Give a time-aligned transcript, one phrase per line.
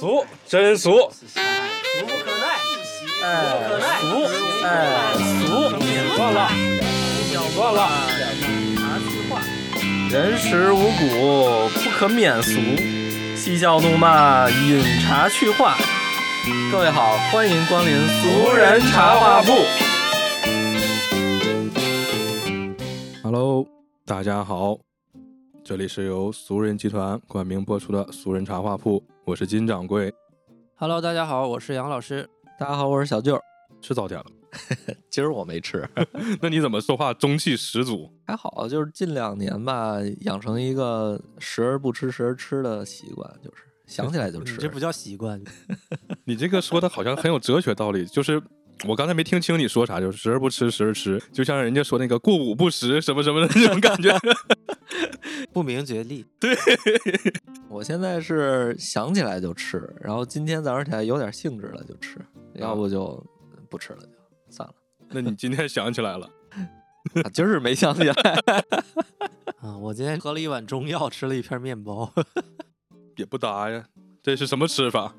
[0.00, 1.20] 俗，真俗，俗
[2.06, 2.46] 不可耐，
[3.22, 3.28] 哎，
[3.68, 3.84] 可耐。
[4.00, 4.06] 俗，
[4.64, 4.66] 哎，
[5.44, 5.68] 俗，
[6.16, 6.48] 算了，
[7.54, 7.78] 算了。
[10.10, 12.58] 人食五谷，不可免俗。
[13.36, 15.76] 嬉笑怒骂，饮茶去话。
[16.72, 19.52] 各位好，欢迎光临俗人茶话铺。
[23.22, 23.66] Hello，
[24.06, 24.78] 大家好，
[25.70, 30.12] 这里是由俗人集团冠名播出的俗人茶话铺，我是金掌柜。
[30.74, 32.28] Hello，大家好，我是杨老师。
[32.58, 33.40] 大家好，我是小舅。
[33.80, 34.26] 吃早点了，
[35.08, 35.88] 今儿我没吃，
[36.42, 38.12] 那你怎么说话中气十足？
[38.26, 44.56] 还好，就是近两年吧，养成一个时而不吃，时而吃的习惯，就是想起来就吃。
[44.56, 45.40] 这不叫习惯，
[46.24, 48.42] 你这个说的好像很有哲学道理，就是
[48.88, 54.16] 我刚才没听清你说啥，就是时而不吃，时而吃，就像人家说那个过午不食什么什么的那种感觉。
[55.52, 56.24] 不明觉厉。
[56.38, 56.56] 对
[57.68, 62.18] 我现在是想起来就吃，然后今天早上起来有点兴致了就吃，
[62.54, 63.22] 要不就
[63.68, 64.08] 不吃了就
[64.50, 64.74] 算了。
[65.08, 66.30] 那你今天想起来了？
[67.24, 68.14] 啊今儿是没想起来，
[69.60, 72.12] 啊，我今天喝了一碗中药，吃了一片面包。
[73.16, 73.84] 也不搭呀，
[74.22, 75.14] 这是什么吃法？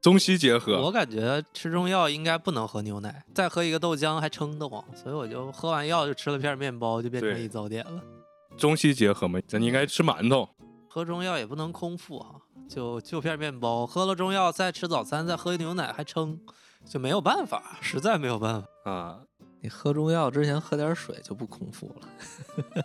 [0.00, 0.80] 中西结合。
[0.80, 8.00] 我感觉吃中药应该不能喝牛奶，再喝一个豆浆还撑得慌，所以我就喝完药就吃了片面包，就变成一早点了。
[8.56, 10.48] 中西结合嘛，咱应该吃馒头。
[10.88, 12.30] 喝中药也不能空腹啊、
[12.68, 16.40] 就就片面包，喝了中药再吃早餐，再喝牛奶还撑，
[16.84, 18.90] 就没有办法，实在没有办法。
[18.90, 19.20] 啊，
[19.60, 22.84] 你喝中药之前喝点水就不空腹了。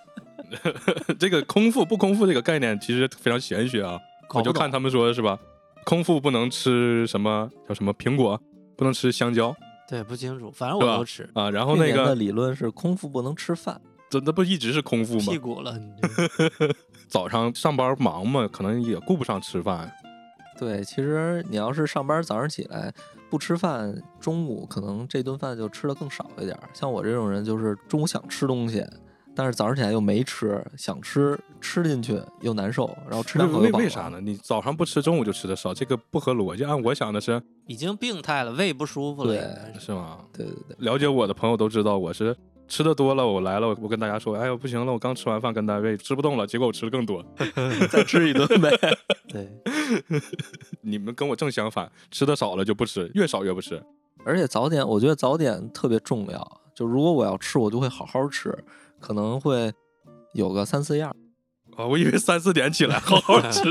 [1.17, 3.99] 这个空腹不空腹这个概念其实非常玄学啊。
[4.33, 5.39] 我就看他们说的是吧，
[5.85, 8.39] 空腹不能吃什么叫什么苹果，
[8.75, 9.55] 不能吃香蕉
[9.87, 11.29] 对，不清楚，反正我都吃。
[11.33, 11.51] 啊。
[11.51, 15.25] 然后那个理论是空腹不能吃饭，这那不一直是空腹吗？
[15.29, 16.69] 屁股了，你这
[17.07, 19.91] 早上上班忙嘛，可能也顾不上吃饭。
[20.57, 22.93] 对，其实你要是上班早上起来
[23.29, 26.57] 不吃饭，中午可能这顿饭就吃的更少一点。
[26.73, 28.83] 像我这种人，就是中午想吃东西，
[29.35, 33.83] 但是早上起来又没吃，想吃吃进去又难受，然后吃两口为又饱了？
[33.83, 34.21] 为啥呢？
[34.21, 36.63] 你早上不吃，中午就吃的少，这个不合逻辑。
[36.63, 39.87] 按我想的是，已经病态了，胃不舒服了，对是。
[39.87, 40.19] 是吗？
[40.31, 42.35] 对对对，了解我的朋友都知道，我是
[42.67, 47.25] 吃的多了，我来了，我跟大家说，哎呦不行了，我刚吃完饭跟单位吃不动了，结果我吃的更多。
[47.89, 48.69] 再吃一顿呗。
[49.27, 49.49] 对，
[50.81, 53.81] 你们跟我正相反，吃的少了就不吃，越少越不吃。
[54.25, 56.61] 而且早点，我觉得早点特别重要。
[56.73, 58.57] 就如果我要吃，我就会好好吃，
[59.03, 59.73] 可能会
[60.33, 61.15] 有个三四样儿。
[61.75, 63.61] 啊，我以为三四点起来好好吃，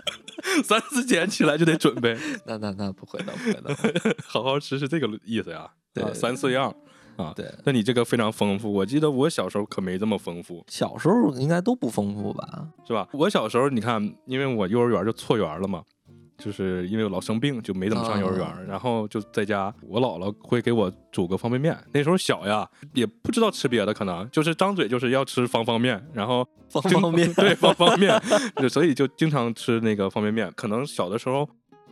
[0.64, 4.16] 三四点起来就得准备， 那那那不会的，不会的。
[4.26, 5.70] 好好吃是这个意思呀？
[5.92, 6.74] 对三四样
[7.16, 7.32] 啊。
[7.36, 12.68] 对，那你这个非常丰富，我记得我小时候可没这么丰富，小时候应该都不丰富吧？
[12.86, 13.06] 是吧？
[13.12, 15.84] 我小时候你看，因为我幼儿园就错园了嘛，
[16.36, 21.76] 就是因为我老生病，就没怎么上幼儿园，啊然后就在家，我姥姥会给我煮个方便面。
[21.92, 28.20] 那时候小呀，也不知道吃别的，可能就是张嘴就是要吃方方面，然后 方经方面 对方方面，
[28.56, 30.52] 就所以就经常吃那个方便面。
[30.56, 31.48] 可能小的时候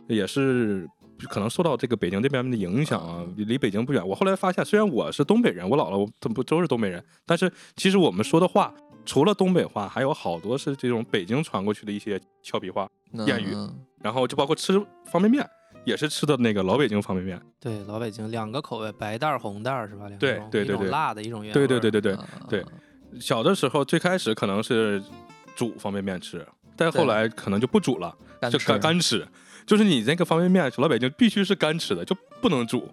[0.07, 0.87] 也是
[1.29, 4.05] 可能受到这个北京这边的影响啊，离北京不远。
[4.05, 8.73] 我后来发现，虽然我是东北人，我姥姥他们不都是东北人，但是其实我们说的话。
[9.05, 14.73] 除了东北话，还有好多是这种北京传过去的一些俏皮话，谚语嗯然后就包括吃
[15.05, 15.49] 方便面，
[15.85, 17.41] 也是吃的那个老北京方便面。
[17.59, 20.07] 对，老北京两个口味，白袋儿、红袋儿是吧？
[20.07, 22.65] 两对种一种对对对辣的，一种原对对对对对，啊对
[23.19, 25.01] 小的时候最开始可能是
[25.55, 29.27] 煮方便面吃，但后来可能就不煮了，就干吃干干吃。
[29.65, 32.89] 就是你那个方便面，老北京必须是干吃的，就不能煮，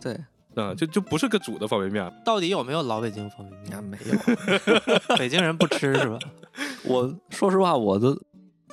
[0.00, 0.18] 对，
[0.56, 2.10] 嗯，就就不是个煮的方便面。
[2.24, 3.84] 到底有没有老北京方便啊面？
[3.84, 4.16] 没有。
[5.18, 6.18] 北京人不吃是吧？
[6.86, 8.16] 我说实话，我的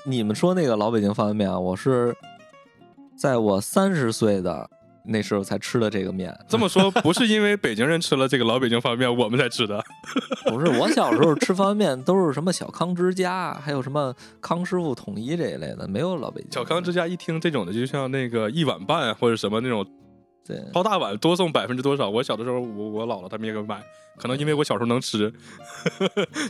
[0.03, 2.15] 你们说那个老北京方便面啊，我是
[3.15, 4.67] 在我三十岁的
[5.05, 6.35] 那时候才吃的这个面。
[6.47, 9.83] 这么说不是因为北京人吃了这个老北京方便面，我们才吃的。
[10.49, 16.51] 不是我小时候吃方便面都是什么小康之家，还有什么康师傅统一这一类的，没有老北京。
[16.51, 19.85] 小康之家一听这种的，就像那个一碗半或者什么那种
[20.45, 22.09] 对超大碗多送百分之多少。
[22.09, 23.81] 我小的时候，我我姥姥他们也给买，
[24.17, 25.31] 可能因为我小时候能吃，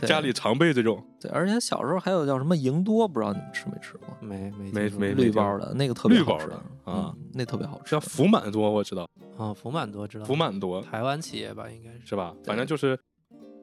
[0.08, 4.16] 家里常备这种对，而且小时候还有叫什么赢多，不知道你们吃没吃过？
[4.20, 8.00] 没没没没绿包的那个特别好吃绿包的啊嗯，那特别好吃叫。
[8.00, 12.00] 福满多，我知道啊，福满多知道，福满多台湾企业吧，应该是。
[12.06, 12.34] 是吧？
[12.44, 12.98] 反正就是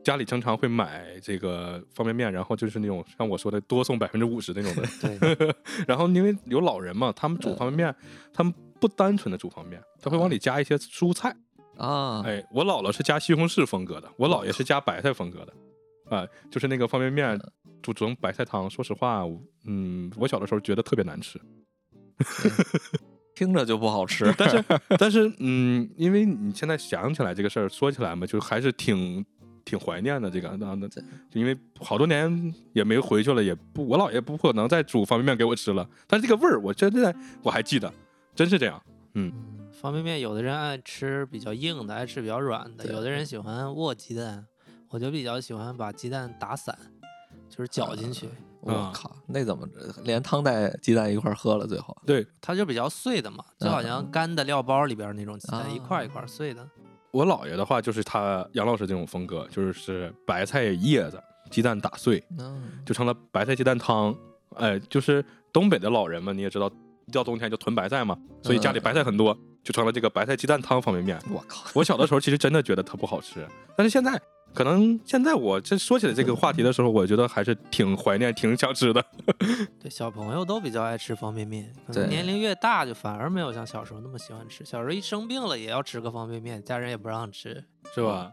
[0.04, 4.88] 家里经常会买这个方便面，然后就是那种像我说的多送百分之五十那种的。
[5.02, 5.56] 对，
[5.88, 7.96] 然后因为有老人嘛，他们煮嗯方便面，
[8.34, 11.36] 他们不单纯的煮方便面，他会往里加一些蔬菜。
[11.78, 15.54] 啊，哎，我姥姥是加西红柿风格的，我姥爷是加白菜风格的。
[16.10, 17.40] 啊、就是那个方便面
[17.84, 19.24] 煮成白菜汤，说实话，
[19.66, 21.40] 嗯，我小的时候觉得特别难吃，
[23.36, 24.34] 听着就不好吃。
[24.36, 24.66] 但是
[24.98, 29.24] 但是嗯，因为你现在想起来这个事儿，说起来嘛，就还是挺
[29.64, 30.50] 挺怀念的这个。
[30.60, 31.00] 那那就
[31.34, 37.94] 因为好多年也没回去了，也不我姥爷不可能再煮方便面给我吃了，但是这个味儿我现在我还记得，
[38.40, 38.82] 真是这样。
[39.16, 39.34] 嗯，
[39.82, 44.48] 方便面有的人爱吃比较硬的，爱吃比较软的，有的人喜欢握鸡蛋，
[44.88, 46.74] 我就比较喜欢把鸡蛋打散，
[47.50, 48.30] 就是搅进去，
[48.62, 49.68] 我啊靠，那怎么
[50.06, 51.68] 连汤带鸡蛋一块喝了？
[51.68, 56.66] 最后对它就比较碎的嘛，就好像嗯干的料包里边那种鸡蛋，啊一块一块碎的。
[57.12, 61.22] 我姥爷的话，就是他杨老师这种风格，就是是白菜叶子，
[61.52, 64.16] 鸡蛋打碎，嗯，就成了白菜鸡蛋汤。
[64.56, 66.72] 哎，就是东北的老人们，你也知道，
[67.10, 71.20] 一到冬天就囤白菜嘛，所以家里白菜很多，就成了这个白菜鸡蛋汤方便面。
[71.32, 73.46] 我靠，我小的时候其实真的觉得它不好吃，
[73.76, 74.22] 但是现在
[74.54, 79.04] 可能现在我这说起来这个话题的时候，我觉得还是挺怀念、挺想吃的。
[79.82, 84.64] 对，小朋友都比较爱吃方便面，可能年龄越大就反而没有像小时候那么喜欢吃。
[84.64, 87.64] 小时候一生病了也要吃个方便面，家人也不让吃。
[87.96, 88.32] 是吧？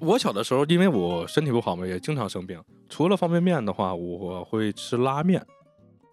[0.00, 2.60] 我小的时候，因为我身体不好嘛，也经常生病。
[2.88, 5.44] 除了方便面的话，我会吃拉面。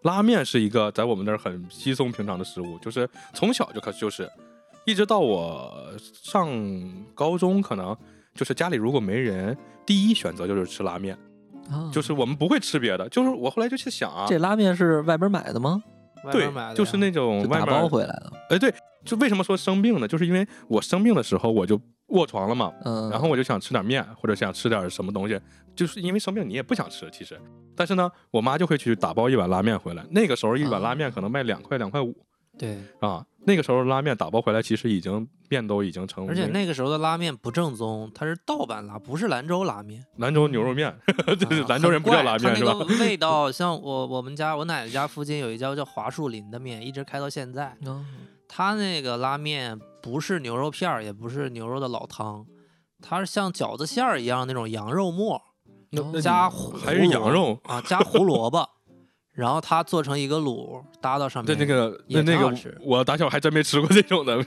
[0.06, 4.30] 拉面是一个在我们那儿很稀松平常的食物，就是从小就开始就是，
[4.86, 6.48] 一直到我上
[7.16, 7.96] 高中，可能
[8.36, 11.18] 就是家里如果没人，第一选择就是吃拉面，
[11.72, 13.10] 啊就是我们不会吃别的。
[13.10, 15.84] 就是我后来就去想啊，这拉面是外边买的吗？
[16.32, 18.32] 对外买的，就是那种打外面包回来的。
[18.52, 18.72] 哎，对，
[19.04, 20.08] 就为什么说生病呢？
[20.08, 25.40] 就是因为我生病的时候我就卧床了嘛，嗯，然后我就想吃点面，或者想吃点什么东西，
[25.76, 27.40] 就是因为生病你也不想吃，其实，
[27.76, 30.06] 但是呢，我妈就会去打包一碗拉面回来。
[30.12, 32.16] 那个时候一碗拉面可能卖两块两块五
[32.58, 40.06] 对，啊，那个时候拉面打包回来其实已经面都已经成，而且那个时候的拉面不正宗，它是盗版拉，不是兰州拉面。
[40.18, 40.96] 兰州牛肉面，
[41.68, 42.74] 兰州人不叫拉面是吧？
[43.02, 47.76] 味道像我我们家我奶奶家附近有一家叫华树林的面，一直开到现在。
[47.86, 48.06] 嗯
[48.48, 52.46] 它那个拉面不是牛肉片儿，也不是牛肉的老汤，
[53.02, 55.42] 它是像饺子馅儿一样那种羊肉末
[55.92, 58.68] 那那加胡还是羊肉，啊，加胡萝卜，
[59.32, 61.56] 然后它做成一个卤搭到上面。
[61.56, 64.44] 对那个也那那个挺好吃，我打小还真没吃过这种的。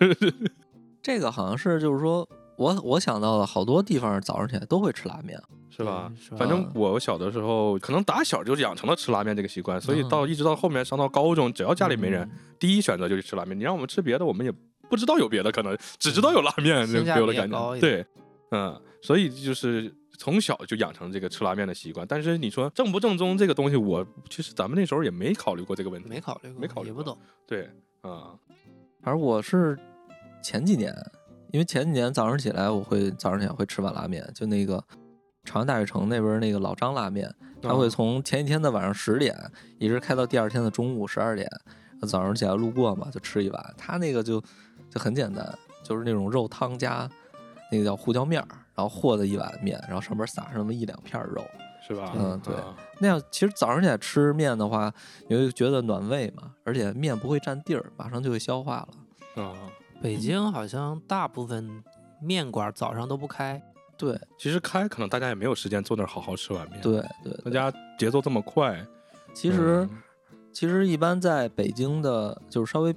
[1.03, 5.41] 这个好像是就是说我我想到了好多地方早上起来都会吃拉面。
[5.71, 6.13] 是吧？
[6.21, 13.57] 是吧反正我小的时候，可能打小就养成了吃拉面这个习惯，所以嗯到一直到后面上到高中，只要家里没人，嗯第一选择就是吃拉面。
[13.57, 14.53] 你让我们吃别的，我们也
[14.89, 17.77] 不知道有别的，可能只知道有拉面，性价比也给我的感觉。
[17.79, 18.05] 对，
[18.51, 22.05] 嗯，所以就是从小就养成这个吃拉面的习惯。
[22.09, 26.09] 但是你说正不正宗这个东西，我其实咱们那时候也没考虑过这个问题。
[26.09, 27.17] 没考虑过，没考虑过也不懂。
[27.47, 27.71] 对，
[28.01, 28.35] 啊、
[29.01, 29.79] 反正我是
[30.43, 30.93] 前几年，
[31.53, 34.83] 因为前几年早上起来我会早上起来会吃碗拉面，就那个
[35.45, 39.35] 长安大悦城那边那个老张拉面，他会啊从前一天的晚上十点
[39.79, 41.49] 一直开到第二天的中午十二点，
[42.07, 43.75] 早上起来路过嘛就吃一碗。
[43.77, 44.41] 他那个就
[44.91, 47.09] 就很简单，就是那种肉汤加
[47.73, 51.45] 那个叫胡椒面儿，然后和的一碗面，然后上面撒上那么一两片肉。
[51.87, 52.13] 是吧？
[52.15, 54.93] 嗯对啊那样其实早上起来吃面的话，
[55.27, 58.87] 你会觉得暖胃嘛，而且面不会占地儿，马上就会消化
[59.35, 59.43] 了。
[59.43, 59.55] 啊。
[60.01, 61.83] 北京好像大部分
[62.21, 63.63] 面馆早上都不开，
[63.97, 68.85] 对其实开可能大家也没有时间坐那儿好好吃碗面，，对对，大家节奏这么快，
[69.33, 70.03] 其实、嗯
[70.51, 72.93] 其实一般在北京的，就是稍微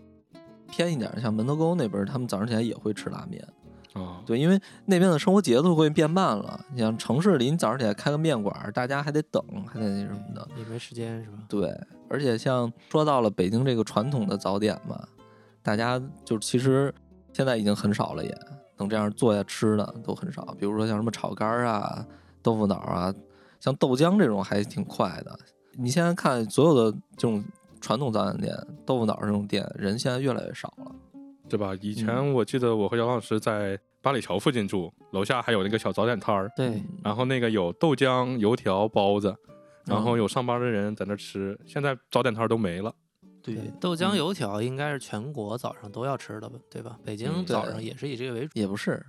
[0.68, 3.46] 偏一点，像门头沟那边儿，他们早上起来也会吃拉面。
[3.94, 6.60] 啊，对，因为那边的生活节奏会变慢了。
[6.74, 10.48] 你像城市里，你早上起来开个面馆儿，大家还得等，还得那什么的。
[10.58, 11.38] 也没时间是吧？
[11.48, 11.78] 对，
[12.10, 15.00] 而且像说到了北京这个传统的早点嘛，
[15.62, 16.92] 大家就其实
[17.34, 18.38] 现在已经很少了也，
[18.78, 20.56] 能这样坐下吃的都很少。
[20.60, 22.06] 比如说像什么炒肝儿啊、
[22.42, 23.14] 豆腐脑儿啊，
[23.60, 25.38] 像豆浆这种还挺快的。
[25.74, 27.44] 你现在看所有的这种
[27.80, 30.92] 传统早餐店，豆腐脑儿这种店，人现在越来越少了。
[31.48, 31.76] 对吧？
[31.82, 39.36] 以前嗯我记得我和姚老师在八里桥附近住，楼下还有那个小早点摊儿，对，嗯然后那个有豆浆、油条、包子，
[39.86, 41.60] 然后嗯有上班的人在那吃。
[41.66, 42.94] 现在早点摊儿都没了，
[43.44, 46.98] 对豆浆嗯油条应该是全国早上都要吃的吧，对吧？
[47.04, 48.52] 北京嗯早上也是以这个为主。
[48.54, 49.04] 也不是，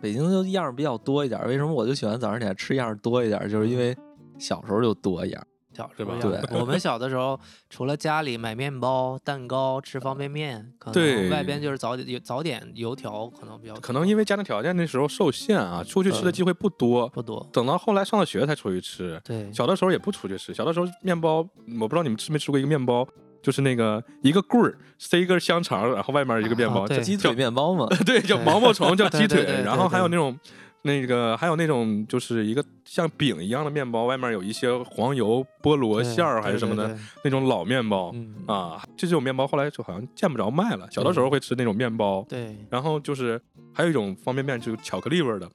[0.00, 1.48] 北京就样儿比较多一点儿。
[1.48, 3.48] 为什么我就喜欢早上起来吃样儿多一点儿？
[3.48, 3.96] 就是因为
[4.38, 5.46] 小时候就多样儿。
[5.74, 17.08] 小时对吧候对我们小的时候，除了家里买面包、蛋糕、吃方便面，可能外边就是早点、早点油条，可能比较可能因为家庭条件那时候受限啊，出去吃的嗯机会不多。
[17.08, 17.48] 不多。
[17.50, 20.52] 等到后来上了学才出去吃，对，小的时候也不出去吃。
[20.52, 23.08] 小的时候面包，我不知道你们吃没吃过一个面包，
[23.42, 27.00] 就是那个一个棍儿塞一根香肠，然后外面一个面包，啊对。
[27.00, 27.34] 鸡腿。
[27.34, 30.38] 面包嘛， 对，叫毛毛虫， 叫鸡腿，然后还有那种
[30.82, 38.10] 那个还有那种就是一个像饼一样的面包，外面有一些黄油、菠萝馅儿还是什么的那种老面包。
[38.14, 38.34] 嗯。
[38.46, 38.82] 啊。
[38.96, 40.86] 这种面包后来就好像见不着卖了。
[40.90, 43.40] 小的时候会吃那种面包，对，然后就是
[43.74, 45.48] 还有一种方便面，就是巧克力味的，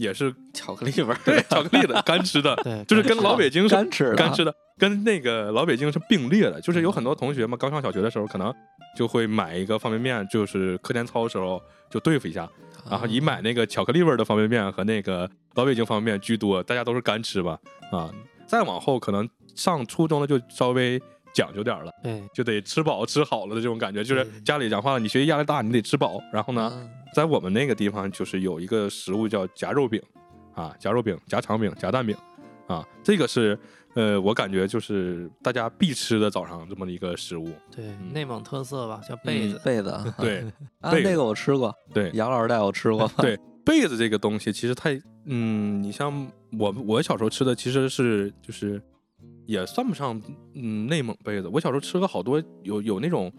[0.00, 6.58] 也是巧克力味儿，对巧克力的 干吃的，对，就是跟老北京是干吃的干吃的，跟那个老北京是并列的。
[6.60, 8.52] 就是有很多同学嘛，刚上小学的时候，可能
[8.96, 12.48] 就会买一个方便面，就是课间操的时候就对付一下，
[12.90, 17.58] 然后以买那个巧克力味儿的方便面和那个老北京方便面居多，大家都是干吃吧，
[17.92, 18.10] 啊，
[18.46, 20.98] 再往后可能上初中了就稍微
[21.32, 22.22] 讲究点儿了，对。
[22.34, 26.90] 就得吃饱吃好了的这种感觉，就是家里讲话了，你学习压力大，你得吃饱，然后呢，嗯。
[27.14, 30.00] 在我们那个地方就是有一个食物叫夹肉饼，
[30.54, 32.16] 啊，夹肉饼、夹肠饼、夹蛋饼，
[32.68, 33.58] 啊，这个是
[33.94, 37.50] 呃，我感觉就是大家必吃的早上这么一个食物。
[37.74, 38.12] 对，嗯。
[38.12, 39.60] 内蒙特色吧，叫被子。
[39.64, 40.44] 被子， 对
[40.80, 42.10] 啊，那个我吃过，对。
[42.14, 48.80] 杨老师带我吃过， 对，被子这个东西其实太，嗯，你像我我小时候吃的其实是就是
[49.46, 50.20] 也算不上
[50.54, 53.32] 嗯内蒙被子，我小时候吃过好多有有那种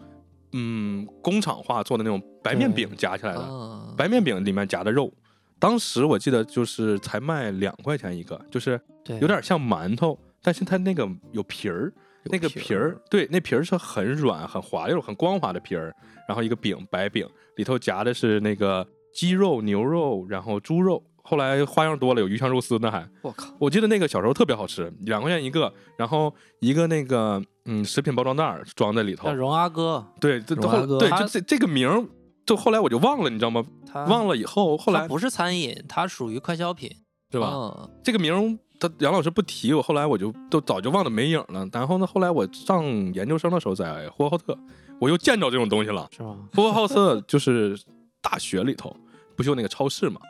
[0.52, 5.12] 嗯工厂化做的那种白面饼夹起来的，啊，白面饼里面夹的肉，
[5.58, 11.92] 当时我记得就是才卖两块钱一个，就是对，有点像馒头，但是它那个有皮儿，
[12.24, 15.94] 那个皮儿，对，那皮儿是很软、很滑溜、很光滑的皮儿，
[16.28, 21.02] 然后一个饼，白饼里头夹的是那个鸡肉、牛肉，然后猪肉。
[21.22, 32.04] 后来花样多了，有鱼香肉丝，那还我靠，我记得那个小时候特别好吃，两块钱一个，然后一个那个嗯食品包装袋儿装在里头叫，荣阿哥，对，这荣阿哥后对，就这这个名儿，
[32.44, 33.64] 就后来我就忘了，你知道吗？
[33.90, 36.90] 他忘了以后，后来不是餐饮，它属于快消品。
[37.30, 37.46] 是吧？
[37.46, 41.66] 啊这个名儿他杨老师不提，我后来我就都早就忘得没影了。
[41.72, 44.58] 然后呢，后来我上研究生的时候，在呼和浩特，
[45.00, 46.06] 我又见着这种东西了。
[46.14, 46.36] 是吗？
[46.52, 47.74] 呼和浩特就是
[48.20, 48.94] 大学里头，
[49.34, 50.20] 不就那个超市嘛？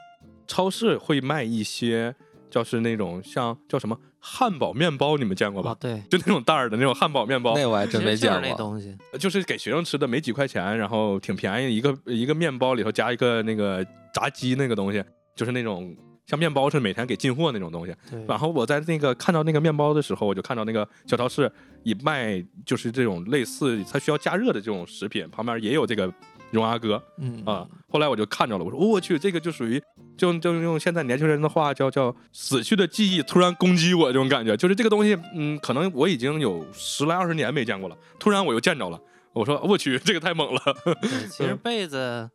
[0.52, 2.14] 超市会卖一些，
[2.50, 5.70] 就是那种像叫什么汉堡面包，你们见过吧？
[5.70, 8.94] 哦，对，就那种袋儿的那种汉堡面包，那我还真没见过，那东西。
[9.18, 13.82] 就是给学生吃的，没几块钱，然后挺便宜，一个一个面包里头加一个那个
[14.12, 15.02] 炸鸡那个东西，
[15.34, 17.96] 就是那种像面包是每天给进货那种东西。
[18.28, 21.50] 然后我在那个看到那个面包的时候，我就看到那个小超市
[21.82, 26.12] 也卖，就是这种类似它需要加热的这种食品，旁边也有这个
[26.52, 27.66] 荣阿哥嗯啊。
[27.88, 29.82] 后来我就看着了，我说、哦我去，这个就属于
[30.16, 39.00] 就就用现在年轻人的话叫叫死去的记忆突然攻击我这种感觉，就是这个东西，嗯，可能我已经有十来二十年没见过了，突然我又见着了。
[39.34, 40.60] 我说我去，这个太猛了。
[40.84, 42.28] 对，其实 被子，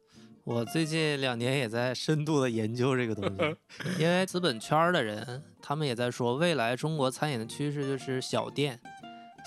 [0.44, 3.56] 我最近两年也在深度的研究这个东西，
[4.02, 8.80] 因为资本圈的人，他们也在说，未来中国餐饮的趋势就是小店，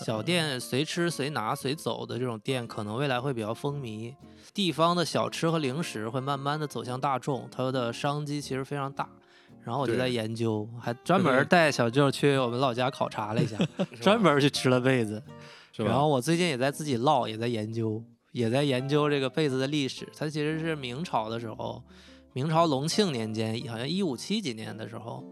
[0.04, 4.14] 小店随吃随拿随走的这种店，可能未来会比较风靡。
[4.54, 9.08] 地方的小吃和零食会慢慢的走向大众，它的商机其实非常大。
[9.62, 13.58] 然后我就在研究，还专门带小舅去我们老家考察了一下，
[14.00, 15.22] 专门去吃了被子。
[15.76, 18.02] 然后我最近也在自己唠，也在研究，
[18.32, 20.08] 也在研究这个被子的历史。
[20.16, 21.82] 它其实是明朝的时候，
[22.32, 25.22] 明朝隆庆年间，好像一五七几年的时候，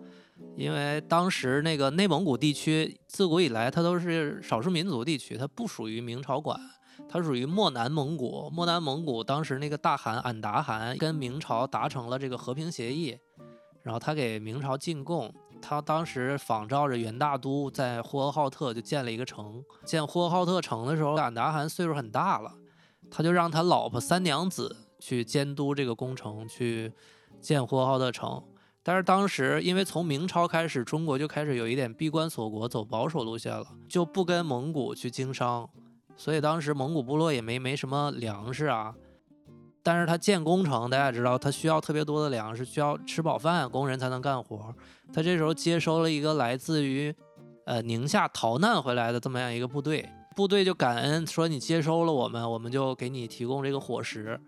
[0.56, 6.58] 因为当时那个内蒙古地区自古以来它都是少数民族地区，它不属于明朝管。
[7.08, 13.16] 它属于漠南蒙古，漠南蒙古当时那个大汗俺答汗跟明朝达成了这个和平协议，
[13.82, 19.62] 然后他给明朝进贡，他当时仿照着元大都在呼和浩特就建了一个城。
[19.84, 22.52] 建呼和浩特城的时候，俺答汗岁数很大了，
[23.08, 26.92] 他就让他老婆三娘子去监督这个工程，去
[27.40, 28.42] 建呼和浩特城。
[28.88, 35.68] 但是当时因为从明朝开始，中国就开始有一点闭关锁国，走保守路线了，就不跟蒙古去经商，
[36.16, 38.94] 所以当时蒙古部落也没没什么粮食啊。
[39.82, 44.74] 但是他建工程，大家知道他需要特别多的粮食，需要吃饱饭，工人才能干活。
[45.12, 47.14] 他这时候接收了一个来自于
[47.66, 54.40] 呃宁夏逃难回来的这么样一个部队，部队就感恩说你接收了我们，我们就给你提供这个伙食。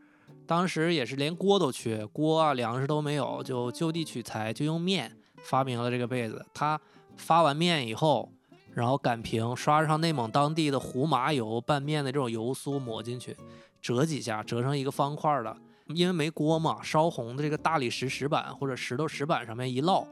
[0.50, 6.44] 当时也是连锅都缺，锅啊粮食都没有，就就地取材，就用面发明了这个被子。
[6.52, 6.80] 他
[7.16, 8.32] 发完面以后，
[8.74, 13.36] 然后擀平，刷上内蒙当地的胡麻油拌面的这种油酥抹进去，
[13.80, 15.56] 折几下，折成一个方块的。
[15.94, 20.04] 因为没锅嘛，烧红的这个大理石石板或者石头石板上面一烙，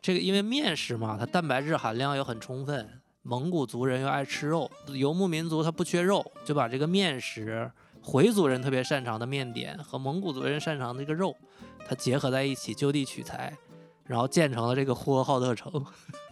[0.00, 2.88] 这个因为面食嘛，它蛋白质含量又很充分，
[3.22, 7.68] 蒙古族人又爱吃肉，游牧民族他不缺肉，就把这个面食，
[8.10, 11.32] 回族人特别擅长的面点和蒙古族人擅长的这个肉，
[11.86, 13.56] 它结合在一起，就地取材，
[14.04, 15.72] 然后建成了这个呼和浩特城。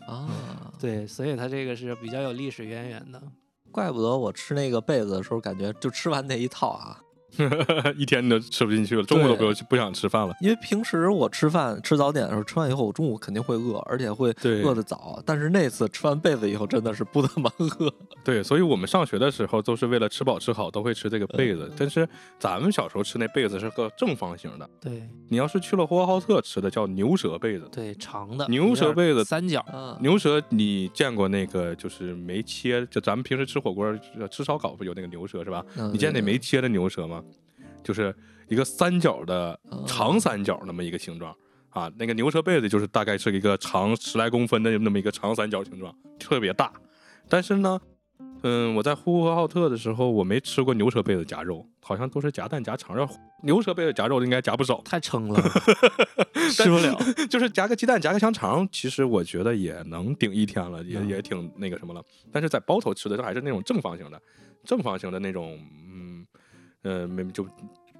[0.08, 0.28] 啊，
[0.80, 3.23] 对，所以它这个是比较有历史渊源的。
[3.70, 7.00] 怪不得我吃那个被子的时候，感觉就吃完那一套啊，
[7.97, 10.35] 一天你都吃不进去了，中午都不用不想吃饭了。
[10.40, 15.23] 因为平时我吃饭吃早点的时候，吃完以后我中午肯定会饿，而且会饿得早。
[15.25, 17.92] 但是那次吃完被子以后，真的是不怎么饿。
[18.25, 21.71] 对，所以我们上学的时候都是为了吃饱吃好，都会吃这个被子。
[21.76, 22.07] 但是
[22.38, 27.68] 咱们小时候吃那被子是个正方形的，对你要是去了呼和浩特吃的叫牛舌被子。
[27.73, 32.85] 对，长的牛舌被子三角，啊，牛舌，你见过那个就是没切？
[32.87, 33.92] 就咱们平时吃火锅、
[34.30, 35.64] 吃烧烤不有那个牛舌是吧？
[35.76, 37.23] 嗯你见那没切的牛舌吗？
[37.82, 38.14] 就是
[38.49, 41.35] 一个三角的哦长三角那么一个形状
[41.70, 41.90] 啊。
[41.97, 46.73] 那个牛车被子就是大概是一个长十来公分的那么一个长三角形状，特别大。
[47.28, 47.80] 但是呢，
[48.42, 53.08] 嗯，我在呼和浩特的时候，我没吃过牛车被子夹肉，好像都是夹蛋夹肠肉。
[53.44, 55.40] 牛车被子夹肉应该夹不少，太撑了，
[56.50, 56.99] 吃不了。
[57.30, 62.02] 就是夹个鸡蛋夹个香肠，其实我觉得也能顶一天了，也嗯也挺那个什么了。
[62.32, 64.20] 但是在包头吃的它还是那种正方形的，
[64.64, 65.56] 正方形的那种，
[65.87, 65.88] 嗯，
[66.82, 67.47] 呃，没就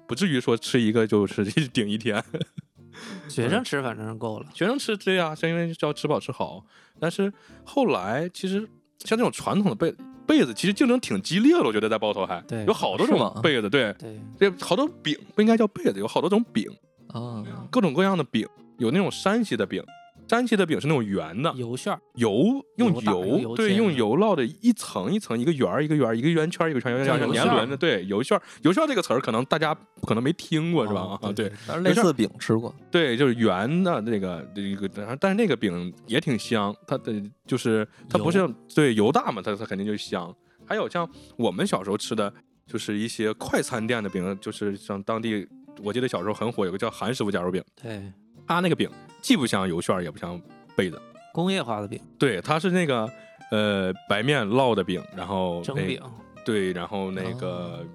[0.07, 2.23] 不至于说吃一个就是顶一天。
[3.29, 4.47] 学生吃反正是够了。
[4.53, 6.65] 学生吃对呀、是因为要吃饱吃好。
[6.99, 7.31] 但是
[7.63, 8.59] 后来其实
[8.99, 9.95] 像这种传统的被
[10.25, 16.65] 被子，其实竞争挺激烈的，我觉得在包头还对有好多种被子，对，对，这好多饼不应该叫被子，有好多种饼，
[17.07, 19.83] 啊，各种各样的饼，有那种山西的饼。
[20.29, 31.01] 山西的饼是那种圆的，油馅儿，油用油油油对用油烙的一层一层一个圆儿一个圆儿一个圆圈儿一个圈儿，年轮的对油馅儿油馅儿这个词儿可能大家可能没听过是吧？
[31.01, 37.11] 哦啊，对，但是类似饼吃过，对，就是圆的那个这个，但但是那个饼也挺香，它的
[37.47, 40.33] 就是它不是对油大嘛，它它肯定就香。
[40.65, 42.31] 还有像我们小时候吃的，
[42.67, 45.47] 就是一些快餐店的饼，就是像当地
[45.81, 48.03] 我记得小时候很火，有个叫韩师傅夹肉饼，对，
[48.49, 48.89] 它那个饼
[49.21, 50.41] 既不像油旋儿，也不像
[50.75, 50.99] 被子，
[51.31, 53.07] 工业化的饼，对，它是那个
[53.51, 56.01] 呃白面烙的饼，然后蒸饼，
[56.43, 57.85] 对，然后那个、哦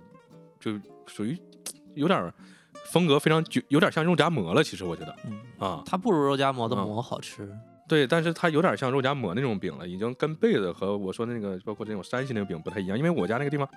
[0.60, 0.70] 就
[1.06, 1.36] 属于
[1.94, 2.32] 有点儿
[2.86, 5.82] 风格非常就，有点像肉夹馍了，其实我觉得嗯，啊。
[5.84, 7.52] 它不如肉夹馍的嗯馍好吃。
[7.86, 13.68] 对，但是它有点像肉夹馍那种饼了，已经跟被子和我说的那个包括这种山西那个饼不太一样，因为我家那个地方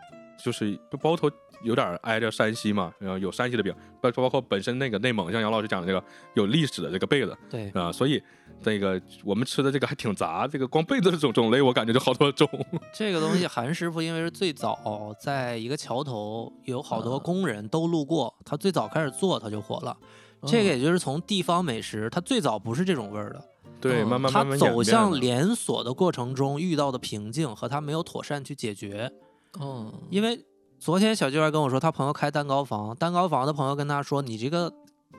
[0.43, 1.29] 就是包头
[1.63, 6.03] 有点挨着山西嘛，然后有山西的饼，包包括本身那个内蒙，像杨老师讲的这个
[6.35, 8.21] 有历史的这个被子对，啊、所以
[8.63, 12.47] 那个我们吃的这个还挺杂，这个光被子的种种类我感觉就好多种。
[12.93, 19.97] 这个东西韩师傅因为是最早在一个桥头有好多啊工人都路过，他最早开始做他就火了。
[20.45, 23.43] 这个也就是从地方美食，它最早不是这种味儿的，
[23.81, 29.11] 对，慢慢慢慢演走向连锁的过程中遇到的瓶颈和他没有妥善去解决。
[29.59, 30.45] 哦，因为
[30.79, 34.71] 昨天小舅儿跟我说，他朋友开蛋糕房，蛋糕房的朋友跟他说，你这个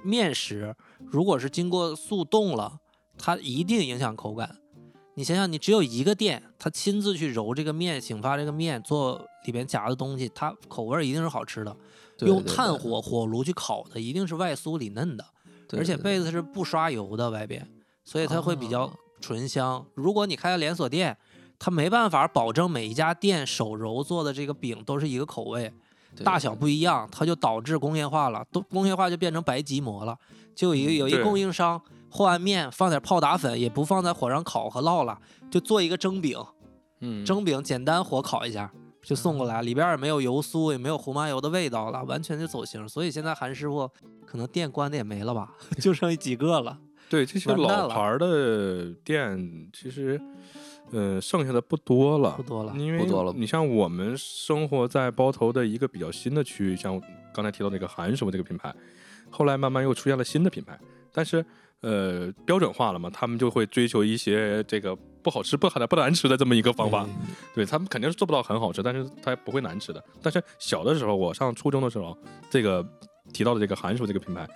[0.03, 0.75] 面食
[1.07, 2.79] 如果是经过速冻了，
[3.19, 4.57] 它一定影响口感。
[5.15, 11.77] 你想想，你只有一个店，他亲自去揉这个面、醒发这个面，做里边夹的东西，它口味儿一定是好吃的。
[12.21, 15.25] 用对对对炭火火炉去烤的，一定是外酥里嫩的，
[15.73, 17.69] 而且被子是不刷油的外边，
[18.05, 19.85] 所以它会比较哦醇香。
[19.95, 21.19] 如果你开连锁店，
[21.59, 25.73] 它没办法保证每一家店手揉做的这个饼都是一个口味，
[26.25, 30.17] 大小不一样，它就导致工业化了，都工业化就变成白吉馍了。
[30.55, 35.19] 就有一个有一供应商和完面放点泡打粉，也不放在火上烤和烙了，
[35.51, 36.37] 就做一个蒸饼，
[37.01, 42.89] 嗯蒸饼简单火烤一下就送过来，里边也没有油酥，也没有胡麻油的味道了，完全就走形。
[42.89, 43.89] 所以现在韩师傅
[44.27, 46.79] 可能店关的也没了吧， 就剩几个了。
[47.09, 50.21] 对这些老牌儿的店，其实
[50.93, 52.43] 呃剩下的不多了不。
[52.43, 57.01] 多了，因为你像我们生活在包头的一个比较新的区域，像
[57.33, 58.75] 刚才提到那个韩师傅这个品牌，
[59.31, 60.79] 后来慢慢又出现了新的品牌，
[61.13, 61.45] 但是
[61.81, 67.07] 呃标准化了嘛，他们就会追求一些这个不好吃、不好的、不难吃的这么一个方法。
[67.55, 70.03] 对他们肯定是做不到很好吃，但是它不会难吃的。
[70.23, 72.17] 但是小的时候，我上初中的时候，
[72.51, 72.87] 这个
[73.33, 74.49] 提到的这个韩师傅这个品牌。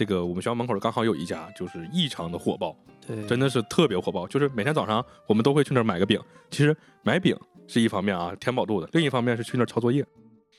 [0.00, 2.74] 这个我们学校门口刚好有一家，就是异常的火爆，
[3.06, 6.18] 对对，真的是特别火爆，就是每天早上我们都会去那儿买个饼。
[6.50, 7.36] 其实买饼
[7.68, 10.02] 是一方面啊，填饱肚子；另一方面是去那儿抄作业。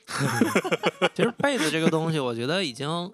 [1.12, 3.10] 其实被子这个东西，我觉得已经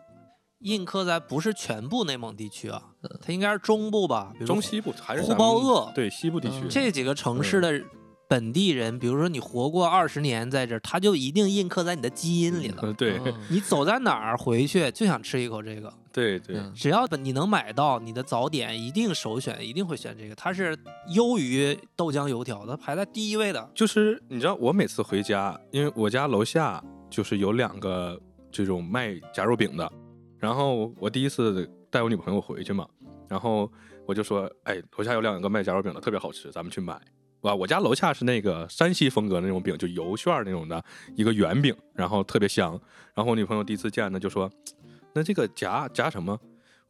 [0.59, 2.83] 印刻在不是全部内蒙地区啊，
[3.23, 7.81] 它应该是中部吧，比如中西部还是呼包鄂对西部地区嗯，这几个城市的
[8.29, 12.81] 本地人，比如说你活过二十年在这儿，他就一定印刻在你的基因里了。
[12.83, 20.35] 嗯，对嗯你走在哪儿回去就想吃一口这个，对对，嗯只要你能买到，你的早点一定首选，一定会选这个。
[20.35, 20.77] 它是
[21.15, 23.71] 优于豆浆油条的，排在第一位的。
[23.73, 29.89] 就是你知道，我每次回家，因为我家楼下就是有两个这种卖夹肉饼的，
[30.39, 32.85] 然后我第一次带我女朋友回去嘛，
[33.29, 33.71] 然后
[34.05, 37.01] 我就说，哎，楼下有两个卖夹肉饼的，特别好吃，咱们去买。
[37.43, 42.73] 哇，我家楼下是那个山西风格的那种饼，就油旋儿那种的一个圆饼，然后特别香。
[43.15, 44.51] 然后我女朋友第一次见呢，就说
[45.15, 46.39] ：“那这个夹夹什么？”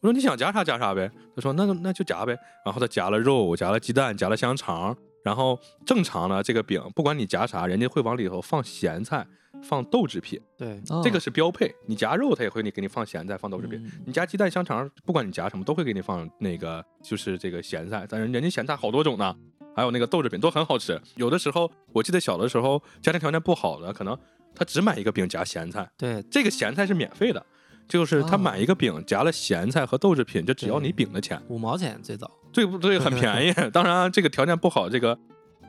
[0.00, 4.96] 我说：“你想夹啥夹啥呗。”他说：“那那就夹呗。”然后他夹了肉，夹了鸡蛋，夹了香肠。
[5.24, 9.26] 然后正常的这个饼，不管你夹啥，人家会往里头放咸菜，
[9.62, 11.74] 放豆制品，对，这个是标配。
[11.86, 13.78] 你夹肉，他也会你给你放咸菜，放豆制品。
[13.84, 18.06] 嗯你夹鸡蛋、香肠，不管你夹什么，都会给你放那个就是这个咸菜。
[18.08, 19.36] 但是人家咸菜好多种呢，
[19.74, 20.98] 还有那个豆制品都很好吃。
[21.16, 24.16] 有的时候我记得小的时候家庭条件不好的，可能
[24.54, 27.44] 他只买一个饼夹咸菜，对，这个咸菜是免费的，
[27.88, 31.40] 就是他哦买一个饼夹了咸菜和豆制品，就只要你饼的钱。
[31.48, 32.30] 五毛钱最早。
[32.50, 32.98] 对不对？
[32.98, 33.70] 很便宜。
[33.70, 35.16] 当然，这个条件不好，这个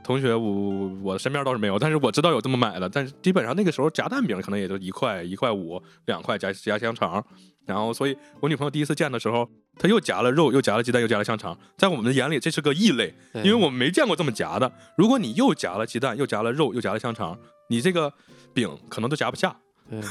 [0.03, 2.87] 同学我我身边倒是没有，但是我知道有这么买的。
[2.87, 7.23] 但是基本上那个时候夹蛋饼可能也就一块、一块五、两块夹夹香肠。
[7.65, 11.55] 然后，所以我女朋友第一次见的时候，她又夹了肉，又夹了鸡蛋，又夹了香肠。
[11.77, 14.71] 在我们的眼里，这是个异类，因为我们没见过这么夹的。
[14.97, 18.11] 如果你又夹了鸡蛋，又夹了肉，又夹了香肠，你这个
[18.53, 19.55] 饼可能都夹不下。
[19.89, 20.01] 对，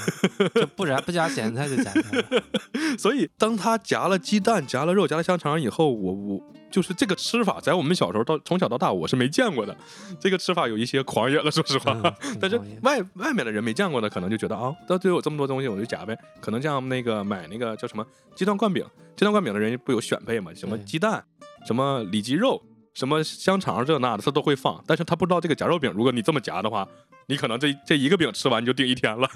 [0.61, 2.43] 就不然不加咸菜就加菜了。
[2.99, 9.77] 所以当他夹了鸡蛋、夹了肉、夹了香肠以后，我我就是这个吃法，在我们小时候到从小到大我是没见过的。
[10.19, 11.93] 这个吃法有一些狂野了，说实话。
[12.23, 16.19] 嗯 但是外外面的人没见过的，可能就觉得啊，都都有这么多东西，我就夹呗。
[16.41, 18.85] 可能像那个买那个叫什么鸡蛋灌饼，
[19.17, 20.53] 鸡蛋灌饼的人不有选配吗？
[20.55, 21.25] 什么鸡蛋，
[21.67, 22.61] 什么里脊肉，
[22.95, 24.83] 什么香肠这那的，他都会放。
[24.87, 26.87] 但是他不知道这个夹肉饼，如果你这么夹的话，
[27.29, 29.29] 你可能这这一个饼吃完你就顶一天了。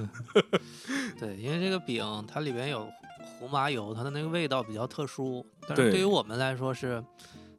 [1.21, 2.91] 对，因为这个饼它里边有
[3.39, 7.05] 胡麻油，它的那个味道比较特殊，但对是对于我们来说是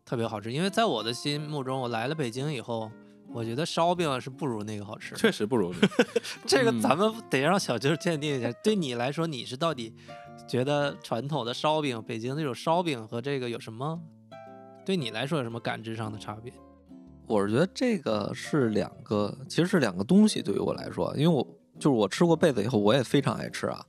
[0.03, 0.51] 特别好吃。
[0.51, 2.91] 因为在我的心目中，我来了北京以后，
[3.27, 5.15] 我觉得烧饼是不如那个好吃。
[5.15, 5.77] 确实不容易。
[6.47, 8.51] 这个嗯咱们得让小舅鉴定一下。
[8.63, 9.93] 对你来说，你是到底
[10.47, 14.01] 觉得传统的烧饼，北京那种烧饼和这个有什么？
[14.83, 16.51] 对你来说有什么感知上的差别？
[17.33, 20.41] 我是觉得这个是两个，其实是两个东西。
[20.41, 21.45] 对于我来说，因为我
[21.79, 23.83] 就是我吃过贝子以后，我也非常爱吃啊。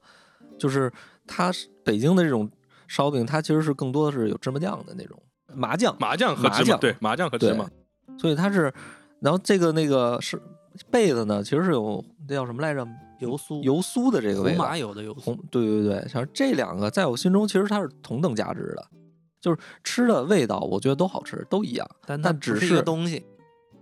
[0.58, 0.90] 就是
[1.26, 2.50] 它是北京的这种
[2.88, 5.20] 烧饼，它其实是更多的是有芝麻酱的那种
[5.54, 7.68] 麻酱，麻酱和芝麻，麻对麻酱和芝麻，
[8.18, 8.72] 所以它是，
[9.20, 10.40] 然后这个那个是
[10.90, 12.86] 被子呢，其实是有那叫什么来着？
[13.20, 14.64] 油酥油酥的这个胡味道。
[14.64, 18.84] 麻油的油酥红，，对对对，像这两个在我心中其实它是同等价值的，
[19.40, 21.88] 就是吃的味道，我觉得都好吃，都一样。
[22.04, 23.24] 但它但只不是一个是东西。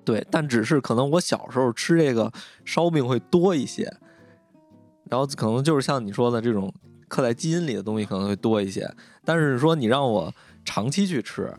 [0.04, 2.32] 对，但只是可能我小时候吃这个
[2.64, 3.84] 烧饼会多一些，
[5.08, 6.72] 然后可能就是像你说的这种
[7.08, 8.88] 刻在基因里的东西可能会多一些。
[9.24, 10.32] 但是说你让我
[10.64, 11.54] 长期去吃，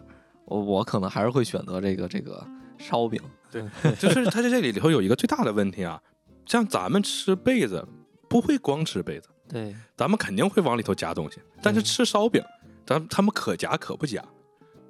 [0.45, 2.45] 我我可能还是会选择这个这个
[2.77, 3.21] 烧饼。
[3.51, 3.63] 对，
[3.95, 6.01] 就是它在这里里头有一个最大的问题啊，
[6.45, 7.87] 像咱们吃被子
[8.27, 12.43] 不会光吃被子，对，咱们肯定会往里头加东西，但是吃烧饼，
[12.85, 14.23] 咱他们可夹可不夹，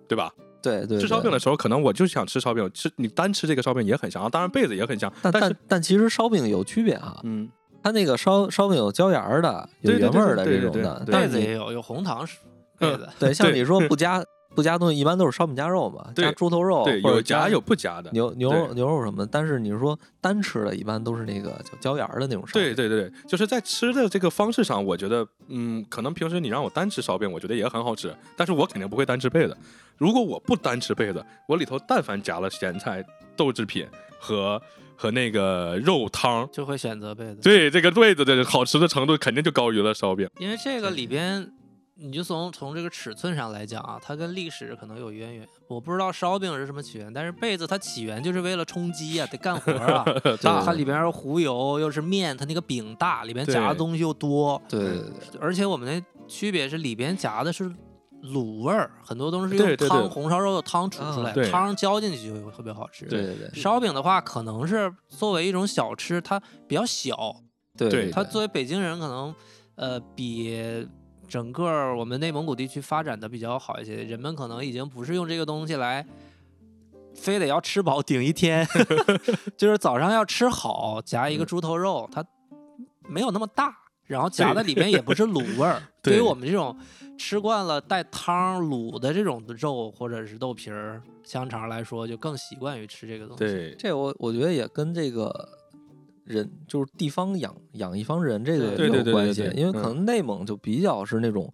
[0.08, 0.34] 对吧？
[0.64, 7.50] 对对，吃烧饼的时候，可能我就想吃烧饼，吃你单吃这个烧饼也很香，当然被子也很香，但但但但其实烧饼有区别哈，嗯，
[7.84, 12.38] 它那个烧烧饼有椒盐儿的，有原味儿的这种的，被子也有，有红糖是
[12.80, 13.10] 被嗯子。
[13.20, 14.24] 对像你说不加
[14.56, 19.26] 不加东西，一般都是烧饼加肉嘛，加猪头肉对，有夹有不夹的，牛牛肉牛肉什么的。
[19.32, 22.62] 但是你说单吃的，一般都是那个叫椒盐儿的那种烧饼。
[22.62, 29.58] 对对对对，就是在吃的这个方式上，我觉得，嗯，可能平时你让我单吃烧饼，我觉得也很好吃，但是我肯定不会单吃被子。
[29.98, 33.04] 如果我不单吃被子，我里头但凡夹了咸菜、
[33.36, 33.88] 豆制品
[34.20, 34.62] 和
[34.96, 40.30] 和那个肉汤，就会选择被子，对这个被子的好吃的程度肯定就高于了烧饼。
[40.40, 41.52] 因为这个里边，
[41.96, 45.48] 你就从从这个尺寸上来讲啊，它跟历史可能有渊源。
[45.68, 50.04] 我不知道烧饼是什么起源，但是被子它起源就是为了充饥啊，得干活啊。
[50.42, 57.72] 大它里边儿糊油又是面，它那个饼大，里边夹的东西又多，对对对对而且我们那区别是里边夹的是
[58.24, 63.06] 卤味儿，很多都是用汤对对红烧肉的汤煮出啊来，对汤浇进去就会特别好吃。
[63.06, 67.36] 对对对烧饼的话，可能是作为一种小吃，它比较小，
[67.78, 69.36] 对对它作为北京人，可能
[69.76, 70.88] 呃比
[71.28, 76.06] 整个我们内蒙古地区发展的比较好一些，人们可能已经不是用这个东西来。
[77.16, 78.68] 非得要吃饱顶一天，
[79.56, 82.26] 就是早上要吃好，夹一个嗯猪头肉，它
[83.08, 83.72] 没有那么大，
[84.08, 85.80] 然后夹在里面也不是卤味儿。
[86.02, 86.76] 对于我们这种
[87.16, 93.46] 吃惯了带汤卤的这种肉或者是豆皮儿、香肠来说，就更习惯于吃这个东西。
[93.46, 95.32] 对，这我我觉得也跟这个
[96.26, 101.52] 人就是地方养养一方人这个也有关系因为可嗯能内蒙就比较是那种，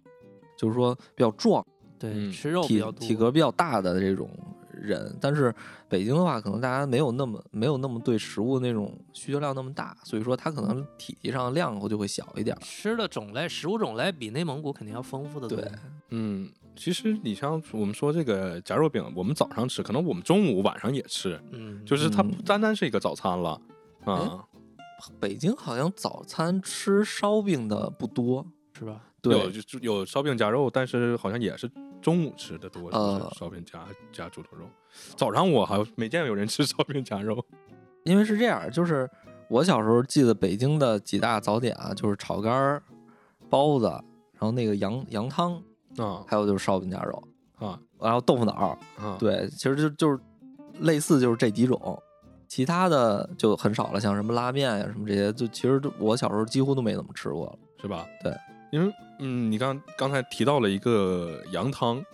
[0.56, 1.64] 就是说比较壮，
[1.98, 3.00] 对，嗯吃肉比体较多。
[3.00, 4.30] 体格比较大的这种
[4.72, 5.54] 人，但是
[5.88, 12.56] 北京的话，可能大家没有那么没有那么对食物那种需求量那么大，所以说它可能体积上量就会小一点。
[12.60, 15.58] 吃的种类、食物种类比内蒙古肯定要丰富的多。
[15.58, 15.70] 对，
[16.10, 23.60] 嗯，其实你像我们说这个夹肉饼，我们早上吃，可能我们中午、晚上也吃，嗯，就是它嗯不单单是一个早餐了
[24.04, 24.46] 啊。
[25.18, 28.46] 北京好像早餐吃烧饼的不多，
[28.78, 29.00] 是吧？
[29.22, 32.90] 对，就就有烧饼夹肉，但是好像也是中午吃的多，
[33.36, 34.64] 烧饼夹夹猪头肉。
[35.16, 37.44] 早上我好像没见有人吃烧饼夹肉。
[38.04, 39.08] 因为是这样，就是
[39.48, 42.82] 我小时候记得北京的几大早点啊，就是炒肝儿、
[43.50, 43.86] 包子，
[44.32, 45.62] 然后那个羊羊汤，
[45.98, 47.22] 啊还有就是烧饼夹肉，
[47.58, 48.78] 啊然后豆腐脑！
[49.18, 50.18] 对，其实就就是
[50.78, 52.02] 类似就是这几种，
[52.50, 57.58] 其他的就很少了，像什么拉面呀、什么这些，就其实我小时候几乎都没怎么吃过了。
[57.80, 58.04] 是吧？
[58.22, 58.34] 对，
[58.72, 62.04] 因为嗯，你刚刚才提到了一个羊汤，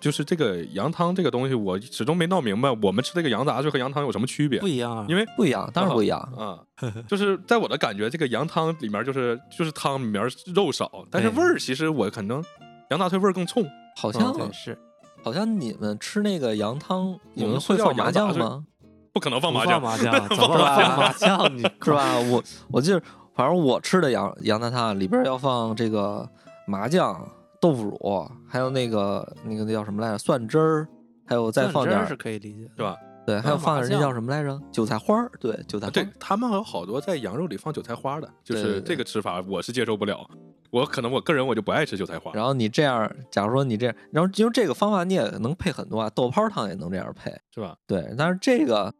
[0.00, 4.68] 就是这个羊汤这个东西，我始终没闹明白，我们吃这个羊杂碎和羊汤有什么区别不？
[4.68, 6.18] 一样啊，因为不一样，当然不一样。
[6.38, 6.62] 啊，
[7.08, 10.22] 就是在我的感觉，这个羊汤里面就是就是汤里面
[10.54, 12.42] 肉少，但是味儿其实我可能
[12.90, 13.66] 羊杂碎味儿更冲。
[13.96, 14.78] 好像、对是
[15.22, 18.64] 好像你们吃那个羊汤，你们会放麻酱吗？
[19.12, 21.56] 不可能放麻酱，麻酱， 怎么是吧放麻酱？
[21.56, 21.90] 你 是？
[21.92, 22.18] 吧？
[22.30, 23.02] 我我记得，
[23.34, 26.28] 反正我吃的羊羊杂汤里边要放这个
[26.66, 27.28] 麻酱、
[27.60, 30.18] 豆腐乳，还有那个那个那叫什么来着？
[30.18, 30.88] 蒜汁儿，
[31.26, 32.96] 还有再放点是可以理解的，是吧？
[33.26, 34.60] 对，还有放点儿那叫什么来着？
[34.72, 36.08] 韭菜花儿，对，韭菜花对。
[36.18, 40.28] 他们有好多在羊肉里放韭菜花的，就是这个吃法我是接受不了。
[40.70, 42.32] 我可能我个人我就不爱吃韭菜花。
[42.32, 47.76] 然后你这样，假如说你这样，然后因为这个方法你也能配很多啊，豆泡汤也能这样配，是吧？
[47.86, 48.14] 对。
[48.16, 48.92] 但是这个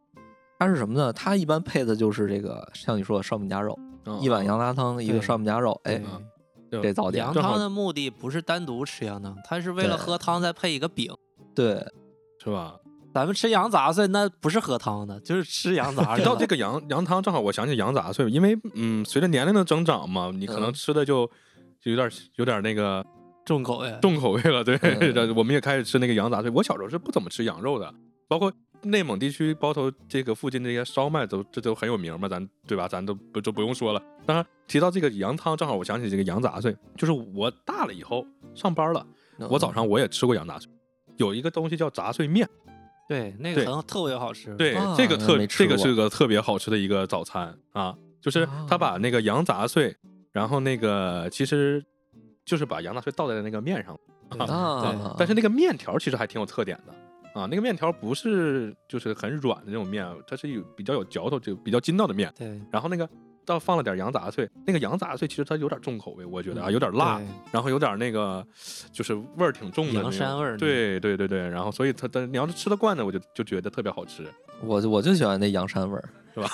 [0.59, 1.13] 它是什么呢？
[1.13, 6.03] 它一般配的就是这个，像你说的烧饼夹肉，嗯一碗羊杂汤，一个对烧饼夹肉，哎，
[6.71, 11.13] 对对这早点羊汤的目的不是单独吃羊汤，它是为了喝汤再配一个饼。
[11.55, 11.85] 对，
[12.43, 12.77] 是吧？
[13.13, 16.35] 咱们吃羊杂碎那不是喝汤的，就是吃羊杂提去了。
[16.35, 21.29] 到这个羊羊汤，正好我想起羊杂碎，因为嗯，随着年龄的增长嘛，你可能嗯吃的就
[21.81, 23.05] 就有点有点那个
[23.45, 24.63] 重口味，重口味了。
[24.63, 26.51] 对， 嗯我们也开始吃那个羊杂碎。
[26.51, 27.93] 我小时候是不怎么吃羊肉的，
[28.29, 32.87] 包括内蒙地区包头这个附近这些烧麦都这都很有名嘛，咱对吧？
[32.87, 34.03] 咱都不就不用说了。
[34.27, 39.07] 当然提到这个羊汤，正好我想起这个羊杂碎，就是我大了以后上班了，
[39.49, 40.71] 我早上我也吃过羊杂碎，
[41.17, 42.49] 有一个东西叫杂碎面。
[43.09, 44.55] 对那对个很特别好吃。
[44.55, 49.97] 对，啊这个特这个是个特别好吃的一个早餐啊，就是他把那个羊杂碎，
[50.33, 51.85] 然后那个其实
[52.45, 53.99] 就是把羊杂碎倒在那个面上，
[54.31, 63.09] 对啊，但是那个面条其实还挺有特点的啊，那个面条不是就是很软的那种面，它是有比较有嚼头，就比较筋道的面，对然后那个。
[63.51, 68.47] 倒放了点羊杂碎，那个羊杂碎其实它有点重口味，我觉得啊，有点辣，对然后有点那个，
[68.93, 74.25] 就是味儿挺重的羊膻味儿对对对对，然后所以它的你要是吃得惯的，我就就觉得特别好吃。
[74.63, 76.09] 我就我就喜欢那羊膻味儿。
[76.33, 76.49] 是吧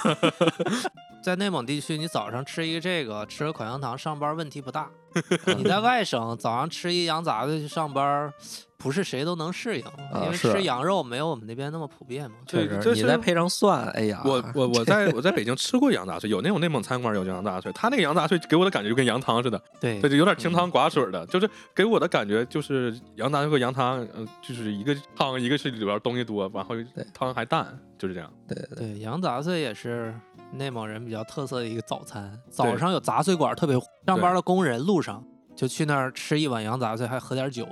[1.22, 4.88] 在内蒙地区，你早上吃一个这个，吃个口香糖上班问题不大。
[5.56, 8.32] 你在外省早上吃一羊杂碎去上班，
[8.78, 9.84] 不是谁都能适应，
[10.22, 12.36] 因为吃羊肉没有我们那边那么普遍嘛。
[12.46, 26.74] 对确实，这是你再配上蒜，哎呀， 我我我在我在北京吃过羊杂碎，有那种内蒙餐馆有羊杂碎，他那个羊杂碎给我的感觉就跟羊汤似的，对对，就有点清汤寡水的，就是给我的感觉就是羊杂碎和羊汤，嗯、就是一个汤，一个是里边东西多，然后
[27.14, 28.30] 汤还淡，就是这样。
[28.46, 30.14] 对对对，羊杂碎也是
[30.52, 32.38] 内蒙人比较特色的一个早餐。
[32.50, 37.66] 早上有杂碎馆特别火，上班的工人路上就去那儿吃一碗羊杂碎，还喝点酒。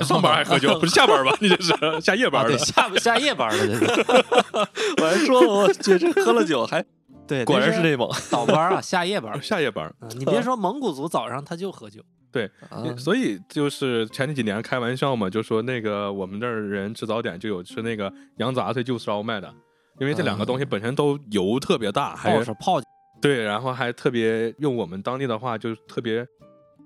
[0.00, 1.34] 上班还喝酒，不是下班吧？
[1.40, 2.50] 你这是下夜啊，班的。
[2.50, 3.84] 对，下下夜班的这是。
[5.00, 6.84] 我还说，我去这喝了酒还
[7.26, 9.42] 对，果然是内蒙倒班啊，下夜班。
[9.42, 12.50] 下夜班，嗯你别说蒙古族早上他就喝酒，对，
[12.98, 19.52] 所以就是前几年开玩笑嘛，就说那个我们这儿人吃早点就有吃那个羊杂碎就烧麦的，
[19.98, 22.80] 因为这两个东西本身都油特别大，还泡是泡
[23.20, 26.26] 对，然后还特别用我们当地的话就是特别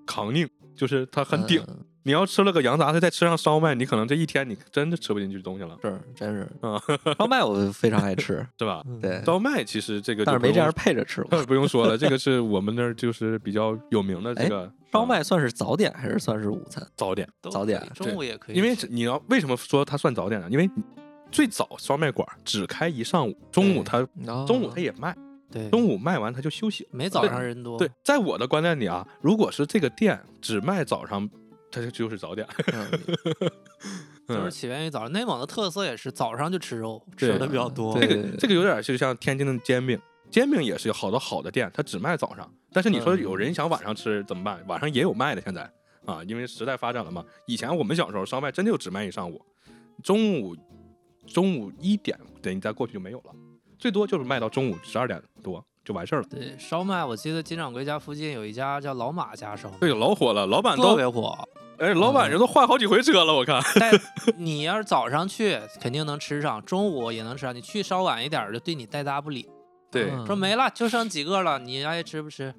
[0.06, 1.62] 扛硬，就是它很顶。
[1.68, 6.82] 嗯你要吃了个羊杂碎，再吃上烧麦，你可能这一天你真的吃不进去东西了，是真是啊，
[7.18, 8.82] 烧麦我非常爱吃， 是吧？
[8.86, 11.38] 嗯对，烧麦其实这个但是没这样配着吃过。
[11.44, 16.82] 不用说了，这个 是我们那儿就是比较有名的这个哎烧啊麦算是早点还是算是午餐？
[16.96, 17.28] 早点。
[17.50, 20.48] 早点中午也可以，因为你要为什么说它算早点呢？
[20.50, 20.68] 因为
[21.30, 25.16] 最早烧麦馆只开一上午，中午他哦中午他也卖，
[25.50, 26.90] 对中午卖完他就休息了。
[26.92, 31.28] 没早上人多，对，在我的观念里啊，如果是这个店只卖早上，
[31.70, 32.46] 它就就是早点。
[32.72, 32.90] 嗯
[34.26, 35.10] 都是 嗯，起源于早上。
[35.10, 37.94] 内蒙的特色也是早上就吃肉，吃的比较多。
[37.98, 39.98] 这对个这个有点就像天津的煎饼，
[40.30, 42.48] 煎饼也是有好多好的店，它只卖早上。
[42.72, 44.64] 但是你说嗯有人想晚上吃怎么办？
[44.68, 45.68] 晚上也有卖的，现在
[46.04, 47.24] 啊，因为时代发展了嘛。
[47.46, 49.44] 以前我们小时候烧麦真的就只卖一上午，
[50.00, 50.54] 中午
[51.30, 53.32] 中午一点等你再过去就没有了，
[53.78, 56.28] 最多就是卖到中午十二点多就完事儿了。
[56.28, 61.38] 对，烧麦，我记得金掌柜家附近有一家叫老马家烧麦，这个老火了，老板特别火。
[61.78, 63.62] 哎，老板人都换好几回车了，我看。
[63.76, 63.90] 但
[64.36, 67.54] 你要是早上去，肯定能吃上；中午也能吃上。
[67.54, 69.48] 你去稍晚一点儿，就对你带搭不理。
[69.90, 72.54] 对，嗯说没了，就剩几个了，你爱吃不吃？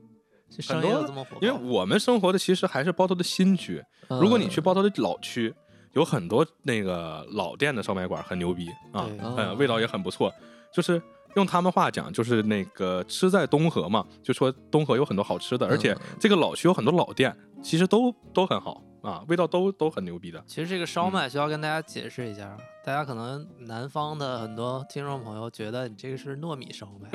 [0.50, 1.38] 这生意多有这么火？
[1.40, 5.54] 因为我们生活的其实还是包头的新区，如果你去嗯包头的老区，
[5.93, 10.34] 有很多那个老店的烧麦馆很牛逼啊，嗯，味道也很不错。
[10.73, 11.01] 就是
[11.36, 20.44] 用他们话讲，就是那个吃在东河嘛，就说东河有很多好吃的，而且嗯这个老区有很多老店，其实都都很好啊，味道都都很牛逼的。
[20.46, 27.10] 其实这个烧嗯麦需要跟大家解释一下，大家可能南方的很多听众朋友觉得你这个是糯米烧麦，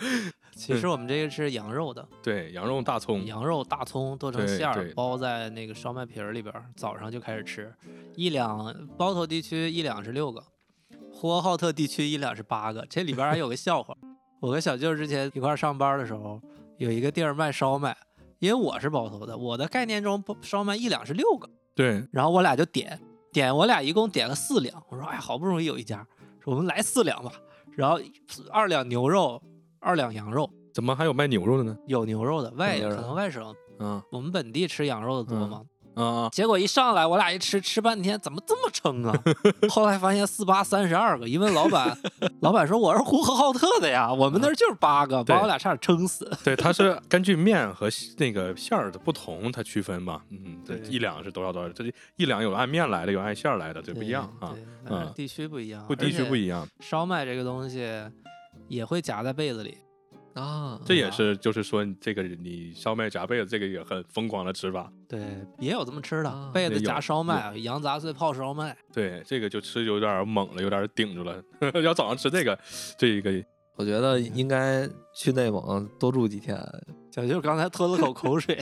[0.54, 7.72] 其实我们这个是羊肉的，对，羊肉大葱，羊肉大葱剁成馅儿，包在那个烧麦皮儿里边儿，早上就开始吃。
[8.14, 10.42] 一两包头地区一两是六个，
[11.14, 12.84] 呼和浩特地区一两是八个。
[12.90, 13.96] 这里边还有个笑话，
[14.40, 16.40] 我跟小舅之前一块儿上班的时候，
[16.76, 17.96] 有一个地儿卖烧麦，
[18.40, 23.00] 因为我是包头的，我的概念中包烧麦一两是六个，对，然后我俩就点
[23.32, 24.82] 点，我俩一共点了四两。
[24.88, 26.06] 我说哎，好不容易有一家，
[26.42, 27.32] 说我们来四两吧，
[27.72, 27.98] 然后
[28.50, 29.40] 二两牛肉，
[29.78, 30.50] 二两羊肉。
[30.74, 31.78] 怎么还有卖牛肉的呢？
[31.86, 39.14] 有牛肉的，外可能外省嗯我们本地吃羊肉的多嗯嘛，啊，结果一上来我俩一吃吃半天，怎么这么撑啊？
[39.68, 41.96] 后来发现四八三十二个，一问老板，
[42.42, 46.30] 老板说我是呼和浩特的呀，我们那儿就是八个，把我俩差点撑死。
[46.44, 50.20] 对，它是根据面和那个馅儿的不同，它区分嘛。
[50.30, 51.84] 嗯，这对一两是多少多少，这
[52.16, 54.54] 一两有按面来的，有按馅儿来的，这不一样啊
[54.86, 56.34] 嗯地区不一样，不地区不。
[56.34, 56.68] 一样。
[56.80, 57.88] 烧麦这个东西
[58.66, 59.78] 也会夹在被子里，
[60.34, 64.92] 啊，这也是就是说，你这个你烧麦夹被子，这个也很疯狂的吃法。
[65.08, 65.20] 对，
[65.58, 68.76] 也有这么吃的啊，被子夹烧麦，羊杂碎泡烧麦。
[68.92, 71.40] 对，这个就吃有点猛了，有点顶住了。
[71.82, 72.58] 要早上吃这个，
[72.98, 73.32] 这个
[73.76, 76.60] 我觉得应该去内蒙多住几天。
[77.12, 78.58] 小舅刚才吞了口口水，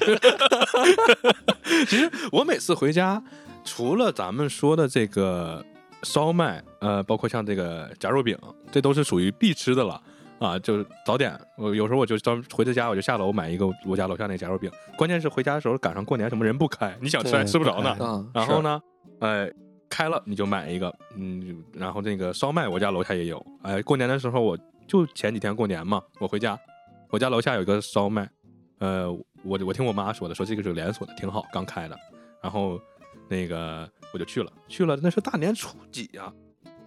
[1.88, 3.22] 其实我每次回家，
[3.64, 5.64] 除了咱们说的这个
[6.02, 8.36] 烧麦，呃，包括像这个夹肉饼，
[8.70, 10.02] 这都是属于必吃的了
[10.42, 10.58] 啊。
[10.58, 14.70] 就是早点，我有时候我就当回到家，我就下楼买一个我家楼下那夹肉饼。
[14.96, 18.30] 关键是回家的时候赶上过年，什么人不开，你想吃还吃不着呢。
[18.34, 18.80] 然后呢，
[19.20, 19.50] 呃，
[19.88, 23.44] 开了你就买一个，嗯，然后那个烧麦我家楼下也有。
[23.62, 26.58] 哎、过年的时候我就前几天过年嘛，我回家，
[27.08, 28.28] 我家楼下有一个烧麦，
[28.78, 29.10] 呃，
[29.44, 31.98] 我我听我妈说的，说这个是连锁的，挺好，刚开的。
[32.42, 32.80] 然后
[33.28, 36.32] 那个我就去了，去了那是大年初几呀、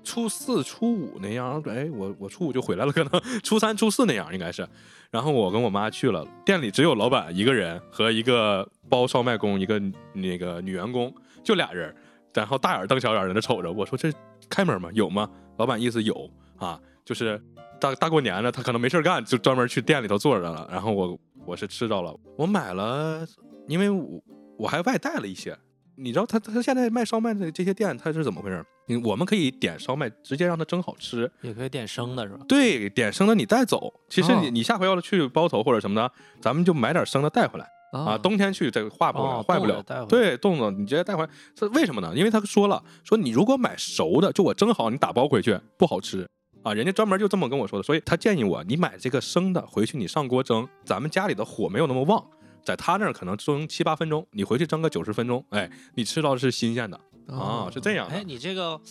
[0.05, 4.65] 初四、初五那样，哎，我我初五就回来了，可能初三、初四那样应该是。
[5.11, 9.81] 然后我跟我妈去了，店里只有老板一个人和一个包烧麦工，一个
[10.13, 11.13] 那个女员工，
[11.43, 11.93] 就俩人。
[12.33, 14.11] 然后大眼瞪小眼在那瞅着，我说这
[14.49, 14.89] 开门吗？
[14.93, 15.29] 有吗？
[15.57, 17.41] 老板意思有啊，就是
[17.79, 20.67] 大大过年的，他可能没事干，就专门去店里头坐着了。
[20.69, 23.25] 然后我我是吃着了，我买了，
[23.69, 24.21] 因为我
[24.57, 25.57] 我还外带了一些。
[25.97, 28.63] 你知道他他现在卖烧麦的这些店他是怎么回事？
[28.87, 31.31] 你我们可以点烧麦，直接让他蒸好吃。
[31.41, 32.45] 也可以点生的是吧？
[32.47, 33.91] 对，点生的你带走。
[34.09, 38.17] 其实你、哦你下回要是去包头或者什么的，咱们就买点生的带回来啊。
[38.17, 39.81] 冬天去这个化不了，哦坏不了。
[40.07, 41.29] 对，冻的你直接带回来。
[41.55, 42.13] 这为什么呢？
[42.15, 46.27] 因为他说了，说你如果买熟的，就我蒸好，你打包回去不好吃
[46.61, 46.73] 啊。
[46.73, 52.23] 人家专门就这么跟我说的，所以他建议我，你买这个生的回去你上锅蒸，咱们家里的火没有那么旺，
[52.65, 58.81] 在他那儿可能蒸七八分钟，你回去蒸个九十分钟，哎，你吃到的是新鲜的啊，是这样哎，你这个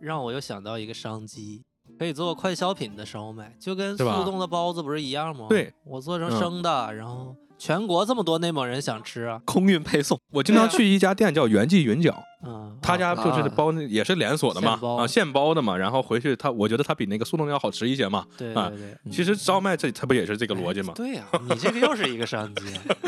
[0.00, 1.62] 让我又想到一个商机，
[1.98, 5.46] 可以做快消品的烧麦，就跟速冻的包子不是一样吗？
[5.48, 6.38] 对，我做成嗯。
[6.38, 12.14] 生的，然后全国这么多内蒙人想吃啊，空运配送，我经常去一家店叫元记云饺，
[12.44, 15.76] 嗯，他家就是啊包那也是连锁的嘛现，包啊，现包的嘛。
[15.76, 18.26] 然后回去他，我觉得他比那个速冻要好吃一些嘛。
[18.36, 19.12] 对啊对对。
[19.12, 20.92] 其实烧麦这它不也是这个逻辑吗？
[20.96, 22.64] 对呀、你这个又是一个商机。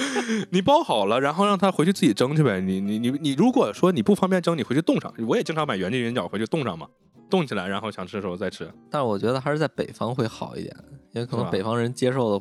[0.51, 2.61] 你包好了，然后让他回去自己蒸去呗。
[2.61, 5.13] 你你你你，如果说你不方便蒸，你回去冻上。
[5.27, 6.87] 我也经常买元记云饺回去冻上嘛，
[7.29, 8.73] 冻起来，然后想吃的时候再吃。
[8.91, 10.75] 但是我觉得还是在北方会好一点，
[11.13, 12.39] 因为可能北方人接受的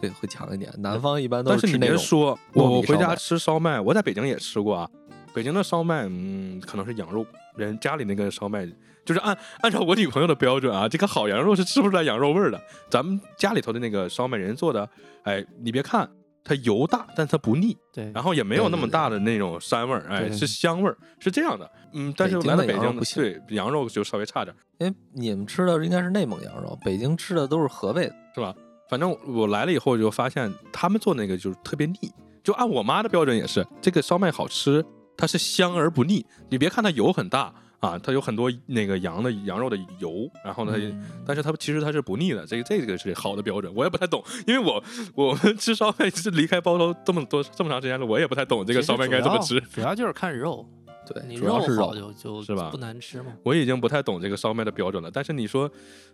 [0.00, 4.88] 会会会强一点，南方一般都但是你吃那种别说，我我回家吃烧麦，我在北京也吃过啊。
[5.34, 7.24] 北京的烧麦，嗯，可能是羊肉，
[7.56, 8.66] 人家里那个烧麦
[9.04, 12.60] 就是按按照我女朋友的标准啊，这个好羊肉是吃不出来羊肉味儿的。
[12.90, 14.88] 咱们家里头的那个烧麦，人做的，
[15.22, 16.08] 哎，你别看
[16.42, 21.70] 它油大，但它不腻，对，然后也没有那么对对对大的那种膻味儿，哎，是香味儿，是这样的。
[21.92, 24.58] 嗯，但是来到北京对羊肉就稍微差点儿。
[24.78, 28.56] 因为你们吃的应该是内蒙羊肉，北京吃的都是河北的。
[28.88, 32.12] 反正我来了以后就发现他们做那个就是特别腻，
[32.42, 34.84] 就按我妈的标准也是，这个烧麦好吃，
[35.16, 36.24] 它是香而不腻。
[36.48, 44.82] 你别看它油很大啊，它有很多那个羊的羊肉的油，然后呢，嗯但是它其实它是不腻的，这个这个是好的标准，我也不太懂，因为我
[45.14, 50.66] 我们吃烧麦是离开包头这么多这么长时间了，我也不太懂这个烧麦该怎么吃，主要就是看肉，
[51.06, 52.12] 对，你主要是好肉。
[52.12, 53.32] 就就是吧不难吃嘛。
[53.44, 55.10] 我已经不太懂这个烧麦的标准了。
[55.12, 55.70] 但是你说，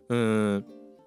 [0.09, 0.63] 嗯，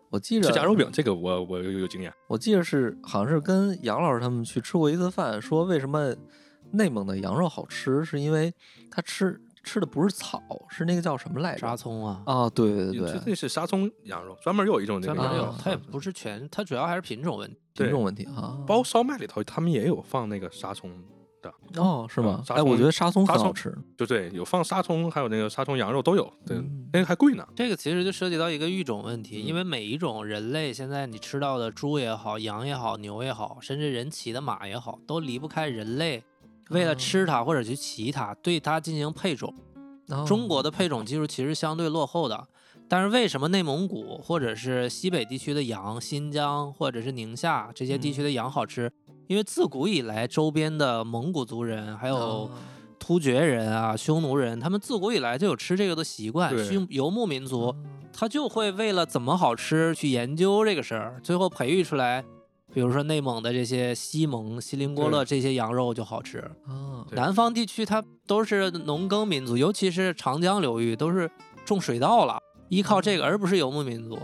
[0.09, 6.15] 我记着吃夹肉饼这个我我有有经验，我记得是好像是跟杨老师他们去吃过一次饭，说为什么
[6.71, 8.53] 内蒙的羊肉好吃，是因为
[8.89, 11.75] 他吃吃的不是草，是那个叫什么来着沙？
[11.75, 17.57] 葱啊，啊，对对对这对，是沙葱羊肉，专门有一种那个羊肉它也不是全，它主要还是品种问题。
[17.73, 18.57] 品种问题啊。
[18.65, 20.89] 包烧麦里头他们也有放那个沙葱
[21.41, 23.75] 的，哦，是吗哎，我觉得沙葱很好吃。
[23.97, 27.47] 就对，有放沙葱，还有那个沙葱羊肉都有，对，嗯那个还贵呢。
[27.55, 36.23] 这个其实就涉及到一个育种问题，嗯因为每一种人类现在你吃到的猪也好、羊也好、牛也好，甚至人骑的马也好，都离不开人类
[36.69, 39.53] 为了哦吃它或者去骑它，对它进行配种。
[40.09, 42.47] 哦中国的配种技术其实相对落后的，
[42.87, 48.89] 但是为什么内蒙古或者是西北地区的羊，新疆或者是宁夏这些地区的羊好吃？
[49.27, 52.51] 因为自古以来，周边的蒙古族人还有哦
[52.99, 56.53] 突厥人啊、匈奴人，他们自古以来就有吃这个的习惯。
[56.53, 57.75] 对游牧民族，哦
[58.19, 62.23] 他就会为了怎么好吃去研究这个事儿，最后培育出来，
[62.73, 66.43] 比如说内蒙的这些西蒙、锡林郭勒这些羊肉就好吃。
[67.11, 71.29] 南方地区它都是农耕民族，尤其是长江流域都是
[71.63, 74.17] 种水稻了，依靠这个，而不是游牧民族。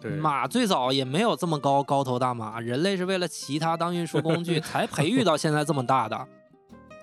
[0.00, 6.28] 对，马最早也没有这么高高头大马，人类是为了骑它当运输工具 才培育到现在这么大的。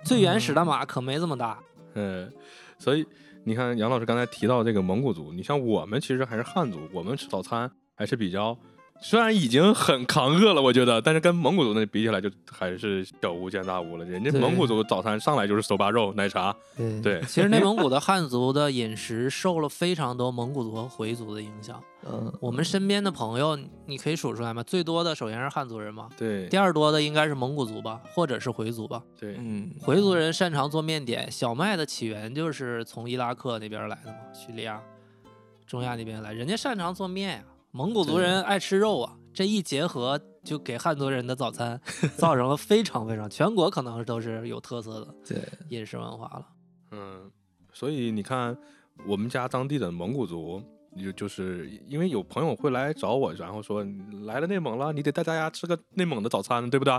[0.04, 1.60] 最原始的马可没这么大。
[1.94, 2.32] 嗯，
[2.78, 3.06] 所以
[3.44, 8.58] 你看杨老师刚才提到这个蒙古族，你像我们其实还是汉族，我们吃早餐还是比较。
[9.02, 14.06] 虽然已经很抗饿了，我觉得，但是跟蒙古族那比起来，就还是小巫见大巫了。
[14.06, 17.02] 人家蒙古族早餐上来就是手扒肉、奶茶，对。
[17.02, 17.22] 对。
[17.24, 21.80] 其实内 蒙古的汉族的饮食受了非常多蒙古族和回族的影响。
[22.08, 24.64] 嗯，我们身边的朋友，你可以数出来吗？
[24.64, 26.48] 最多的首先是汉族人嘛，对。
[26.48, 29.04] 第二多的应该是蒙古族吧，或者是回族吧。
[29.20, 34.80] 对，嗯，回族人擅长做面点，小麦的起源就是从伊拉克那边来的嘛，叙利亚、
[35.68, 37.44] 中亚那边来，人家擅长做面呀、
[37.76, 41.78] 蒙古族人爱吃肉啊，这一结合就给汉族人的早餐
[42.16, 46.48] 造成了非常非常全国可能都是有特色的对，饮食文化了。
[46.92, 47.30] 嗯，
[47.74, 48.58] 所以你看，
[49.06, 50.64] 我们家当地的蒙古族，
[51.04, 53.86] 就就是因为有朋友会来找我，然后说
[54.26, 56.98] 来了内蒙了，你得带大家吃个内蒙的早餐，对不对？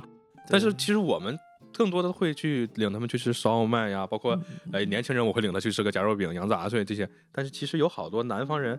[0.51, 1.35] 但是其实我们
[1.72, 4.39] 更多的会去领他们去吃烧麦呀，包括
[4.74, 7.09] 哎年轻人我会领他去吃个夹肉饼、羊杂碎这些。
[7.33, 8.79] 但是其实有好多南方人，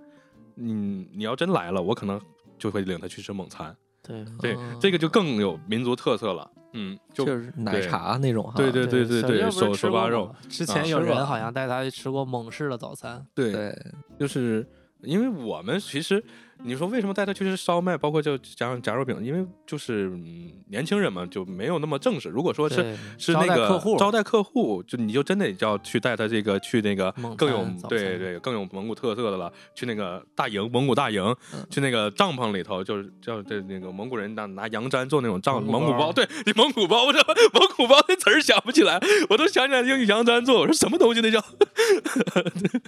[0.58, 2.20] 嗯，你要真来了，我可能
[2.58, 3.76] 就会领他去吃蒙餐。
[4.02, 6.50] 对，这个就更有民族特色了。
[6.74, 8.54] 嗯，就就是奶茶那种哈。
[8.56, 13.26] 对对对对对，手手扒肉，之啊前有人好像带他去吃过蒙氏的早餐。
[13.34, 13.76] 对对，
[14.20, 14.66] 就是
[15.02, 16.24] 因为我们其实
[16.64, 22.30] 你说为什么带他去吃烧麦，包括就加上夹肉饼，因为就是、嗯、年轻人嘛，就没有那么正式。
[22.30, 37.20] 如果说是是那个待客户招待客户，就你就真得要去带他这个去那个更有对对更有蒙古特色的了，去那个大营蒙古大营，嗯去那个帐篷里头，就是叫这那个蒙古人拿拿羊毡做那种帐蒙古包蒙古包，对你蒙古包，我这
[37.54, 39.00] 蒙古包那词儿想不起来，
[39.30, 41.44] 我都想起来用羊毡做，我说什么东西那叫？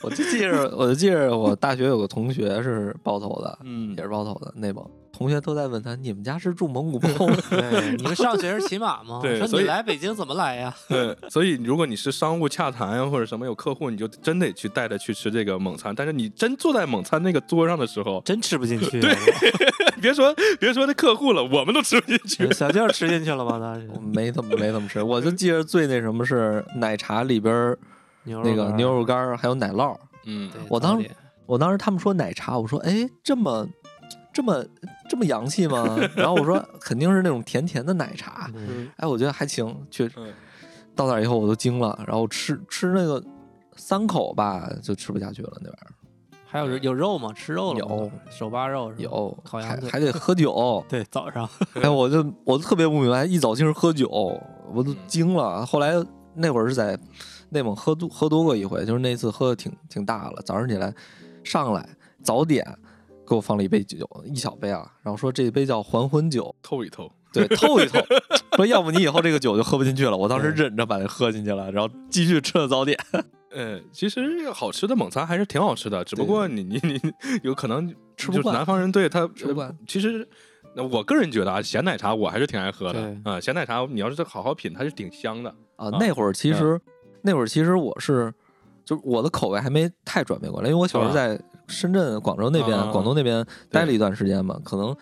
[0.01, 7.35] 我就记着，我就记着我大学有个同学是包头的，嗯也是包头的内蒙，同学都在问他，你们家是住蒙古包吗？
[7.49, 9.19] 对，你们上学是骑马吗？
[9.23, 10.73] 说对说你来北京怎么来呀？
[10.87, 15.93] 对，所以如果你是商务洽谈呀，或者什么有客户，你就真得去带着去吃这个蒙餐。
[15.93, 18.99] 但是你真坐在蒙餐那个桌上的时候，真吃不进去。
[19.01, 19.13] 对
[20.01, 22.53] 别说别说那客户了，我们都吃不进去。
[22.53, 23.59] 小舅吃进去了吗？
[23.59, 27.77] 当时没怎么没怎么吃，我就记着最那什么是奶茶里边儿
[28.23, 29.95] 牛那个干牛肉干儿还有奶酪。
[30.25, 31.09] 嗯我当时
[31.49, 33.67] 我当时他们说奶茶，我说哎这么
[34.31, 34.63] 这么
[35.09, 35.97] 这么洋气吗？
[36.15, 38.51] 然后我说肯定是那种甜甜的奶茶。
[38.53, 40.31] 嗯哎，我觉得还行，确实嗯
[40.95, 43.23] 到那儿以后我都惊了，然后吃吃那个
[43.75, 45.93] 三口吧就吃不下去了那玩意儿。
[46.45, 47.33] 还有有肉吗？
[47.33, 47.95] 吃肉了吗？
[47.95, 50.83] 有手扒肉是有烤羊还还得喝酒。
[50.87, 51.49] 对，早上
[51.81, 54.07] 哎，我就我特别不明白，一早清喝酒，
[54.71, 55.65] 我都嗯惊了。
[55.65, 55.93] 后来
[56.35, 56.95] 那会儿是在
[57.49, 60.41] 内蒙喝多喝多过一回，就是那次喝的挺挺大了。
[60.43, 60.93] 早上起来
[61.43, 61.87] 上来
[62.23, 62.65] 早点
[63.27, 67.99] 给我放了一杯酒，一小杯啊，然后说这一杯叫还魂酒，透一透，对，透一透。
[68.57, 70.17] 说要不你以后这个酒就喝不进去了。
[70.17, 72.97] 我当时忍着把它喝进去了，然后继续吃了早点。
[73.51, 76.99] 呃，其实好吃的蒙餐还是挺好吃的，只不过你你你
[77.43, 77.87] 有可能
[78.17, 80.27] 吃不惯南方人对他吃不惯呃其实。
[80.75, 85.49] 那我个人觉得啊，咸奶茶我还是挺爱喝的对啊、咸奶茶你要是好好品，它是挺香的。
[85.77, 86.79] 啊啊，那会儿其实、
[87.23, 88.31] 那会儿其实我是
[88.89, 94.95] 就是我的口味还没太转变过来，因为我小时候啊在深圳、广州那边、啊广东那边待了一段时间嘛，可能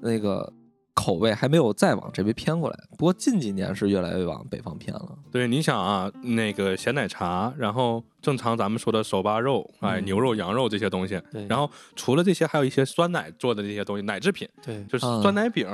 [0.00, 0.52] 那个
[0.92, 2.78] 口味还没有再往这边偏过来。
[2.98, 5.16] 不过近几年是越来越往北方偏了。
[5.30, 11.18] 对，你想啊，那个咸奶茶，然后正常咱们说的手扒肉，哎，嗯牛肉、羊肉这些东西，
[11.48, 15.66] 然后除了这些，还有一些酸奶做的这些东西，奶制品，对就是嗯酸奶饼，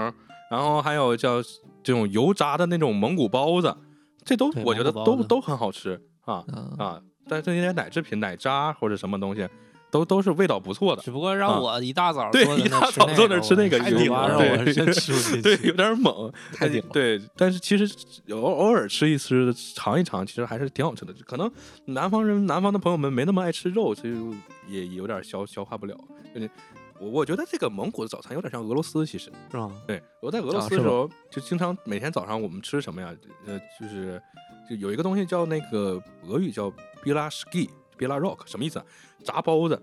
[0.49, 1.43] 然后还有叫
[1.83, 3.77] 这种油炸的那种蒙古包子，
[4.25, 7.01] 这都我觉得都都很好吃啊啊，啊！
[7.29, 9.47] 但这些奶制品、奶渣或者什么东西，
[9.91, 11.03] 都都是味道不错的。
[11.03, 17.89] 只不过让我一大早 对坐一大早坐那吃那个海油底蛙肉，对我是真吃不 进对，有点猛，太顶了对，但是其实
[18.33, 21.13] 偶偶尔吃一吃，尝一尝，其实还是挺好吃的。
[21.27, 21.51] 可能
[21.87, 24.15] 南方人、南方的朋友们没那么爱吃肉，所以
[24.69, 25.97] 也也有点消消化不了。
[26.35, 26.51] 就是
[27.01, 29.71] 我我觉得这个蒙古的早餐有点像俄罗斯，其实是吧？
[29.87, 33.15] 对我在俄罗斯的时候，就经常每天早上我们吃什么呀？
[33.47, 34.21] 呃，就是
[34.69, 36.71] 就有一个东西叫那个俄语叫
[37.09, 38.85] b i l a s k i b i l a rock，什么意思啊？
[39.25, 39.81] 炸包子，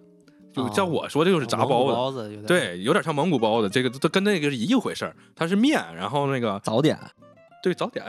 [0.54, 1.94] 就哦叫我说这就是炸包子。
[1.94, 5.16] 包子对，有点像蒙古包子，这个都跟那个是一回事儿。
[5.36, 6.98] 它是面，然后那个早点
[7.64, 8.06] 对早点，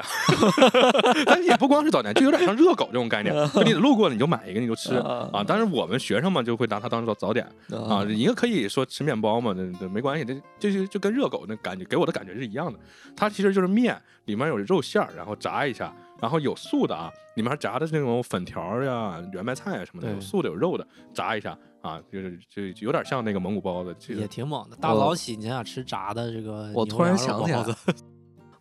[1.24, 5.42] 但也不光是早点，就有点像热狗这种概念， 就你路过了你就买一个你就吃啊啊。
[5.46, 7.46] 但是我们学生嘛就会拿它当做早点
[7.88, 12.78] 啊，一个可以说吃面包嘛，这这没关系，这这就就跟热狗那感觉给我的感觉是一样的。
[13.16, 15.90] 它其实就是面里面有肉馅儿，然后炸一下，
[16.20, 24.76] 然后有素的啊，里面还炸的那种粉条呀、圆白菜啊什么的，有素的有肉的，炸一下啊，就是就就有点像那个蒙古包子，这也挺猛的。
[24.76, 27.64] 大早起你想想吃炸的这个， 我突然想起来，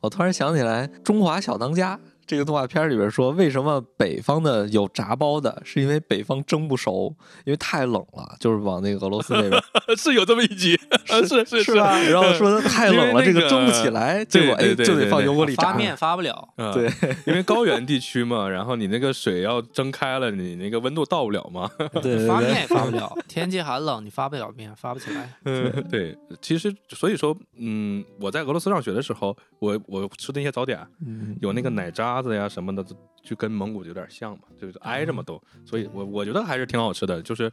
[0.01, 1.97] 我突然想起来，《中华小当家》
[2.27, 7.15] 这个动画片里边说，为什么北方的有炸包的，是因为北方蒸不熟，
[7.45, 9.61] 因为太冷了，就是往那个俄罗斯那边，
[9.97, 11.99] 是有这么一集，是是是吧？
[11.99, 16.91] 然后说太冷了，那个这个蒸不起来，结果哎就得放油锅里炸发面发不了，嗯对，
[17.27, 21.69] 因为高原地区嘛，然后你那个水要蒸开了，你那个温度到不了嘛。
[22.01, 23.15] 对对对发面也发不了。
[23.27, 25.29] 天气寒冷，你发不了面，发不起来。
[25.45, 32.85] 嗯，对，其实所以说，嗯，我在俄罗斯上学的时候，我我吃的那些早点，嗯有那个奶渣子呀什么的，
[33.23, 37.21] 就跟蒙古有点像嘛，就是挨着嘛都，所以我我觉得还是挺好吃的。
[37.21, 37.51] 就是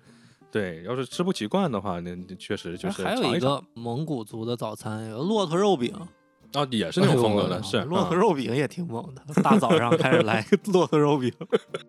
[0.51, 5.95] 对，要是吃不习惯的话，那那确实就是还有一个蒙古族的早餐，有骆驼肉饼，
[6.53, 9.23] 啊，也是那种风格的，是骆驼啊肉饼也挺猛的。
[9.43, 11.33] 大早上开始来个骆驼肉饼，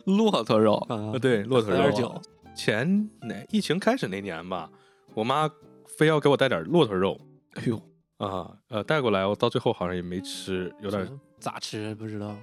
[0.06, 2.22] 骆驼肉，啊啊，对，骆驼肉
[2.56, 4.70] 前哪疫情开始那年吧，
[5.14, 5.50] 我妈
[5.98, 7.20] 非要给我带点骆驼肉
[7.56, 7.76] 哎呦，
[8.18, 12.34] 啊，呃，带过来，我到最后好像也没吃，有点咋吃不知道。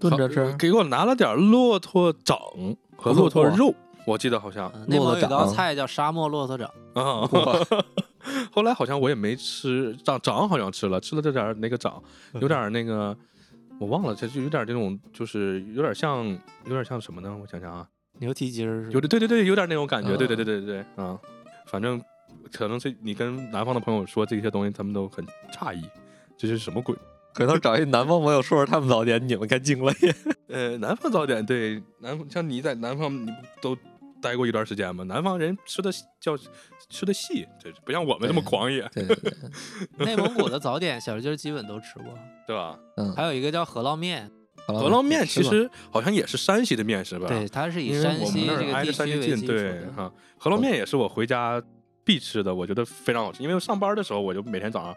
[0.00, 2.38] 炖着吃，给我拿了点骆驼掌
[2.96, 3.74] 和骆驼肉，
[4.06, 5.30] 我记得好像嗯内蒙有骆驼掌。
[5.30, 7.28] 道菜叫沙漠骆驼掌，啊。
[8.52, 12.02] 后来好像我也没吃掌掌，好像吃了，吃了这点那个掌，
[12.34, 13.16] 有点那个
[13.78, 16.26] 我忘了，这就有点儿这种，就是有点像，
[16.64, 17.34] 有点像什么呢？
[17.40, 17.88] 我想想啊，
[18.18, 21.18] 牛蹄筋儿有的对对对，有点那种感觉，对对啊对对对对，啊，
[21.66, 22.00] 反正
[22.52, 25.82] 可能这你跟南方的朋友说这些东西，他们都很诧异，
[26.36, 26.94] 这是什么鬼？
[27.34, 30.14] 回头找一南方朋友说说他们早点，你们该惊了也。
[30.48, 33.76] 呃，南方早点对南方，像你在南方，你不都
[34.20, 35.04] 待过一段时间吗？
[35.04, 36.36] 南方人吃的叫
[36.88, 39.32] 吃的细，对，不像我们这么狂野，对对对，
[40.06, 42.06] 内蒙古的早点，小鸡儿基本都吃过。
[42.46, 42.76] 对吧？
[42.96, 44.28] 嗯，还有一个叫饸饹面，
[44.66, 47.28] 饸饹面其实好像也是山西的面食吧？
[47.28, 49.92] 对，，它是以山西那儿挨着这个地山西近，对的。
[49.96, 50.12] 哈。
[50.40, 51.62] 饸饹面也是我回家
[52.04, 53.40] 必吃的，我觉得非常好吃。
[53.42, 54.94] 因为上班的时候，我就每天早上，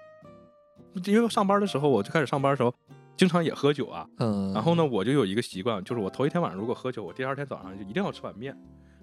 [1.05, 2.73] 因为上班的时候，我最开始上班的时候，
[3.15, 4.07] 经常也喝酒啊。
[4.19, 8.55] 嗯，然后呢，我就有一个习惯，就是我头一天晚上如果喝酒，我第二天早上就一定要吃碗面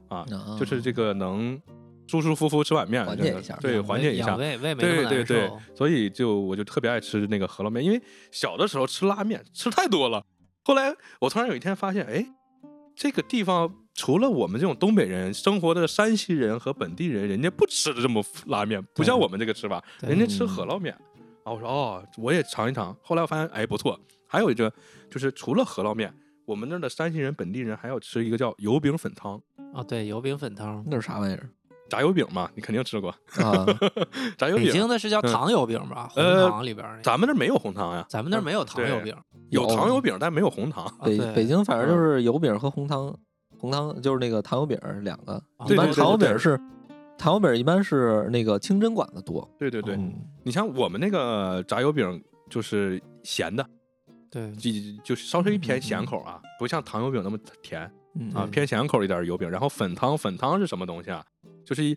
[0.09, 1.61] 啊，啊就是这个能
[2.07, 4.37] 舒舒服服吃碗面，缓解一下对，缓解一下。
[4.37, 10.25] 胃胃没那么对对对。，所以就我就特别爱吃那个饸饹面，因为小的时候吃拉面吃太多了，
[10.65, 12.27] 后来我突然有一天发现，哎，
[12.97, 20.97] 这个地方除了我们这种东北人生活的山西人和本地人，人家不吃的这么拉面，不像我们这个吃法，人家吃饸饹面。
[21.45, 22.97] 啊，我说哦，我也尝一尝。
[23.03, 23.99] 后来我发现，哎，不错。
[24.27, 24.73] 还有一个
[25.11, 26.13] 就是除了饸饹面，
[26.47, 29.41] 我们那儿的山西人本地人还要吃一个叫油饼粉汤，
[29.75, 30.85] 哦，对，油饼粉汤。
[30.87, 31.49] 那是啥玩意儿
[31.89, 33.11] 炸油饼嘛，你肯定吃过。
[33.11, 33.65] 啊？
[33.67, 33.91] 北
[34.39, 36.09] 炸油饼，北京的是叫嗯糖油饼吧？
[36.13, 37.03] 红呃糖里边那个。
[37.03, 39.17] 咱们那没有红糖呀，咱们那没有糖油饼。
[39.49, 40.85] 有有糖油饼，但没有红糖。
[40.85, 43.13] 啊北北京反正就是油饼和红糖，
[43.59, 46.57] 红糖就是那个糖油饼两个，对糖油饼是
[47.21, 53.63] 糖油饼一般是那个清真馆的多，对对对，嗯你像我们那个炸油饼就是咸的，
[54.31, 54.71] 对，就
[55.05, 59.49] 就是稍微偏咸口啊，不像糖油饼那么甜嗯啊，偏咸口一点儿油饼。
[59.51, 61.23] 然后粉汤，粉汤是什么东西啊？
[61.63, 61.95] 就是一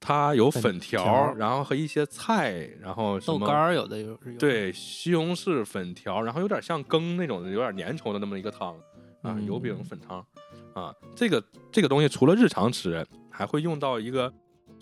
[0.00, 4.38] 它有粉粉条然后和一些菜，然后什么豆干儿有的有有。
[4.38, 8.74] 对西红柿粉条，然后有点像羹那种的，有点粘稠的那么一个汤
[9.20, 10.26] 啊，油饼嗯粉汤
[10.72, 14.32] 啊，这个这个东西除了日常吃，还会用到一个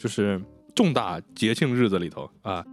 [0.01, 0.41] 就是
[0.75, 2.65] 重大节庆日子里头啊，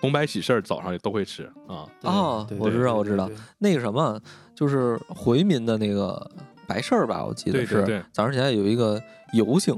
[0.00, 1.84] 红白喜事儿早上也都会吃啊。
[2.02, 4.20] 哦我知道我知道那个什么，
[4.54, 6.30] 就是回民的那个
[6.68, 9.02] 白事儿吧，我记得是对对对早上起来有一个
[9.32, 9.76] 油性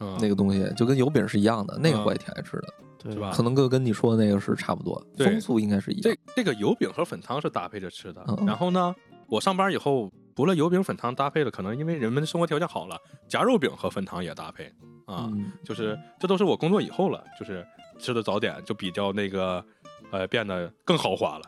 [0.00, 2.68] 嗯，那个东西，就跟油饼是一样的，那个嗯我也挺爱吃的，
[2.98, 6.34] 对是吧可能跟跟你说的那个是差不多，风俗应该是一样这。
[6.34, 8.24] 这个油饼和粉汤是搭配着吃的。
[8.26, 8.94] 嗯嗯然后呢，
[9.28, 14.64] 我上班以后，除了油饼粉汤搭配了，可能因为人们的生活条件好了，夹肉饼和粉汤也搭配
[15.06, 15.28] 啊。
[15.32, 17.66] 嗯，就是这都是我工作以后了，就是
[17.98, 19.64] 吃的早点就比较那个
[20.10, 21.44] 呃变得更豪华了，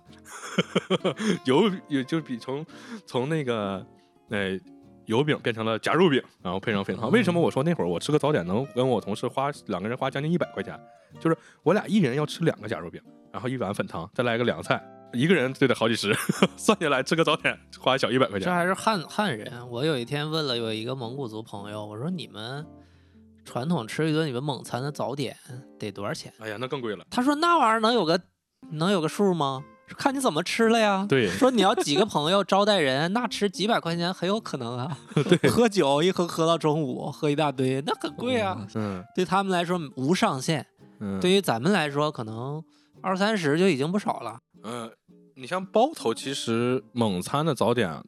[1.45, 2.65] 油也就比从
[3.07, 3.85] 从那个
[4.29, 4.59] 呃
[5.07, 7.07] 油饼变成了夹肉饼，然后配上粉汤。
[7.07, 10.79] 哦为什么我说那会儿我吃个早点能跟我同事花两个人花将近一百块钱？
[11.21, 13.01] 就是我俩一人要吃两个夹肉饼，
[13.33, 14.83] 然后一碗粉汤，再来个凉菜。
[15.15, 16.15] 一个人就得好几十，
[16.57, 18.47] 算下来吃个早点花小一百块钱。
[18.47, 19.69] 这还是汉汉人。
[19.71, 22.67] 我有一天问了有一个蒙古族朋友，我说你们
[23.45, 25.37] 传统吃一顿你们蒙餐的早点
[25.79, 26.33] 得多少钱？
[26.39, 27.05] 哎呀，那更贵了。
[27.11, 28.21] 他说那玩意儿能有个
[28.73, 29.65] 能有个数吗？
[29.99, 31.05] 看你怎么吃了呀。
[31.07, 34.97] 对说你要几个朋友招待人，那吃几百块钱很有可能啊。
[35.15, 38.67] 对，喝酒一喝喝到中午，喝一大堆，那很贵啊。
[38.75, 40.67] 嗯对他们来说无上限，
[41.01, 42.65] 嗯，对于咱们来说可能
[43.03, 44.39] 二三十就已经不少了。
[44.63, 44.91] 嗯，
[45.35, 48.03] 你像包头，其实蒙餐的早点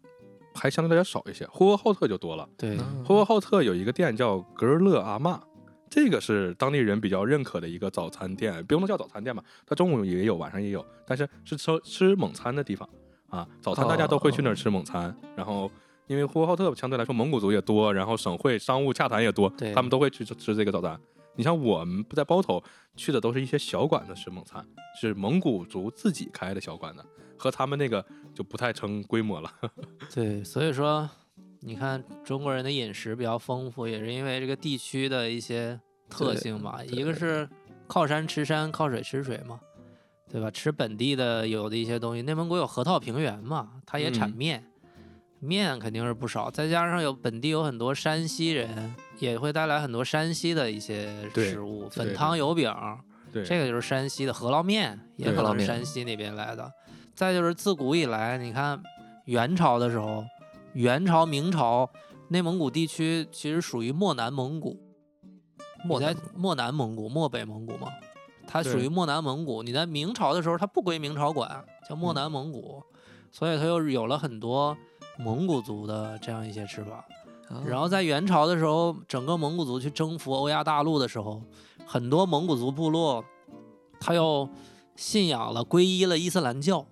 [0.55, 2.49] 还相对来讲少一些，呼和浩特就多了。
[2.57, 5.41] 对嗯呼和浩特有一个店叫格尔勒阿嬷，
[5.91, 12.89] 这个是当地人比较认可的一个早餐店，不能叫早餐店吧，它中午也有，晚上也有，但是是吃吃蒙餐的地方
[13.29, 13.47] 啊。
[13.61, 15.71] 早餐大家都会去那儿吃蒙餐，然后。
[16.09, 20.97] 因为呼和浩特相对来说蒙古族也多，然后省会商务洽谈也多，他们都会去吃吃这个早餐。
[21.37, 22.63] 你像我们不在包头
[22.97, 24.67] 去的都是一些小馆子吃蒙餐，
[25.01, 27.05] 是蒙古族自己开的小馆子，
[27.37, 29.53] 和他们那个就不太成规模了。
[30.13, 31.09] 对，所以说
[31.61, 35.79] 你看中国人的饮食比较丰富，也是因为这个地区的一些
[36.09, 36.83] 特性嘛。
[36.85, 37.49] 一个是
[37.87, 39.61] 靠山吃山，靠水吃水嘛，
[40.31, 40.51] 对吧？
[40.51, 44.65] 吃本地的有的一些东西，内蒙古有河套平原嘛，它也产嗯
[45.39, 45.79] 面。
[45.79, 52.73] 肯定是不少，再加上有本地有很多山西人，也会带来很多山西的一些食物，粉汤油饼，
[53.33, 56.73] 对，这个就是山西的饸烙面，也可能是山西那边来的。
[57.15, 58.83] 再就是自古以来，你看
[59.25, 60.25] 元朝的时候，
[60.75, 61.89] 元朝、明朝，
[62.29, 64.79] 内蒙古地区其实属于漠南蒙古。
[65.85, 67.89] 漠南你在漠南蒙古、漠北蒙古嘛，
[68.47, 69.63] 它属于漠南蒙古。
[69.63, 72.83] 你在明朝的时候，它不归明朝管，叫漠南蒙古，
[73.31, 74.77] 所以它又有了很多
[75.19, 77.05] 蒙古族的这样一些吃法。
[77.49, 81.41] 啊然后在元朝的时候，整个蒙古族去征服欧亚大陆的时候，
[81.87, 83.25] 很多蒙古族部落，
[84.01, 84.49] 他又
[84.97, 86.85] 信仰了、皈依了伊斯兰教，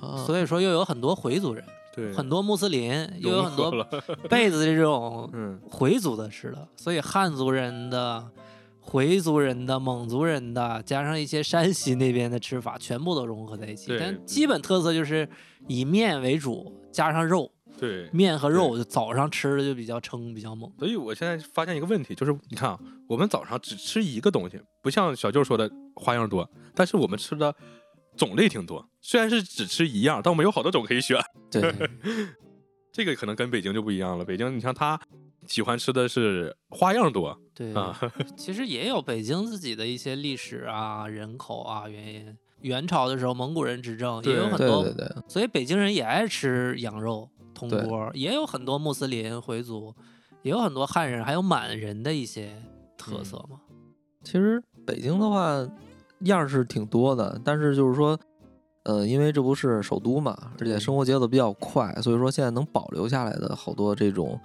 [0.00, 1.64] 啊所以说又有很多回族人，
[1.94, 2.12] 对。
[2.12, 3.70] 很多穆斯林，又有很多
[4.28, 8.28] 被子这种嗯，回族的吃的，所以汉族人的、
[8.80, 13.96] 回族人的、蒙族人的，加上一些山西那边的吃法，全部都融合在一起。
[14.00, 15.28] 但基本特色就是
[15.68, 18.08] 以面为主，加上肉，对。
[18.12, 20.70] 面和肉就早上吃的就比较撑，比较猛。
[20.78, 22.78] 所以我现在发现一个问题，就是你看啊，
[23.08, 27.54] 我们早上只吃一个东西，不像小舅说的花样多，但是我们吃的
[28.16, 28.86] 种类挺多。
[29.00, 31.18] 虽然是只吃一样，但我们有好多种可以选。
[31.50, 31.74] 对，
[32.92, 34.24] 这个可能跟北京就不一样了。
[34.24, 35.00] 北京，你像他
[35.46, 37.98] 喜欢吃的是花样多对，啊，
[38.36, 42.36] 其实也有北京自己的一些历史啊、人口啊原因。
[42.60, 49.94] 元朝的时候，蒙古人执政，也有很多，对对对，所以北京人也爱吃羊肉、铜锅，也有很多穆斯林回族，
[50.42, 52.50] 也有很多汉人，还有满人的一些
[52.96, 53.60] 特色嘛。
[54.22, 55.66] 其实北京的话
[56.20, 58.18] 样儿是挺多的，但是就是说，
[58.82, 64.38] 呃，因为这不是首都嘛，而且生活节奏比较快，所以说现在能保留下来的好多这种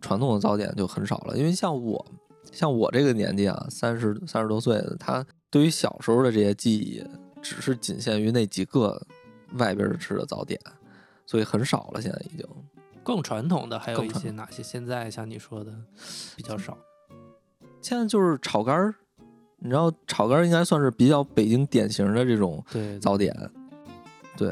[0.00, 1.38] 传统的早点就很少了。
[1.38, 2.04] 因为像我，
[2.50, 7.00] 像我这个年纪啊，三十三十多岁的，他对于小时候的这些记忆，
[7.42, 9.04] 只是仅限于那几个
[9.54, 10.58] 外边儿吃的早点，
[11.26, 12.00] 所以很少了。
[12.00, 12.46] 现在已经
[13.02, 14.62] 更传统的还有一些哪些？
[14.62, 15.72] 现在像你说的
[16.36, 16.78] 比较少。
[17.80, 18.94] 现在就是炒肝儿，
[19.58, 23.34] 你知道炒肝儿应该算是比较北京典型的这种对，早点。
[24.34, 24.48] 对，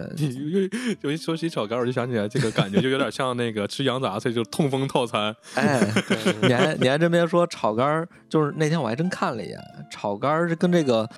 [1.00, 5.34] 有一说起炒肝，我就想起来这个感觉就有点像那个吃羊杂碎，就是痛风套餐。
[5.54, 9.58] 哎， 对你还你还真别说，炒肝儿就是那天我还真看了一眼，
[9.90, 11.08] 炒肝儿是跟这个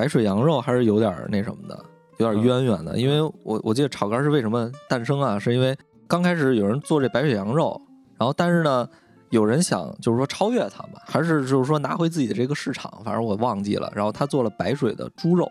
[0.00, 1.78] 白水羊肉还是有点儿那什么的，
[2.16, 2.96] 有点渊源的。
[2.96, 5.38] 因为我我记得炒肝儿是为什么诞生啊？
[5.38, 5.76] 是因为
[6.08, 7.78] 刚开始有人做这白水羊肉，
[8.16, 8.88] 然后但是呢，
[9.28, 13.92] 有人想就是说超越它嘛，还是就是说拿回自己的这个市场，反正我忘记了。
[13.94, 15.46] 然后他做了白水的猪肉，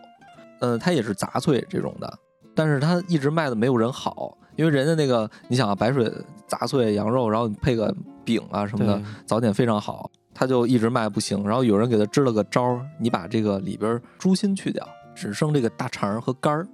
[0.58, 2.12] 嗯、它也是杂碎这种的，
[2.52, 6.12] 但是他一直卖的没有人好，因为人家那个你想啊，白水
[6.48, 7.94] 杂碎羊肉，然后你配个
[8.24, 10.10] 饼啊什么的，早点非常好。
[10.32, 16.66] 他就一直卖不行，然后有人给他支了个招儿，你把这个里边儿猪心去掉，只剩这个大肠儿和肝儿，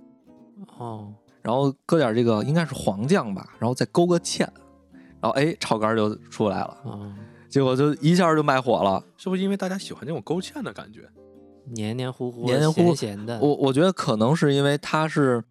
[0.78, 4.40] 哦，然后搁点这个应该是黄酱吧，然后再勾个芡，
[5.20, 7.14] 然后哎炒肝儿就出来了，啊，
[7.48, 9.02] 结果就一下就卖火了。
[9.16, 11.09] 是不是因为大家喜欢这种勾芡的感觉？
[11.68, 13.40] 黏黏糊糊、黏黏糊糊咸咸的。
[13.40, 15.42] 我我觉得可能是因为它是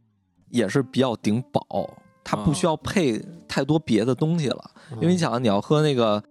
[0.49, 1.93] 也是比较顶饱，
[2.24, 4.72] 它不需要配太多别的东西了。
[4.93, 6.24] 因为你嗯想，你要喝那个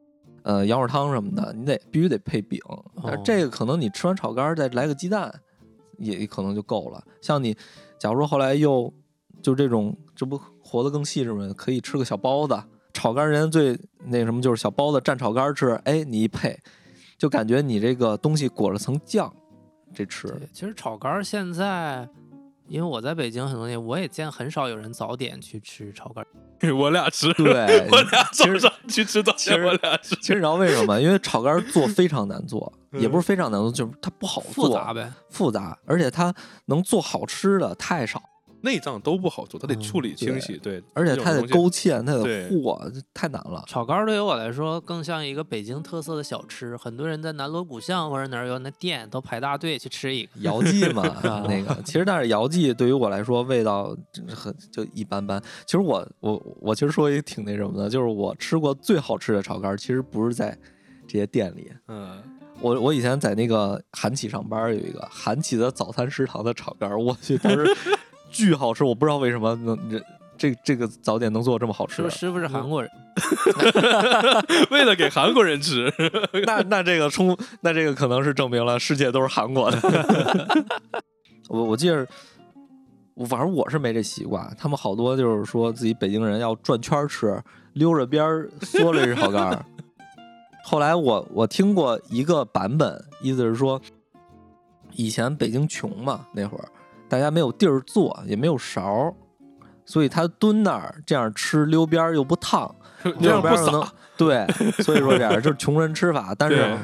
[0.45, 2.61] 呃羊肉汤什么的，你得必须得配饼。
[3.03, 5.35] 但这个可能你吃完炒肝儿再来个鸡蛋，
[5.99, 7.05] 也可能就够了。
[7.21, 7.55] 像你
[7.99, 8.91] 假如说后来又
[9.43, 11.53] 就这种，这不活得更细致吗？
[11.57, 12.57] 可以吃个小包子，
[12.93, 16.59] 炒肝儿人家最那什么就是小包子蘸炒肝儿吃，哎，你一配，
[17.19, 19.33] 就感觉你这个东西裹了层酱，
[19.93, 20.29] 这吃。
[20.29, 22.09] 对，其实炒肝儿现在，
[22.67, 26.29] 因为我在北京很多年，我也见很少有人早点去吃炒肝儿。
[26.75, 30.15] 我俩吃，对我俩其实早上去吃早点，其实我俩吃。
[30.17, 31.01] 其实你知道为什么吗？
[31.01, 36.33] 因为炒肝儿做 非常难做，也不是非常难做，就是它不好做，复杂呗，复杂，而且它
[36.67, 38.23] 能做好吃的太少，
[38.65, 43.63] 内脏都不好做，它得嗯处理清洗，对，而且它得勾芡，它得对和，这太难了。
[43.69, 50.31] 炒肝儿对于我来说更像一个北京特色的小吃，很多人在南锣鼓巷或者哪儿有那店都排大队去吃一个。
[50.41, 53.97] 姚记嘛， 啊那个其实但是姚记对于我来说味道
[54.35, 55.41] 很就一般般。
[55.67, 60.57] 其实我我我其实说也挺那什么的，就是我吃过最好吃的炒肝儿，其实不是在
[61.07, 61.71] 这些店里。
[61.89, 62.23] 嗯，
[62.61, 67.65] 我我以前在那个韩企上班，有一个韩企的早餐食堂的炒肝儿，我去，当时
[68.35, 70.03] 巨好吃，我不知道为什么能这
[70.37, 72.91] 这这个早点能做这么好吃师傅是韩国人？
[74.73, 75.93] 为了给韩国人吃，
[76.45, 79.79] 那那这个冲，那这个可能是证明了世界都是韩国的。
[81.49, 82.05] 我我记得，
[83.15, 87.41] 我反正我是没这习惯，他们好多就是说自己北京人要转圈儿吃，
[87.75, 89.65] 溜着边儿嗦了这炒肝儿。
[90.65, 93.81] 后来我我听过一个版本，意思是说，
[94.93, 96.65] 以前北京穷嘛，那会儿
[97.15, 99.15] 大家没有地儿坐，也没有勺，
[99.85, 104.45] 所以他蹲那儿这样吃溜边儿又不烫，这溜样不撒，对，
[104.83, 106.77] 所以说这样就是穷人吃法，但是。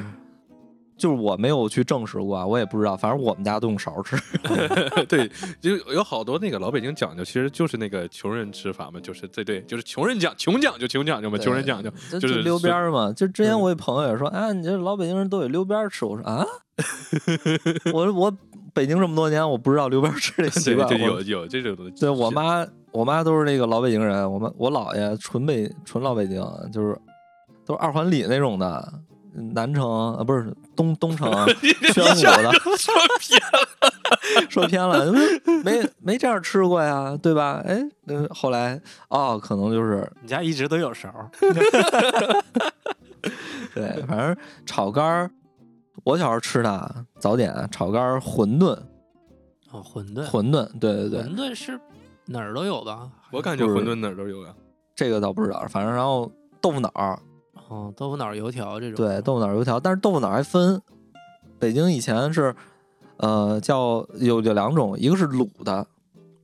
[0.97, 4.15] 就是我没有去证实过啊，我也不知道，反正我们家都用勺吃。
[5.09, 5.27] 对，
[5.59, 13.11] 就有好多那个老北京讲究，其实就是那个穷人吃法嘛，就是对对，就是穷人讲穷讲究穷讲究嘛，穷人讲究就就是溜边儿嘛。
[13.13, 16.05] 就之前嗯我有朋友也说，啊，你这老北京人都得溜边儿吃。
[16.05, 16.45] 我说啊，
[17.91, 18.37] 我我
[18.73, 20.87] 北京这么多年，我不知道溜边吃这 习对，惯。
[20.89, 21.91] 就我有有这种东西。
[21.99, 26.41] 对我妈，我妈都是那个老北京人，我们我姥爷纯北纯老北京，
[26.71, 26.97] 就是
[27.65, 28.93] 都是二环里那种的，
[29.53, 31.31] 南城啊不是东东城
[31.93, 33.67] 宣武的，说偏了，
[34.49, 35.11] 说偏了，
[35.63, 37.61] 没没这样吃过呀，对吧？
[37.65, 41.09] 哎，那，后来哦，可能就是你家一直都有勺。
[43.73, 45.31] 对，反正炒肝儿，
[46.03, 48.77] 我小时候吃的啊早点炒肝儿、馄饨，
[49.71, 51.79] 哦，馄饨，馄饨，对对对，馄饨是
[52.25, 53.09] 哪儿都有吧？
[53.31, 54.53] 我感觉馄饨哪儿都有呀。
[54.95, 57.19] 这个倒不知道，反正然后豆腐脑儿，
[57.69, 58.95] 哦，豆腐脑儿、油条这种。
[58.95, 60.81] 对，豆腐脑儿油条，但是豆腐脑儿还分，
[61.59, 62.55] 北京以前是
[63.17, 65.85] 呃叫有有两种，一个是卤的，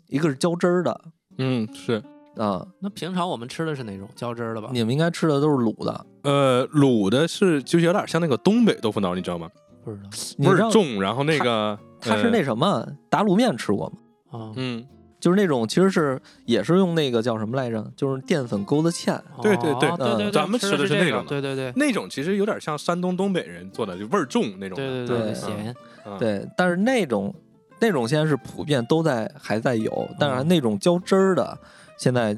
[0.07, 1.01] 一个是浇汁儿的
[1.37, 2.01] 嗯，是。
[2.37, 4.69] 啊、那平常我们吃的是哪种浇汁儿的吧？
[4.71, 9.49] 你们应该吃的都是卤的，呃，卤的是就是有点像那个东北豆腐脑，你知道吗？
[9.83, 14.39] 不知道味儿重，然后那个它是那什么打卤面吃过吗？
[14.39, 14.51] 啊。
[14.55, 14.85] 嗯，
[15.19, 17.89] 就是那种其实是也是用那个叫什么来着？
[17.95, 24.75] 就是淀粉勾的芡，对对对哦对对对，咱们吃的是那种的对对对那种其实有点像山东东北人做的，就味儿重那种。
[24.75, 25.73] 对对对，咸。
[26.05, 27.33] 嗯，对，但是那种
[27.79, 31.57] 那种现在是普遍都在还在有，但是嗯那种浇汁儿的，
[31.97, 32.37] 现在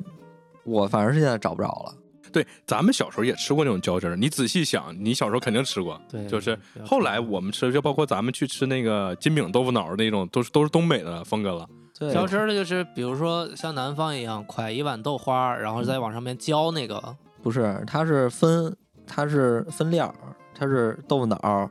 [0.63, 1.93] 我反正是现在找不着了。
[2.31, 4.15] 对，咱们小时候也吃过那种浇汁儿。
[4.15, 5.99] 你仔细想，你小时候肯定吃过。
[6.07, 11.67] 对，就是后来我们吃，就包括咱们去吃那个金饼豆腐脑儿那种，都是都是东北的风格了。
[11.97, 17.15] 对，浇汁儿的就是，比如说像南方一样，㧟一碗豆花儿，然后再往上面浇那个。
[17.41, 20.13] 不是，它是分它是分料，
[20.53, 21.67] 它是豆腐脑儿，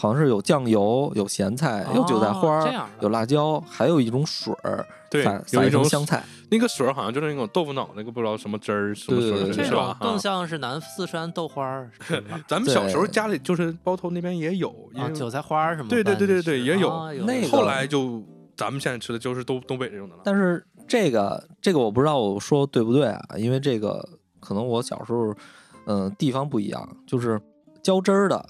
[0.00, 2.66] 好像是有酱油、有咸菜、有韭菜花
[3.00, 6.24] 有辣椒，还有一种水儿，对撒，撒一有一种层香菜。
[6.50, 9.88] 那个水儿好像就是那种豆腐脑那个不知道什么汁儿什么这种是吧？
[9.88, 11.90] 啊更像是南四川豆花儿，
[12.48, 18.24] 咱们小时候家里就是包头那边也有，因啊，为韭菜花儿什么对对对对对也有那个后来就
[18.56, 20.22] 咱们现在吃的就是东东北这种的了。
[20.24, 24.02] 但是这个这个我不知道我说对不对啊，因为这个
[24.40, 25.34] 可能我小时候，
[25.84, 27.38] 嗯、地方不一样，就是
[27.82, 28.42] 浇汁儿的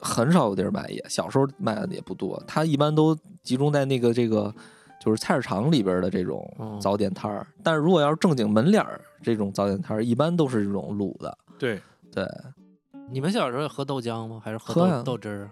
[0.00, 4.54] 很少有地儿卖也，小时候卖的也不多，它一般都集中在那个这个
[5.00, 7.46] 就是菜市场里边的这哦种早点摊儿。
[7.62, 11.36] 但是如果要是正经门脸儿这种早点摊儿，一般都是这种卤的。
[11.58, 11.80] 对，
[12.12, 12.26] 对，
[13.10, 14.40] 你们小时候也喝豆浆吗？
[14.44, 15.50] 还是喝豆豆汁儿啊？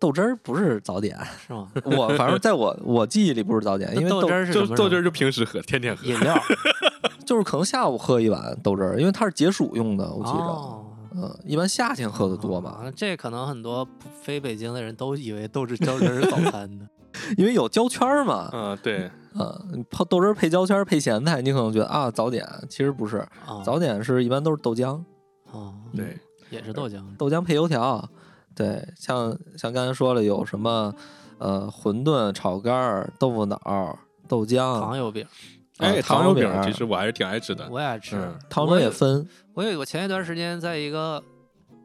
[0.00, 1.70] 豆汁儿不是早点，是吗？
[1.84, 4.76] 我反正在我我记忆里不是早点，因为那豆汁儿是就什么？
[4.76, 6.06] 豆汁儿就平时喝，天天喝。
[6.06, 6.36] 饮料。
[7.26, 10.38] 就是可能下午喝一碗豆汁儿，因为它是解暑用的，我记着。
[10.38, 10.84] 哦
[11.20, 16.88] 嗯，一般夏天喝的多嘛，啊这可能很多不非北京的人都以为豆汁浇汁儿是早餐的。
[17.36, 18.48] 因为有焦圈儿嘛。
[18.52, 25.02] 嗯，对，嗯，泡豆汁儿配焦圈儿配咸菜，你可能觉得啊早点，其实不是，啊，早点是一般都是豆浆，
[25.50, 26.16] 哦，对，
[26.50, 27.02] 也是豆浆。
[27.16, 28.08] 豆浆配油条。
[28.54, 30.92] 对，像像刚才说了，有什么
[31.38, 33.96] 呃馄饨、炒肝儿、豆腐脑儿、
[34.28, 35.24] 豆浆、糖油饼，
[35.78, 37.68] 哎，糖糖油饼其实我还是挺爱吃的。
[37.70, 38.38] 我也爱吃嗯。
[38.48, 41.22] 糖饼也分，我有我前一段时间在一个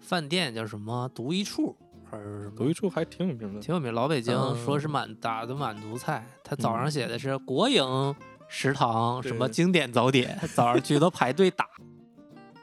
[0.01, 1.75] 饭店叫什么独一处
[2.09, 6.25] 还是什么，独一处还挺有名的，挺有名，老北京嗯说是满打的满族菜。
[6.43, 8.15] 他早上嗯写的是国营
[8.47, 11.67] 食堂什么经典早点，早上去都排队打，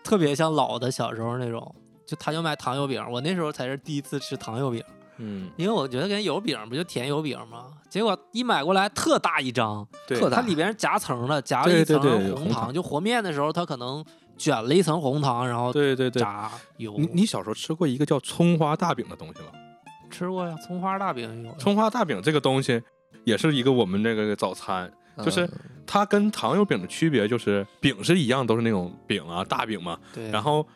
[0.05, 1.74] 特别像老的小时候那种。
[2.07, 4.83] 就他就卖糖油饼，我那时候才是第一次吃糖油饼，
[5.22, 7.66] 嗯，因为我觉得跟油饼不就甜油饼吗？
[7.90, 14.04] 结果一买过来特大一张，对特大它里边是夹层的，夹了一层对对有红糖，就和面的时候它可能
[14.38, 16.20] 卷了一层红糖，然后对对对。
[16.20, 16.94] 炸油。
[16.96, 19.48] 你你小时候吃过一个叫葱花大饼的东西吗？
[20.10, 20.56] 吃过呀？
[20.66, 21.54] 葱花大饼有。
[21.56, 22.82] 葱花大饼这个东西
[23.24, 24.90] 也是一个我们这个早餐，
[25.22, 25.52] 就是嗯
[25.86, 30.66] 它跟糖油饼的区别就是饼是一样，都是那种饼啊大饼嘛，对，然后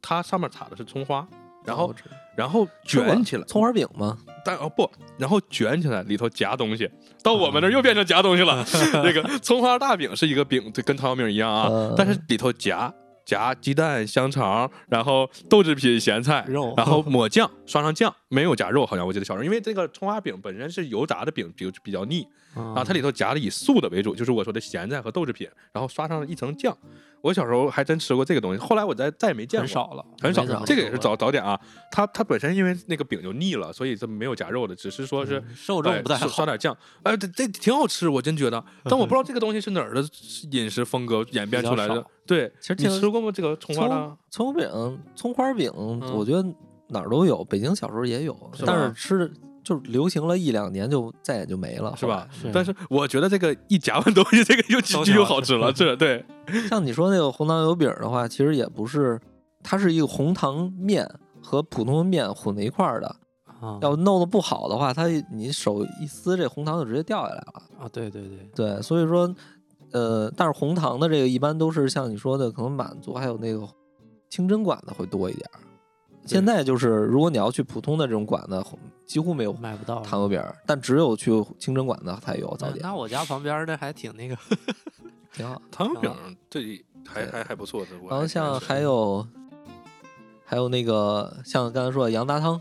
[0.00, 1.26] 它上面插的是葱花，
[1.64, 1.92] 然后
[2.36, 4.18] 然后卷起来，葱花饼吗？
[4.44, 6.90] 但哦不，然后卷起来里头夹东西，
[7.22, 8.64] 到我们这儿又变成夹东西了。
[9.04, 12.92] 那个葱花大饼是一个饼，就跟糖油饼一样啊，嗯但是里头夹
[13.24, 16.74] 夹鸡蛋、香肠，然后豆制品、咸菜，肉。
[16.76, 26.76] 然后抹酱，刷上酱，没有夹肉，好像我记得小时候，因为这个葱花饼本身是油炸的饼，比比较腻，然然后它里头夹的以素的为主，就是我说的咸菜和豆制品，然后刷上了一层酱。
[27.22, 29.62] 我小时候还真吃过这个东西，后来我再再也没见过。
[29.62, 31.58] 很少了，很少了，这个也是早早点啊。
[31.90, 36.26] 它它本身因为那个饼就腻了，所以这没有夹肉的，只是说是嗯受众哎不太好。
[36.26, 38.62] 刷刷点酱，哎，这这挺好吃，我真觉得。
[38.84, 40.04] 但我不知道这个东西是哪儿的
[40.50, 42.04] 饮食风格演变出来的。
[42.26, 43.30] 对，其实你吃过吗？
[43.32, 43.94] 这个葱花的
[44.28, 44.52] 葱？
[44.52, 45.70] 葱饼、葱花饼，
[46.12, 46.42] 我觉得
[46.88, 49.32] 哪儿都有，北京小时候也有，是但是吧吃
[49.62, 52.28] 就是流行了一两年就再也就没了，是吧？
[52.30, 56.24] 是但是我觉得这个一夹完东西，这个又就就又好好吃了，这对。
[56.68, 59.20] 像你说那个红糖油饼的话，其实也不是，
[59.62, 61.08] 它是一个红糖面
[61.40, 63.06] 和普通的面混在一块儿的。
[63.60, 67.62] 啊要弄得不好的话，它你手一撕，这红糖就直接掉下来了。
[67.78, 69.32] 啊，对对对，对，所以说，
[69.92, 73.64] 呃，但是红糖的这个一般都是像你说的，可能满族还有那个
[74.28, 75.60] 清真馆的会多一点儿。
[76.24, 78.64] 现在就是，如果你要去普通的这种馆子，
[79.06, 80.02] 几乎没有买不到了。
[80.02, 84.36] 糖油饼，但只有去清真馆子才有早点，那我家旁边的还挺那个，
[85.34, 85.60] 挺好。
[85.70, 86.16] 糖油饼啊
[86.48, 87.84] 对，还还还不错。
[88.08, 89.26] 然后像还有
[90.44, 92.60] 还有那个像刚才说的羊杂汤，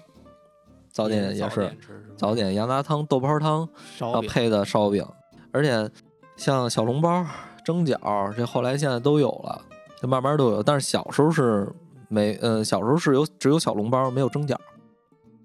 [0.91, 1.78] 早点也是
[2.18, 5.05] 早点羊杂汤、豆泡汤，然后配的烧饼，
[5.51, 5.89] 而且
[6.36, 7.26] 像小笼包、
[7.64, 9.62] 蒸饺，这后来现在都有了，
[10.01, 10.64] 就慢慢都有。
[10.64, 11.72] 但是小时候是
[12.12, 14.55] 没，呃，小时候是有只有小笼包，没有蒸饺，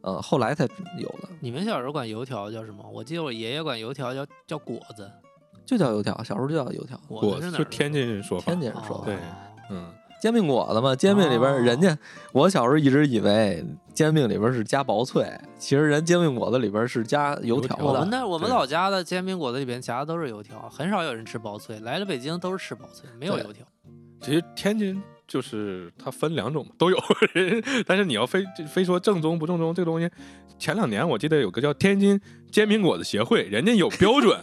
[0.01, 0.65] 呃，后来才
[0.99, 2.85] 有的，你们小时候管油条叫什么？
[2.93, 5.09] 我记得我爷爷管油条叫叫果子，
[5.65, 8.61] 就叫油条，小时候就叫油条，果果子是哪儿的就天津人说法天。
[8.61, 9.05] 津人说的。
[9.05, 9.19] 对哦
[9.71, 11.97] 嗯，煎饼果子嘛，煎饼里边人家，
[12.33, 13.65] 我小时候一直以为
[13.95, 17.93] 煎饼里边是加薄脆，其实人煎饼果子里边是加油条我。
[17.93, 21.79] 们那我们老家的煎饼果子里边夹的都是油条，很少有人吃薄脆。
[21.81, 23.65] 来了北京都是吃薄脆，没有油条。
[24.21, 26.99] 其实天津就是它分两种，都有，
[27.87, 30.09] 但是你要非非说正宗不正宗这个东西，
[30.59, 32.21] 前两年我记得有个叫天津
[32.51, 34.39] 煎饼果子协会，人家有标准。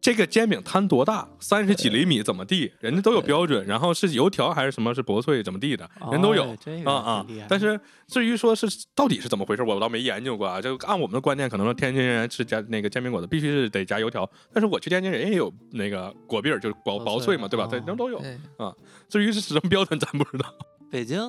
[0.00, 3.66] 这个煎饼摊多大，三十几厘米怎么地，人家都有标准。
[3.66, 6.44] 然后是油条还是什么是薄脆怎么地的，人都有。
[6.86, 7.26] 哦啊啊！
[7.48, 10.60] 但是至于说是到底是怎么回事，我倒没研究过啊。
[10.60, 17.64] 就按我们的观念，可能说天津人吃加那个煎饼果子必须是得加油条，但是我去天津人也有那个果篦儿，就是薄薄脆嘛，对吧？
[17.64, 18.18] 哦对，人都有。
[18.56, 18.74] 啊
[19.08, 20.46] 至于是什么标准，咱不知道。
[20.90, 21.20] 北京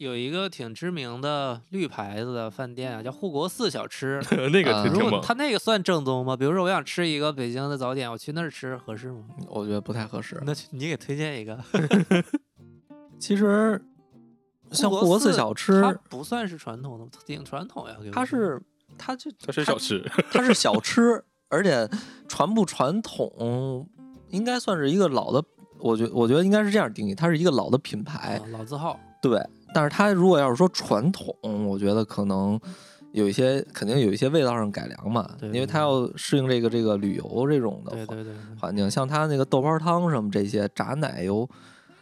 [0.00, 4.18] 有一个挺知名的绿牌子的饭店啊，叫护国寺小吃。
[4.50, 5.20] 那个挺挺猛。
[5.20, 6.34] 他那个算正宗吗？
[6.34, 9.22] 比如说我想吃一个北京的早点，我去那儿吃合适吗？
[9.46, 10.40] 我觉得不太合适。
[10.46, 11.62] 那你给推荐一个。
[13.20, 13.78] 其实
[14.72, 17.94] 像护国寺小吃，它不算是传统的，挺传统呀。
[18.10, 18.58] 它是
[18.96, 21.86] 它就它是小吃，它是小吃，而且
[22.26, 23.86] 传不传统，
[24.30, 25.44] 应该算是一个老的。
[25.78, 28.98] 我觉我觉得应该是这样定义，它是一个老的品牌啊，老字号。
[29.20, 29.38] 对。
[29.74, 31.34] 但是它如果要是说传统，
[31.66, 32.60] 我觉得可能
[33.12, 41.48] 有一些肯定有一些味道上改良嘛，对对因为它要适应这个这个旅游这种的环对对对，环境，像它那个豆泡汤什么这些炸奶油，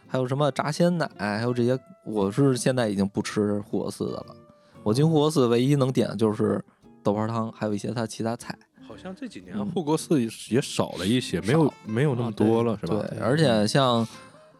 [0.07, 4.35] 还有什么炸鲜奶，还有这些，我是现在已经不吃护国寺的了。
[4.83, 6.63] 我进护国寺唯一能点的就是
[7.03, 8.57] 豆泡汤，还有一些它其他菜。
[8.87, 12.95] 好像这几年嗯护国寺也少了一些，没有没有那么多了，是吧？
[13.07, 14.07] 对，而且像，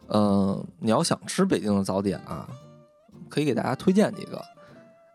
[0.06, 2.48] 嗯、你要想吃北京的早点啊，
[3.30, 4.42] 可以给大家推荐几个，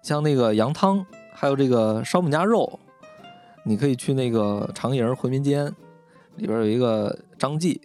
[0.02, 2.80] 像那个羊汤，还有这个烧饼夹肉，
[3.64, 5.68] 你可以去那个长营回民间，
[6.38, 7.82] 里边有一个张记，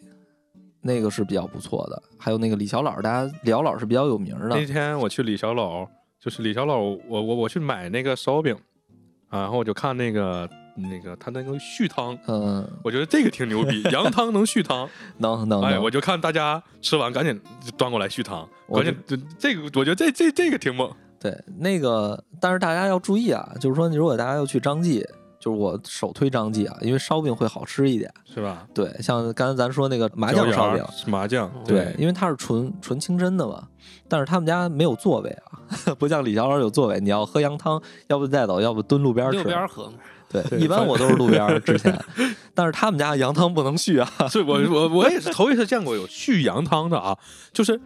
[0.80, 5.86] 那个是比较不错的，还有那个李小老，大家李小老是比较有名的那，天我去李小老，
[6.18, 8.56] 就是李小老，我我我去买那个烧饼，
[9.30, 10.48] 然后我就看那个
[10.88, 17.40] 那个他那个续汤，嗯，我觉得这个挺牛逼， 羊汤能续汤，哎，能能哎我就看大家吃完赶紧
[17.76, 25.06] 端过来续汤，关键这这个我觉得这这这个挺猛，对，那个，但是大家要注意啊，就是说，如果大家要去张记，
[25.38, 28.12] 就是我首推张记啊，因为烧饼会好吃一点。
[28.24, 28.66] 是吧？
[28.74, 33.66] 对，像刚才咱说那个麻酱烧饼，麻酱，对，因为它是纯纯清真的嘛，
[34.08, 39.42] 但是他们家没有座位啊， 不像李小老有座位，你要喝羊汤，要不带走，要不蹲路边吃。
[39.44, 39.94] 边喝嘛，
[40.30, 41.98] 对，一般我 都是路边儿之前，
[42.54, 44.08] 但是他们家羊汤不能续啊。
[44.30, 47.18] 是我我我也是头一次见过有续羊汤的啊，
[47.52, 47.80] 就是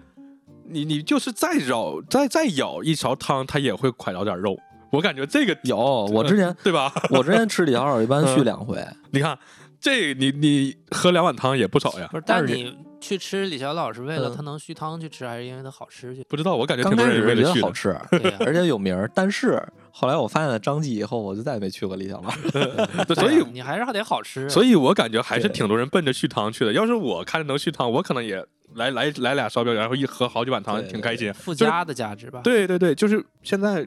[0.69, 4.57] 你你就是再舀再再舀一勺汤，它也会快着点肉。
[4.91, 5.77] 我感觉这个有，
[6.13, 6.93] 我之前 对吧？
[7.11, 9.39] 我之前吃李小老一般续嗯两回，你看
[9.81, 12.17] 这你你喝两碗汤也不少呀不。
[12.17, 12.23] 是？
[12.27, 16.25] 但是但你去吃李小老是为了嗯它能续汤去吃，还是因为它好吃去？
[16.25, 22.31] 不知道，我感觉刚挺多人开始觉为了续好吃， 对呀而且有名儿，但是后来我发现了张记以后，我就再也没去过李小老。
[23.05, 24.49] 对所以呀你还是得好吃啊。
[24.49, 26.73] 所以我感觉还是对挺多人奔着续汤去的。
[26.73, 28.45] 要是我看着能续汤，我可能也
[28.75, 31.29] 来来来俩烧饼，然后一喝好几碗汤，对挺开心。
[31.29, 32.41] 就是附加的价值吧。
[32.43, 33.87] 对对对，就是现在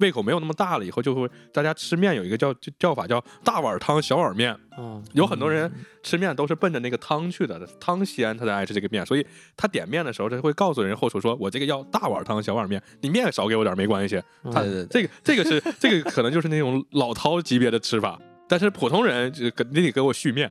[0.00, 5.70] 胃口没有那么大了，以后就会大家吃面有一个叫叫叫法叫大碗汤小碗面，嗯，有很多人
[6.02, 9.26] 吃面都是奔着那个汤去的，汤鲜他才爱吃这个面，所以
[9.56, 14.22] 他点面的时候他会告诉人后厨说，我这个要大碗汤小碗面，你面少给我点没关系。
[14.44, 18.18] 嗯他这个这个是这个可能就是那种老饕级别的吃法，
[18.48, 20.50] 但是普通人就给你得给我续面，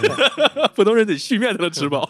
[0.74, 2.08] 普通人得续面才能吃饱。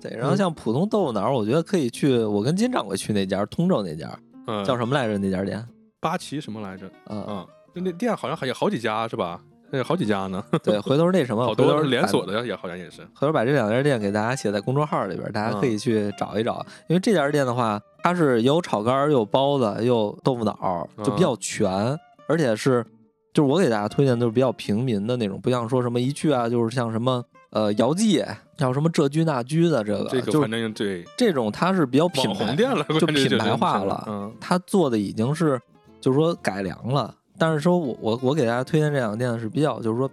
[0.00, 5.18] 对，然后像普通豆腐脑儿，我觉得可以去，我跟金掌柜去那家通州那家嗯，叫什么来着？
[5.18, 5.64] 那家店，
[6.00, 6.86] 八旗什么来着？
[7.08, 9.40] 嗯，嗯，那那店好像还有好几家是吧？
[9.70, 12.24] 那有好几家呢，对，回头那什么，好回头多连锁。
[12.24, 13.02] 的也好像也是。
[13.14, 16.64] 回头把这两家店给大家写在公众号里边，大家可以去找一找。
[16.88, 21.70] 因为这家店的话，它是有炒肝有包子，又有豆腐脑儿，就比较全，
[22.26, 22.82] 而且是
[23.34, 28.22] 就是我给大家推荐都是比较平民的那种，不像说什么一去啊，就是像什么呃姚记，
[28.58, 35.60] 还有什么这居那居的这个，这个反正对这种它是比较品牌店了，就品牌化了嗯，它做的已经是
[36.00, 40.10] 就是说改良了，但是说我我我给大家推荐这两个店是比较就是说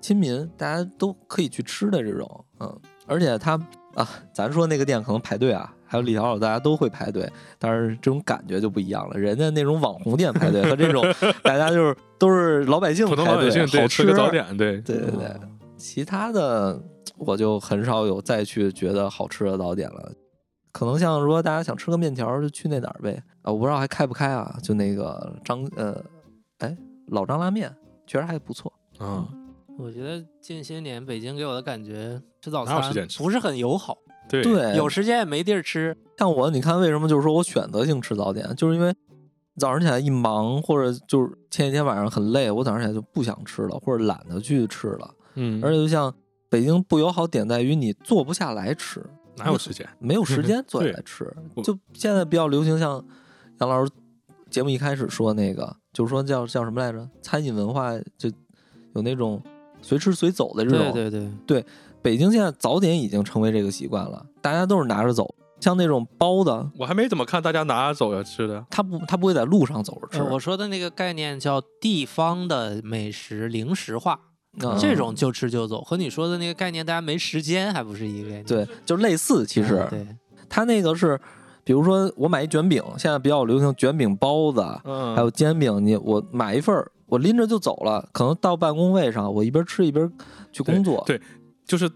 [0.00, 3.52] 亲民，大家都可以去吃的这种，嗯，而且它
[3.94, 11.04] 啊，咱说那个店可能排队啊，还有李小老大家都会排队，但是这种感觉就不一样了，人家那种网红店排队和这种
[11.42, 14.30] 大家就是都是老百姓普通老百排队，好吃姓对吃个早。
[14.30, 16.80] 点，对对对对，嗯其他的
[17.16, 20.12] 我就很少有再去觉得好吃的早点了。
[20.78, 23.20] 可能像如果大家想吃个面条，就去那哪儿呗。
[23.42, 24.56] 啊，我不知道还开不开啊？
[24.62, 26.00] 就那个张呃，
[26.58, 26.76] 哎，
[27.08, 27.74] 老张拉面
[28.06, 28.72] 确实还不错。
[28.98, 29.28] 啊，
[29.76, 32.80] 我觉得近些年北京给我的感觉吃早餐
[33.18, 33.98] 不是很友好，
[34.28, 35.96] 对对，有时间也没地儿吃。
[36.16, 38.94] 像我，你看为什么就是说我选择性吃早点，就是因为
[39.56, 45.10] 早上起来一忙，或者就是前一天晚上很累，我早上起来就不想吃了，或者懒得去吃了。
[45.34, 46.14] 嗯，而且就像
[46.48, 49.04] 北京不友好点在于你坐不下来吃，
[49.38, 49.88] 哪有时间？
[49.98, 51.24] 没有时间坐下来吃。
[51.62, 53.04] 就现在比较流行，像
[53.60, 53.90] 杨老师
[54.50, 57.08] 节目一开始说那个，就是说叫叫什么来着？
[57.22, 58.30] 餐饮文化就
[58.94, 59.42] 有那种
[59.80, 60.92] 随吃随走的这种。
[60.92, 61.66] 对对对对，
[62.02, 65.34] 北京现在早点已经成为这个习惯了，大家都是拿着走。
[65.60, 68.64] 像那种包的，我还没怎么看大家拿着走着吃的。
[68.70, 70.18] 他不他不会在路上走着吃。
[70.20, 74.20] 呃我说的那个概念叫地方的美食零食化，
[74.62, 78.44] 嗯这种就吃就走，和你说的那个概念，大家没时间还不是一个概念。
[78.44, 79.46] 对，就类似。
[79.46, 80.16] 其实、嗯对，
[80.48, 81.20] 他那个是，
[81.64, 90.10] 比如说我买一卷饼，现在比较流行卷饼、包子，嗯，还有煎饼，你我买一份儿，我拎着就走了，可能到办公位上，我一边吃一边
[90.52, 91.02] 去工作。
[91.06, 91.20] 对
[91.66, 91.90] 就是，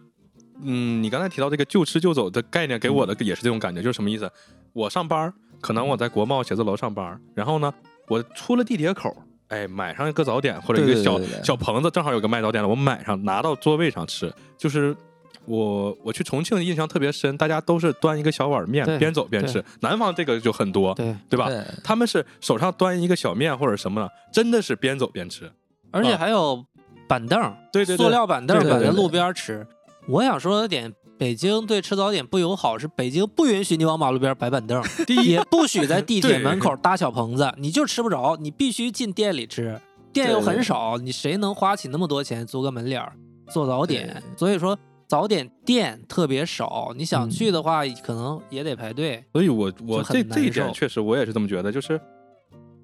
[0.61, 4.31] 嗯，你刚才提到这个就吃就走的概念，给我的也是这种感觉，就是什么意思？
[4.73, 7.73] 我上班儿，可能我在国贸写字楼上班，然后呢，
[8.09, 9.17] 我出了地铁口儿，
[9.53, 14.97] 哎，买上一个早点或者一个小对对对对小棚子，正好有个卖早点的，我买上拿到座位上吃，就是
[15.45, 21.49] 我我去重庆印象特别深，大家都是端一个小碗面边走边吃，南方这个就很多，对，对吧？
[21.49, 25.53] 对，他们是手上端一个小面或者什么的，真的是边走边吃。
[25.91, 26.65] 而且啊还有
[27.07, 29.67] 板凳儿，对对对塑料板凳儿对对对摆在路边儿吃。
[30.09, 30.91] 我想说的点，
[31.23, 39.81] 北京对吃早点不友好，是北京不允许你往马路边儿摆板凳儿，第一，也不许在地铁门口搭小棚子，你就吃不着，你必须进店里吃。
[40.13, 43.13] 店又很少，你谁能花起那么多钱租个门脸儿
[43.53, 44.21] 做早点？
[44.37, 49.25] 所以说早点店特别少，你想嗯去的话，可能也得排队。
[49.33, 52.01] 所以我我很这这一点确实我也是这么觉得，就是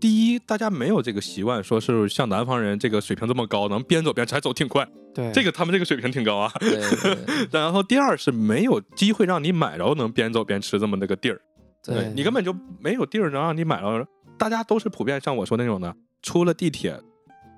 [0.00, 5.32] 第一，大家没有这个习惯，说是像南方人这个水平这么高，能边走边吃，还走挺快，对。
[5.32, 6.52] 这个他们这个水平挺高啊。
[6.60, 6.78] 对
[7.50, 11.40] 然后第二是没有机会让你买着能边走边吃这么那个地儿，
[11.84, 12.12] 对。
[12.14, 14.06] 你根本就没有地儿能让你买着。
[14.38, 17.00] 大家都是普遍像我说那种的，出了地铁，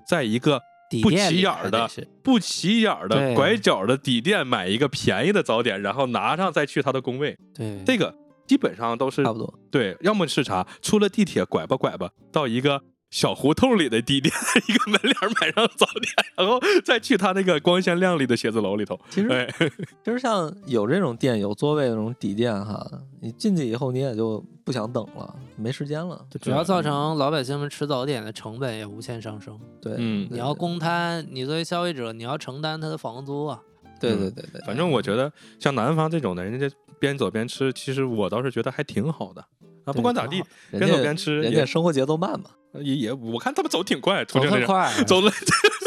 [0.08, 0.58] 在一个
[1.02, 1.88] 不起眼儿的
[2.22, 7.82] 不起眼儿的拐角的底店买一个便宜的早点，然后拿上再去他的工位，对。
[7.84, 8.14] 这个
[8.50, 9.54] 基本上都是差不多。
[9.70, 14.34] 对，要么是啥，出了地铁拐吧拐吧到一个小胡同里的地点，
[14.66, 18.98] 一个门脸儿买上早点， 然后再去他那个光鲜亮丽的写字楼里头。
[19.08, 19.48] 其实哎，
[20.04, 22.84] 其实像有这种店有座位的那种底店哈，
[23.20, 26.20] 你进去以后你也就不想等了，没时间了。
[26.40, 29.56] 主要造成老百姓们吃早点的成本也无限上升。
[29.80, 33.60] 对，嗯你要公摊，你作为消费者，你要承担他的房租啊。
[34.00, 36.66] 对对对对，反正我觉得像南方这种的，人家
[37.00, 39.44] 边走边吃，其实我倒是觉得还挺好的
[39.84, 39.92] 啊。
[39.92, 40.40] 不管咋地
[40.70, 42.50] 边走边吃也人家生活节奏慢嘛。
[42.74, 45.30] 也也，我看他们走挺快，走重庆那人特快，走了，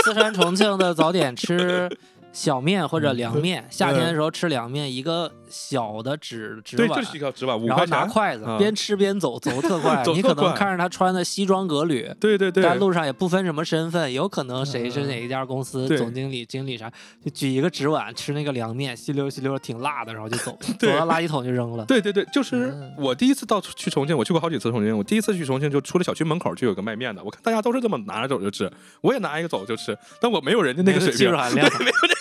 [0.04, 1.90] 四川重庆的早点吃
[2.34, 7.86] 小面或嗯者凉面，夏天的时候吃凉面，一个小的纸纸对，碗就，是一个纸碗，五然后。
[7.86, 10.02] 拿筷子啊边吃边走，走特快。
[10.04, 12.10] 走特你可能看着他穿的西装革履。
[12.20, 16.92] 对对对，在路上也不分什么身份，有可能谁是嗯哪一家公司对总经理、经理啥，
[17.24, 21.86] 就举一个纸碗吃那个凉面，吸溜吸溜挺辣的，然后就走， 走到垃圾桶就扔了。
[21.86, 24.98] 对对对，就是嗯我第一次到去重庆，我去过好几次重庆。
[24.98, 28.72] 我第一次去重庆，就出了小区门口就有个卖面的，我看大家都是这么拿着走就吃，
[29.02, 31.68] 我也拿一个走就吃，但我没有人家那个水平 没有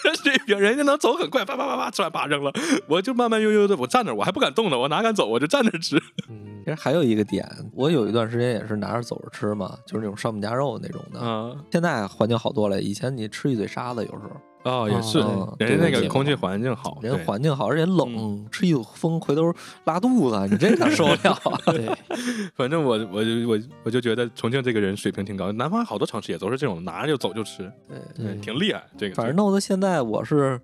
[0.05, 2.53] 那个水平，人家能走很快，啪啪啪啪吃完啪扔了，
[2.89, 5.97] 我就慢慢悠悠的，我站那儿，我还不敢动呢，我哪敢走，我就站那儿吃。
[6.29, 7.45] 嗯其，实还有一个点，
[7.75, 11.21] 我有一段时间也是拿着走着吃嘛，就是那种上面加肉那种的。
[11.21, 14.31] 嗯现在环境好多了，以前你吃一嘴沙子，有时候
[14.65, 19.53] 哦，也是，嗯人家那个空气环境好，人对环境好，而且冷，吃一口风回头
[19.85, 21.59] 拉肚子，你这哪受得了啊？
[21.73, 21.91] 对，
[22.55, 27.71] 反正我我就我我就觉得重庆这个人水平挺高，南方好多城市也都是这种拿着就走就吃，
[28.15, 28.85] 对，对挺厉害。
[28.97, 30.61] 这个反正弄得现在我是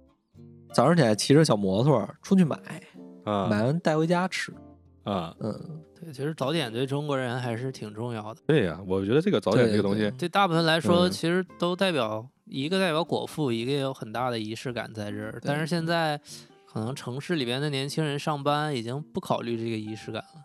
[0.73, 2.57] 早上起来骑着小摩托出去买，
[3.25, 4.53] 啊买完带回家吃。
[5.05, 5.59] 啊，嗯，
[5.99, 8.41] 对，其实早点对中国人还是挺重要的。
[8.47, 15.41] 对呀，我觉得这个早点这个东西，对大部分来说，嗯其实都代表一个代表果腹，一个也有很大的仪式感在这儿。
[15.45, 16.21] 但是现在，
[16.67, 20.45] 可能城市里边的年轻人上班已经不考虑这个仪式感了。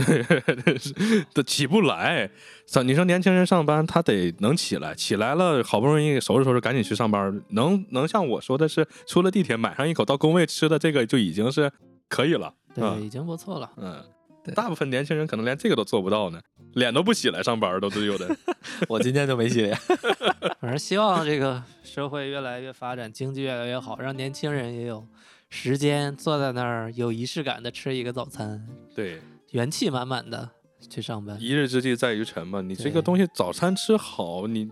[1.34, 2.30] 都起不来。
[2.66, 11.70] 上你说年轻人上班，他得能起来，起来了好不容易收拾收拾，赶紧去上班，能能像我说的是，出了地铁买上一口到工位吃的这个就已经是
[12.08, 12.54] 可以了。
[12.74, 13.70] 对，嗯已经不错了。
[13.76, 14.19] 嗯，对
[14.54, 16.40] 大部分年轻人可能连这个都做不到呢，
[16.74, 18.36] 脸都不洗来上班都是有的。
[18.88, 19.76] 我今天就没洗脸。
[20.60, 25.06] 反正希望这个社会越来越发展，经济越来越好，让年轻人也有
[25.48, 29.20] 时间坐在那儿有仪式感的吃一个早餐，对，
[29.50, 30.50] 元气满满的
[30.88, 31.40] 去上班。
[31.40, 34.70] 一日之计在于晨嘛，你这个东西早餐吃好，你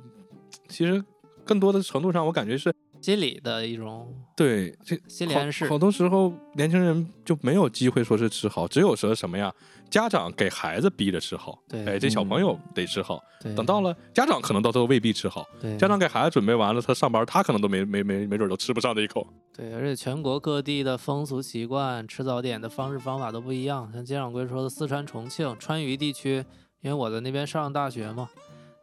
[0.69, 1.03] 其实
[1.45, 5.79] 更多的程度上，我感觉是心理的一种对这心理暗示好。
[5.79, 9.53] 多时候年轻人就没有机会说是吃好，只有说什么呀？
[9.91, 13.19] 家长给孩子逼着吃好，对哎，这小朋友得吃好。
[13.41, 19.27] 对，等到了家长可能到最后未必吃好，对家长给孩子准备完了，他上班他可能都没没没没准都吃不上这一口。
[19.57, 23.91] 对，而且全国各地的风俗习惯、吃早点的方式方法都不一样。
[23.93, 26.45] 像金掌柜说的，四川、重庆、川渝地区，
[26.83, 28.29] 因为我在那边上大学嘛，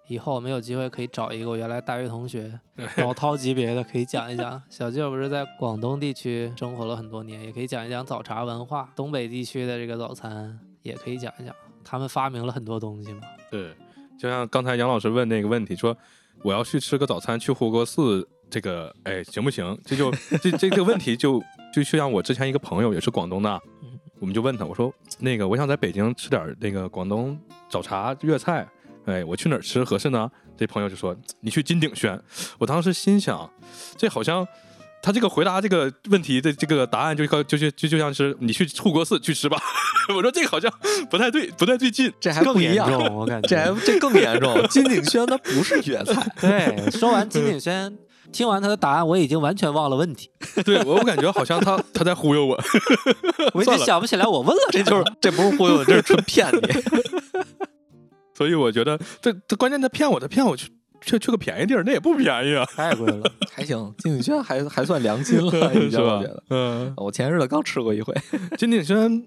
[0.07, 2.59] 以后我们有机会可以找一个我原来大学同学，
[2.97, 4.61] 老涛级别的，可以讲一讲。
[4.69, 8.91] 小舅不是在广东地区生活了很多年，也可以讲一讲早茶文化。
[8.95, 13.21] 东北地区的这个早餐也可以讲一讲，他们发明了很多东西嘛。
[13.49, 13.73] 对，
[14.19, 15.95] 就像刚才杨老师问那个问题，说
[16.43, 19.75] 我要去吃个早餐，去护国寺，这个哎行不行？
[19.83, 21.39] 这就这这个问题就
[21.73, 23.49] 就就像我之前一个朋友也是广东的
[23.81, 27.35] 嗯，我们就问他，我说那个我想在北京吃点儿那个广东
[27.69, 28.67] 早茶粤菜，
[29.05, 30.29] 哎，我去哪儿吃合适呢？
[30.57, 32.19] 这朋友就说你去金鼎轩。
[32.57, 33.49] 我当时心想，
[33.97, 34.47] 这好像。
[35.01, 39.55] 他这个回答这个问题的这个答案就就就就就像是你去护国寺去吃吧，
[40.09, 40.73] 我说这个好像
[41.11, 42.11] 不太对，不太对劲。
[42.19, 43.47] 这还不更一样，严重，我感觉。
[43.47, 44.67] 这还这更严重。
[44.67, 47.95] 金鼎轩它不是粤菜， 对，说完金鼎轩，
[48.31, 50.31] 听完他的答案，我已经完全忘了问题，
[50.65, 52.59] 对我我感觉好像他他在忽悠我，
[53.53, 56.61] 我已经想不起来我问了这就是这不是忽悠，这是纯骗你。
[58.35, 60.69] 所以我觉得这这关键他骗我，他骗我去
[61.01, 63.31] 去去个便宜地儿，那也不便宜啊， 太贵了。
[63.51, 66.43] 还行，金鼎轩还还算良心了， 已经是吧我觉得。？
[66.49, 68.13] 嗯，我前日子刚吃过一回，
[68.57, 69.23] 金鼎轩，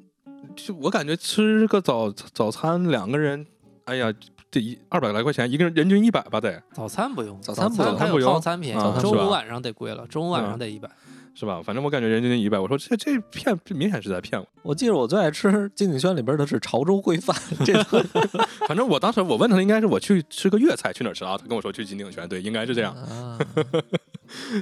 [0.55, 3.47] 就我感觉吃个早早餐两个人，
[3.85, 4.13] 哎呀，
[4.51, 10.89] 这一二百来块钱，一个人人均一百吧得，早餐不用，早餐不用还有不用套餐便中午晚上得贵了，中午晚上嗯得一百。
[11.35, 11.63] 是吧？
[11.63, 14.47] 反正我感觉人均一百，我说这这骗，这明显是在骗我。
[14.63, 18.03] 我记得我最爱吃 金鼎轩里边的是潮州烩饭， 这个
[18.67, 21.37] 反正我当时我问他，应该是我去吃个粤菜，去哪儿吃啊？
[21.39, 23.39] 他跟我说去金鼎轩，对，应该是这样，啊，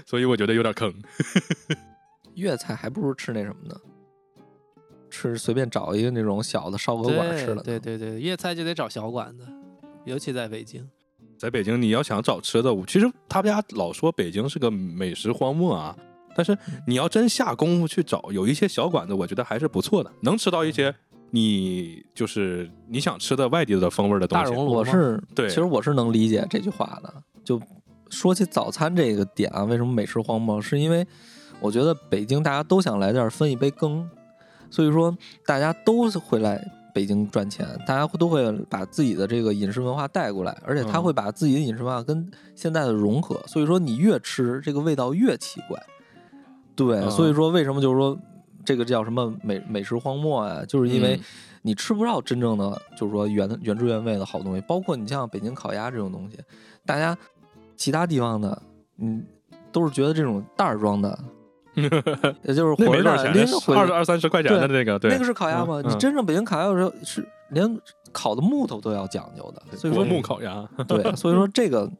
[0.06, 0.92] 所以我觉得有点坑。
[2.34, 3.74] 粤菜还不如吃那什么呢？
[5.08, 7.62] 吃随便找一个那种小的烧鹅馆吃了。
[7.62, 9.46] 对对对，粤菜就得找小馆子，
[10.04, 10.86] 尤其在北京。
[11.38, 15.96] 在北京，你要想找吃的，我其实他们家老说北京是个美食荒漠啊，
[16.36, 16.56] 但是
[16.86, 20.94] 你要真下功夫去找，有一些小馆子，我觉得还是不错的，能吃到一些
[21.30, 24.44] 你就是你想吃的外地的风味的东西。
[24.44, 27.12] 大熔炉吗我是对其实我是能理解这句话的。
[27.42, 27.60] 就
[28.10, 30.60] 说起早餐这个点啊，为什么美食荒漠？
[30.60, 31.06] 是因为
[31.58, 34.08] 我觉得北京大家都想来这儿分一杯羹，
[34.70, 36.62] 所以说大家都会来
[36.94, 45.80] 北京赚钱，大家都会把自己的这个饮食文化带过来，而且他嗯会把自己的饮食文化跟现在的融合，所以说你越吃这个味道越奇怪。
[46.76, 48.16] 对，嗯所以说为什么就是说
[48.64, 50.62] 这个叫什么美美食荒漠啊？
[50.68, 51.20] 就是因为嗯
[51.62, 56.38] 你吃不到真正的就是说原原汁原味的好东西，包括你像北京烤鸭这种东西，
[56.84, 57.16] 大家
[57.76, 58.62] 其他地方的
[58.98, 59.24] 嗯
[59.72, 61.18] 都是觉得这种袋儿装的，
[61.74, 65.80] 也就是那没回来多少钱，拎着回二二三十块钱的那个，对，那个是烤鸭吗？
[65.84, 67.80] 嗯你真正北京烤鸭的时候是连
[68.12, 71.90] 烤的木头都要讲究的，所以说木烤鸭对，所以说这个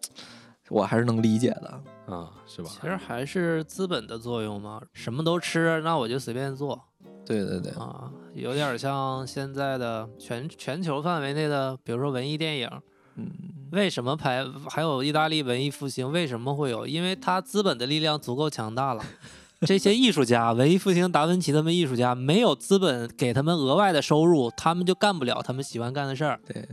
[0.69, 1.81] 我还是能理解的。
[2.07, 2.70] 啊，是吧？
[2.73, 6.81] 其实还是资本的作用嘛，什么都吃，那我就随便做
[7.24, 12.70] 对对对，啊，有点像现在的全全球范围内的，比如说文艺电影，
[13.16, 13.28] 嗯，
[13.73, 14.47] 为什么拍？
[14.70, 16.87] 还有意大利文艺复兴为什么会有？
[16.87, 19.05] 因为它资本的力量足够强大了。
[19.66, 26.39] 这些艺术家，文艺复兴、达芬奇他们艺术家，没有资本给他们额外的收入，他们就干不了他们喜欢干的事儿。
[26.47, 26.69] 对，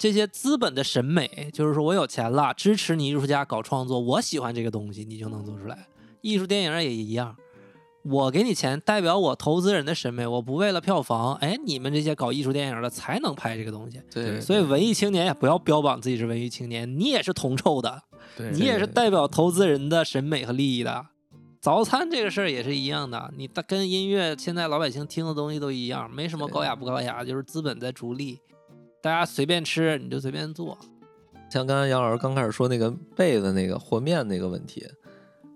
[0.00, 5.88] 这些资本的审美，就是说我有钱了，支持你艺术家搞创作，我喜欢这个东西，你就能做出来。
[6.22, 7.36] 艺术电影也一样，
[8.04, 14.00] 我给你钱，代表我投资人的审美，我不为了票房，哎，你们这些搞艺术电影的才能拍这个东西。
[14.10, 18.02] 对，所以文艺青年也不要标榜自己是文艺青年，你也是铜臭的，
[18.38, 21.08] 对你也是代表投资人的审美和利益的。
[21.60, 28.40] 早餐这个事儿也是一样的，你跟音乐现在老百姓听的东西都一样，没什么高雅不高雅，就是资本在逐利，
[29.02, 30.76] 大家随便吃你就随便做。
[31.50, 34.86] 像刚才杨老师刚开始说那个被子那个和面那个问题，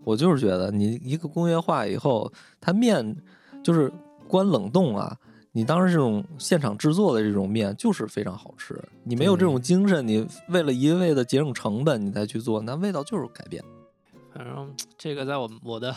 [0.03, 3.17] 我就是觉得你一个工业化以后，它面
[3.63, 3.93] 就是
[4.27, 5.17] 关冷冻啊，
[5.53, 8.77] 你当时这种现场制作的这种面就是非常好吃。
[9.05, 13.63] 你没有这种精神，你为了一味的节省成本你再去做，那味道就是改变。
[14.33, 15.95] 反正这个在我我的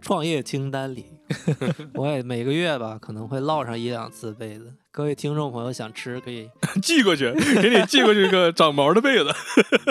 [0.00, 1.06] 创业清单里，
[1.94, 4.72] 我也每个月吧可能会烙上一两次被子。
[4.90, 6.48] 各位听众朋友想吃可以，
[6.82, 9.32] 寄过去，给你寄过去一个长毛的被子。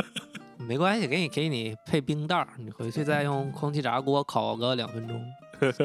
[0.67, 5.21] 没关系，给你给你配冰袋儿，你回去再用空气炸锅烤个两分钟，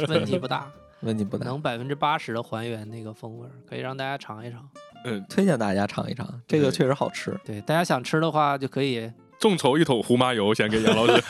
[0.09, 0.69] 问题不大，
[1.03, 4.69] 问题不大，能百分之八十的还原那个风味儿，可以让大家尝一尝。
[5.05, 7.39] 嗯，推荐大家尝一尝，这个确实好吃。
[7.45, 9.09] 对，大家想吃的话就可以
[9.39, 11.23] 众筹一桶胡麻油，先给杨老师。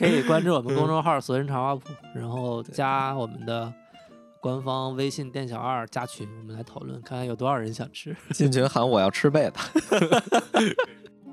[0.00, 3.70] 可以关注我们公众号“索人茶话铺”，然后加我们的
[4.40, 8.16] 官方微信“店小二”加群，我们来讨论，看看有多少人想吃。
[8.30, 9.60] 进群喊我要吃被子，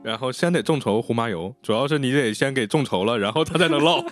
[0.03, 4.03] 然后先得众筹胡麻油，主要是你得先给众筹了，然后他才能唠。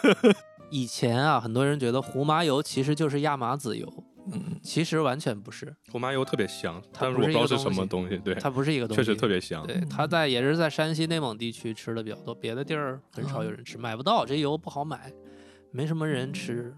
[0.68, 3.90] 以前啊，很多人觉得胡麻油其实就是亚麻籽油，
[4.32, 8.18] 嗯，其实完全不是，胡麻油特别香，它但是不知道是什么东西。
[8.18, 9.66] 对，它不是一个东西，确实特别香。
[9.66, 15.12] 对，它在也是在山西、内蒙地区吃的比较多，别的地儿很少有人吃，买不到，这油不好买，
[15.70, 16.74] 没什么人吃。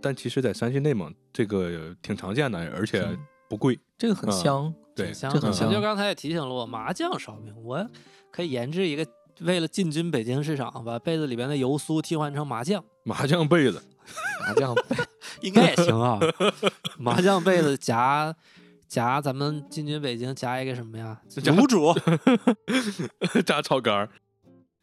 [0.00, 3.04] 但其实，在山西、内蒙这个挺常见的，而且
[3.48, 3.78] 不贵。
[3.98, 4.32] 这个很嗯。
[4.32, 4.74] 香。
[4.94, 5.12] 对。
[5.12, 5.70] 这很香。
[5.72, 7.84] 就刚才也提醒了我，麻酱烧饼，我
[8.30, 9.06] 可以研制一个，
[9.40, 13.82] 为了进军北京市场，把被子里边的油酥替换成麻酱，麻酱被子，
[14.40, 14.96] 麻酱被
[15.40, 16.18] 应该也行啊。
[16.98, 18.34] 麻将被子夹
[18.88, 21.18] 夹咱们进军北京夹一个什么呀？
[21.28, 21.94] 夹卤煮。
[23.46, 24.08] 加炒肝儿。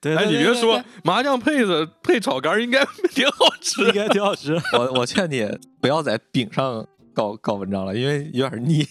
[0.02, 3.92] 对哎，你别说，麻酱配子配炒肝儿应该挺好吃应。
[3.92, 4.58] 该挺好吃。
[4.74, 5.46] 我我劝你
[5.82, 8.88] 不要在饼上搞搞文章了，因为有点腻。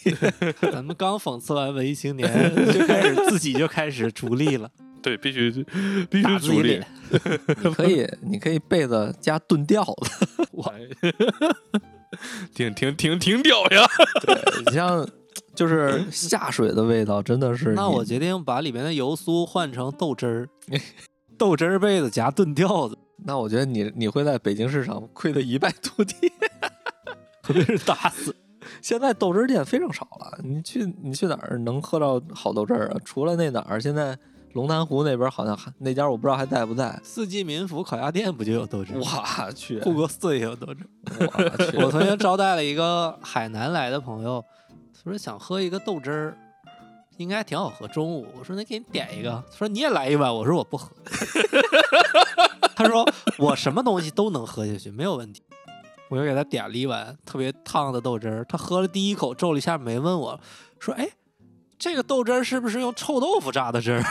[0.70, 2.30] 咱们刚讽刺完文艺青年，
[2.72, 4.70] 就开始自己就开始逐利了。
[5.02, 5.50] 对，必须
[6.10, 6.80] 必须主力
[7.74, 10.88] 可以你可以被子加炖吊子，哎
[12.54, 13.86] 挺挺挺挺屌呀！
[14.66, 15.06] 你像
[15.54, 20.48] 就是下水的味道，真的是那我决定把里面的油酥换成豆汁儿，
[21.38, 26.14] 豆汁儿被子夹炖吊子，那我觉得你你会在北京市场亏得一败涂地。
[27.42, 28.34] 特别是打死。
[28.82, 32.96] 现在豆汁儿店非常少了，你去你去哪儿能喝到好豆汁儿啊？
[33.04, 34.18] 除了那哪儿，现在
[34.54, 36.98] 龙潭湖那边好像还那家我不知道还在不在。
[37.02, 38.98] 四季民福烤鸭店不就有豆汁儿？
[38.98, 41.30] 我去，护国寺也有豆汁儿。
[41.36, 44.44] 我去，我曾经招待了一个海南来的朋友，
[44.94, 46.36] 他说想喝一个豆汁儿，
[47.18, 47.86] 应该挺好喝。
[47.88, 50.90] 中午我说那给你点一个，他说你也来一碗，我说我不喝。
[52.74, 53.08] 他说
[53.38, 55.42] 我什么东西都能喝下去，没有问题。
[56.08, 60.40] 我又给他点了一碗特别烫的豆汁儿，他喝了第一口，皱了一下眉，问我
[60.78, 61.06] 说：“哎，
[61.78, 64.02] 这个豆汁儿是不是用臭豆腐榨的汁儿？”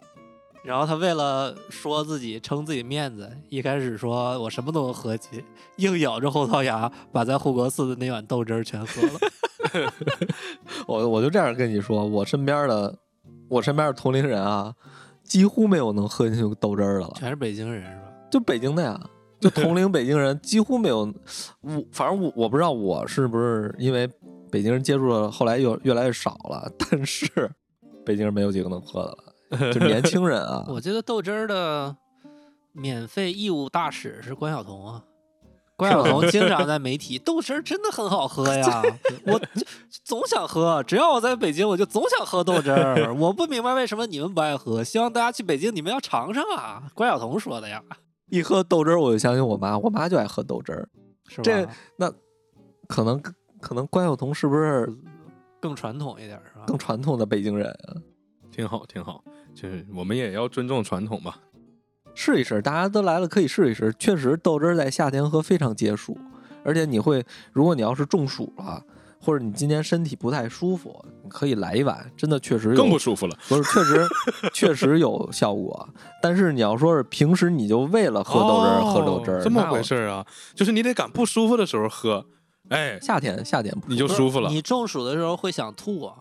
[0.62, 5.44] 然后他为了说自己撑自己面子，一开始说我什么都能喝起，
[5.76, 9.12] 硬咬着后槽牙把在护国寺的那碗豆汁儿全喝了。
[10.88, 12.98] 我我就这样跟你说，我身边的
[13.48, 14.74] 我身边的同龄人啊，
[15.22, 17.12] 几乎没有能喝进去豆汁儿的了。
[17.14, 18.08] 全是北京人是吧？
[18.28, 19.00] 就北京的呀，
[19.40, 21.14] 就同龄北京人几乎没有。
[21.60, 24.10] 我反正我我不知道我是不是因为
[24.50, 27.26] 北京人接触的后来又越来越少了， 但是
[28.04, 30.64] 北京人没有几个能喝的了，就年轻人啊。
[30.70, 31.96] 我觉得豆汁儿的
[32.72, 35.02] 免费义务大使是关晓彤啊。
[35.76, 38.82] 关晓彤经常在媒体，豆汁儿真的很好喝呀，
[39.26, 39.66] 我就
[40.04, 43.14] 总想喝，只要我在北京，我就总想喝豆汁儿。
[43.14, 46.84] 我不明白为什么你们不爱喝，希望大家去北京，你们要尝尝啊。
[46.94, 47.82] 关晓彤说的呀，
[48.30, 50.88] 一喝豆汁儿，我就想起我妈，我妈就爱喝豆汁儿。
[51.28, 51.42] 是吧？
[51.42, 51.68] 这
[51.98, 52.10] 那
[52.88, 53.20] 可能
[53.66, 54.88] 可能关晓彤是不是
[55.60, 56.66] 更传统一点儿是吧？
[56.68, 57.98] 更传统的北京人啊？
[58.48, 59.24] 挺好，挺好，
[59.56, 61.40] 就是我们也要尊重传统吧。
[62.14, 63.92] 试一试，大家都来了可以试一试。
[63.98, 66.16] 确实，豆汁儿在夏天喝非常解暑，
[66.62, 68.80] 而且你会，如果你要是中暑了，
[69.20, 73.36] 或者你今天身体不太舒服，你可以来一碗，真的确实有更不舒服了。
[73.48, 74.06] 不是，确实
[74.54, 75.88] 确实有效果。
[76.22, 80.24] 但是你要说是平时你就为了喝豆汁儿、喝豆汁儿，哦这么回事儿啊？
[80.54, 82.24] 就是你得赶不舒服的时候喝，
[82.70, 84.48] 哎，夏天夏天不你就舒服了。
[84.50, 86.14] 你中暑的时候会想吐啊，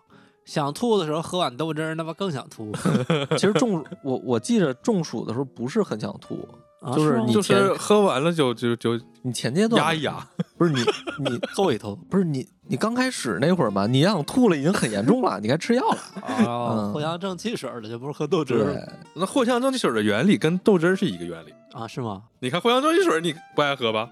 [0.45, 2.71] 想吐的时候喝碗豆汁儿，那不更想吐？
[3.37, 6.47] 其实中我我记着中暑的时候不是很想吐，
[6.81, 10.27] 啊就是你就是喝完了就就就你前阶段压一压，
[10.57, 10.79] 不是你
[11.19, 15.97] 你 透一头不是你你刚开始那会儿嘛，你想吐了已经很严重了，你该吃药了。
[16.47, 21.51] 啊，藿香正气水儿的就不是喝豆汁儿那藿香正气水的原理跟豆汁儿是一个原理。
[21.73, 21.87] 啊？
[21.87, 22.21] 是吗？
[22.39, 24.07] 你看藿香正气水，你不爱喝吧？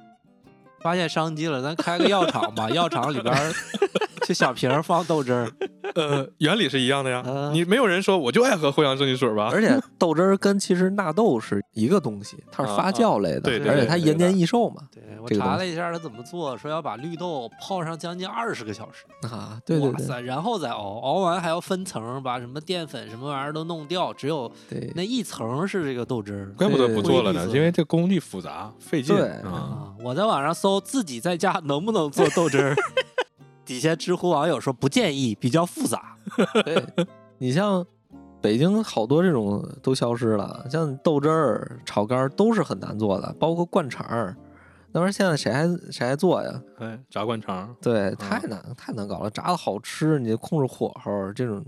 [0.83, 3.53] 发现商机了，咱开个药厂吧，药厂里边儿
[4.25, 5.51] 去小瓶儿放豆汁儿，
[5.95, 7.21] 呃，原理是一样的呀。
[7.25, 9.49] 嗯你没有人说我就爱喝藿香正气水吧？
[9.51, 14.83] 而且豆汁儿跟其实纳豆是一个东西，它是发酵类的，对对而且它延年益寿嘛。
[14.91, 24.51] 对我查了一下它怎么做，说要把绿豆泡上将近二十个小时，啊，对对对哇塞，然后再熬，熬完还要分层，把什么淀粉什么玩意儿都弄掉，只有
[24.95, 26.53] 那一层是这个豆汁儿。
[26.57, 29.31] 怪不得不做了呢，因为这工艺复杂费劲对！
[30.03, 32.75] 我在网上搜自己在家能不能做豆汁儿，
[33.73, 36.15] 底下知乎网友说不建议，比较复杂。
[36.63, 36.85] 对，
[37.39, 37.85] 你像
[38.39, 44.35] 北京好多这种都消失了，像豆汁儿、炒肝儿都是很难做的，包括灌肠儿。
[44.91, 46.61] 那玩意儿现在谁还谁还做呀？
[46.77, 51.65] 哎，炸灌肠，对，太难太难搞了，炸的好吃，你控制火候，这种，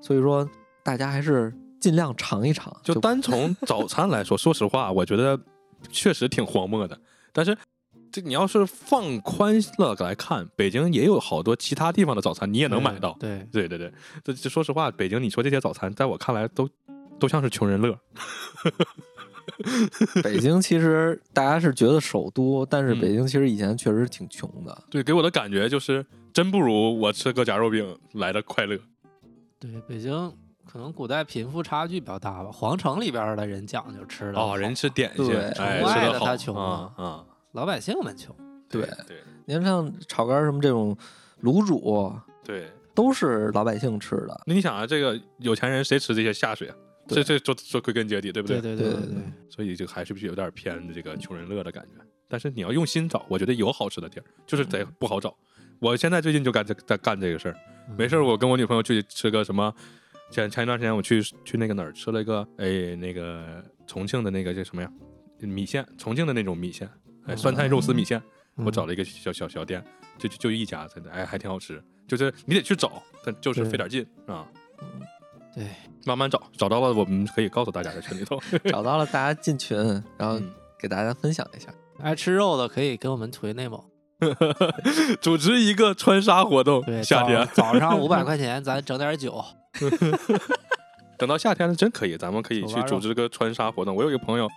[0.00, 0.48] 所以说
[0.84, 2.72] 大家还是尽量尝一尝。
[2.84, 5.36] 就单从早餐来说，说实话，我觉得
[5.90, 6.96] 确实挺荒漠的。
[7.32, 7.58] 但是
[8.12, 13.16] 这你要是放宽了来看，北京也有好多其他地方的早餐你也能买到。
[13.20, 13.92] 对，对对对，
[14.24, 16.68] 这这说实话，北京你说这些早餐，在我看来都
[17.18, 17.96] 都像是穷人乐。
[20.22, 24.84] 北京其实大家是觉得首都，但是嗯北京其实以前确实挺穷的。
[24.88, 28.78] 对，给我的感觉就是，真不如我吃个夹肉饼来的快乐。
[29.58, 30.32] 对，北京
[30.70, 38.34] 可能古代贫富差距比较大吧，皇城里边的人讲究吃的哦，人吃点心，对哎，吃的他穷啊啊啊，老百姓们穷。
[38.68, 39.16] 对对
[39.46, 40.96] 您像炒肝儿什么这种
[41.42, 42.12] 卤煮，
[42.44, 42.68] 对。
[42.92, 44.40] 都是老百姓吃的。
[44.46, 46.76] 那你想啊，这个有钱人谁吃这些下水啊？
[47.06, 48.76] 这对这说说归根结底，对不对对？
[48.76, 52.04] 对对对对对，所以就还是必须有点偏这个穷人乐的感觉。
[52.28, 55.34] 但是你要用心找，我觉得有好吃的地儿，就是得不好找。
[55.78, 57.56] 我现在最近就干这在干这个事儿，
[57.96, 59.72] 没事儿我跟我女朋友去吃个什么。
[60.30, 64.92] 前前一段时间我去去那个哪儿吃了一个，哎，那个重庆的那个叫什么呀？
[65.38, 66.88] 米线，重庆的那种米线，
[67.26, 68.22] 哎，酸菜肉丝米线。
[68.56, 69.82] 我找了一个小小小店，
[70.18, 71.82] 就就就一家，真的，哎，还挺好吃。
[72.06, 74.46] 就是你得去找，但就是费点劲啊。
[75.54, 75.66] 对，
[76.04, 78.38] 慢慢找，找到了我们可以告诉大家在群里头。
[78.68, 79.78] 找到了，大家进群，
[80.18, 81.72] 然后嗯给大家分享一下。
[82.02, 83.82] 爱吃肉的可以跟我们推内蒙。
[85.22, 89.42] 组织一个穿沙活动对，，夏天早早上五百块钱，咱整点酒。
[91.16, 93.94] 等到夏天了，真可以，咱们可以去组织个穿沙活动。
[93.94, 94.48] 我有一个朋友，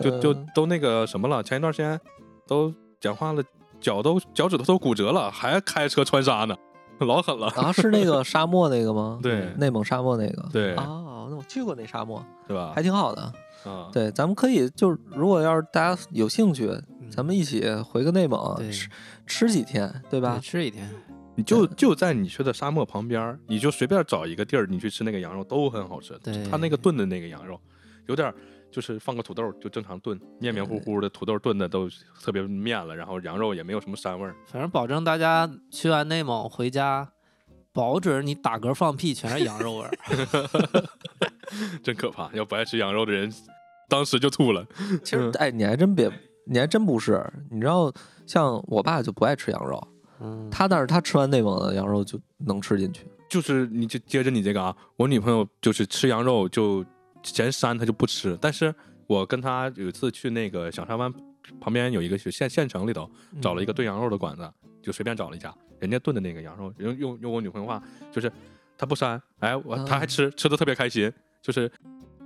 [0.00, 1.98] 就就嗯都那个什么了，前一段时间
[2.46, 3.42] 都讲话了，
[3.80, 6.56] 脚都脚趾头都骨折了，还开车穿沙呢，
[7.00, 9.18] 老狠了，啊，是那个沙漠那个吗？
[9.22, 10.48] 对内蒙沙漠那个。
[10.52, 12.82] 对哦，那我去过那沙漠，对吧还？
[12.82, 13.32] 挺好的。
[13.64, 16.68] 啊，对，咱们可以就是，如果要是大家有兴趣，
[17.00, 18.88] 嗯咱们一起回个内蒙吃
[19.26, 20.38] 吃几天，对吧？
[20.42, 20.90] 吃几天。
[21.36, 26.16] 你就就在你去的沙漠旁边，你就随便找一个地儿，你去吃那个羊肉都很好吃。
[26.22, 27.58] 对他那个炖的那个羊肉，
[28.06, 28.34] 有点儿
[28.74, 31.88] 就是放个土豆就正常炖，黏黏糊糊的，土豆炖的都
[32.20, 34.34] 特别面了，然后羊肉也没有什么膻味儿。
[34.48, 37.08] 反正保证大家去完内蒙回家，
[37.72, 39.90] 保准你打嗝放屁全是羊肉味儿。
[41.84, 42.28] 真可怕！
[42.32, 43.32] 要不爱吃羊肉的人，
[43.88, 44.66] 当时就吐了。
[45.04, 46.10] 其实，哎，你还真别，
[46.44, 47.24] 你还真不是。
[47.52, 47.92] 你知道，
[48.26, 49.88] 像我爸就不爱吃羊肉，
[50.18, 53.06] 嗯，他但是他吃完内蒙的羊肉就能吃进去。
[53.30, 56.84] 就是你就接着你这个啊，我女朋友就是吃羊肉就
[57.24, 58.38] 嫌膻，他就不吃。
[58.40, 58.72] 但是
[59.08, 61.12] 我跟他有一次去那个小沙湾
[61.60, 63.10] 旁边有一个县县城里头
[63.40, 64.48] 找了一个炖羊肉的馆子，
[64.82, 67.82] 就随便找了一家，人家炖的那个羊肉，用用用我女朋友话
[68.12, 68.30] 就是
[68.78, 71.70] 他不膻，哎，我他还吃，吃的特别开心，就是。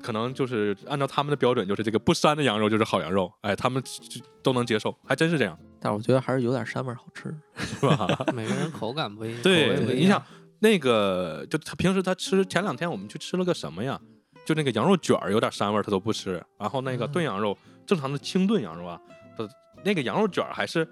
[0.00, 7.34] 可能就是按照他们的标准，就是这个不膻的羊肉就是好羊肉，哎，他们就都能接受，还真是这样，但是我觉得还是有点膻味儿好吃。
[7.58, 8.06] 是吧？
[8.32, 9.36] 每个人口感不一样。
[9.42, 10.24] 口对你想
[10.60, 14.00] 那个，就他平时他吃，前两天我们去吃了个什么呀？
[14.48, 16.42] 就那个羊肉卷儿有点膻味儿，他都不吃。
[16.58, 17.54] 然后那个嗯炖羊肉，
[17.86, 18.98] 正常的清炖羊肉啊，
[19.36, 19.46] 他
[19.84, 20.88] 那个羊肉卷儿还是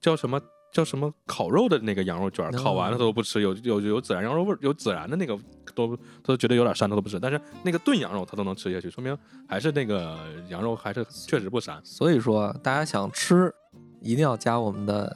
[0.00, 0.40] 叫什么
[0.72, 5.38] 叫什么烤肉的那个羊肉卷儿，烤完了他都不吃，有有有孜然羊肉味儿，有孜然的那个
[5.74, 7.20] 都他都觉得有点膻，他都不吃。
[7.20, 9.14] 但是那个炖羊肉他都能吃下去，说明
[9.46, 10.16] 还是那个
[10.48, 11.78] 羊肉还是确实不膻。
[11.84, 13.52] 所以说，大家想吃，
[14.00, 15.14] 一定要加我们的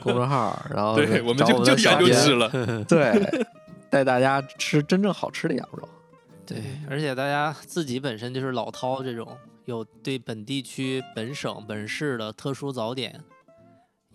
[0.00, 2.48] 公众号，然后对，我们就就研究吃了。
[2.86, 3.44] 对，
[3.90, 5.88] 带大家吃真正好吃的羊肉。
[6.46, 6.58] 对，
[6.88, 9.36] 而且大家自己本身就是老饕这种
[9.66, 13.20] 有对本地区、本省、本市的特殊早点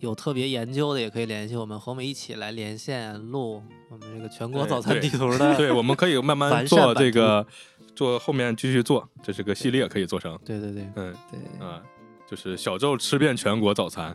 [0.00, 5.56] 有特别研究的，也可以联系我们，和我们一起来连线录我们这个全国哎早餐地图的。
[5.56, 7.46] 对，我们可以慢慢做这个，
[7.94, 10.38] 做后面继续做，这是个系列，可以做成。
[10.44, 11.82] 对对对，嗯对，啊，
[12.28, 14.14] 就是小舅吃遍全国早餐，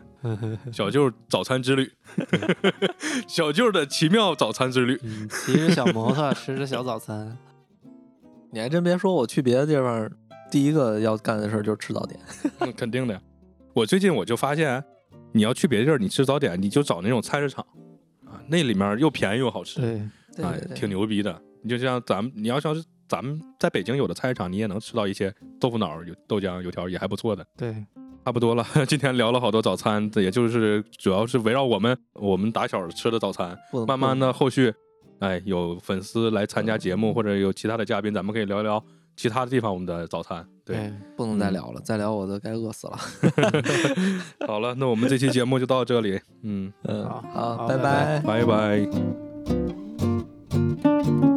[0.72, 1.90] 小舅早餐之旅，
[3.26, 5.00] 小舅的奇妙早餐之旅。
[5.02, 7.36] 嗯，骑着小摩托，吃着小早餐。
[8.54, 10.10] 你还真别说，我去别的地方，
[10.50, 12.20] 第一个要干的事儿就是吃早点。
[12.60, 13.18] 那，肯定的。
[13.72, 14.84] 我最近我就发现，
[15.32, 17.64] 你要去别的地儿，你吃早点，你就找那种菜市场
[18.26, 21.40] 啊，那里面又便宜又好吃，对，哎挺牛逼的。
[21.62, 27.42] 你就像咱们，你要像是咱们在北京有的菜市场，你也能吃到一些豆腐脑、有豆浆、油条，也还不错的。
[27.56, 27.74] 对，
[28.22, 33.58] 差不多了， 今天聊了好多早餐，也就是主要是围绕我们我们打小吃的早餐。
[33.88, 34.74] 慢慢的，后续，
[35.22, 38.84] 哎，有粉丝来参加节目，或者有其他的嘉宾，咱们可以聊一聊
[39.14, 40.44] 其他的地方我们的早餐。
[40.64, 42.98] 对，对，不能再聊了，再聊我都该饿死了。
[44.48, 48.86] 好了，那我们这期节目就到这里，嗯，嗯，好好，好拜拜拜拜
[51.24, 51.31] 拜。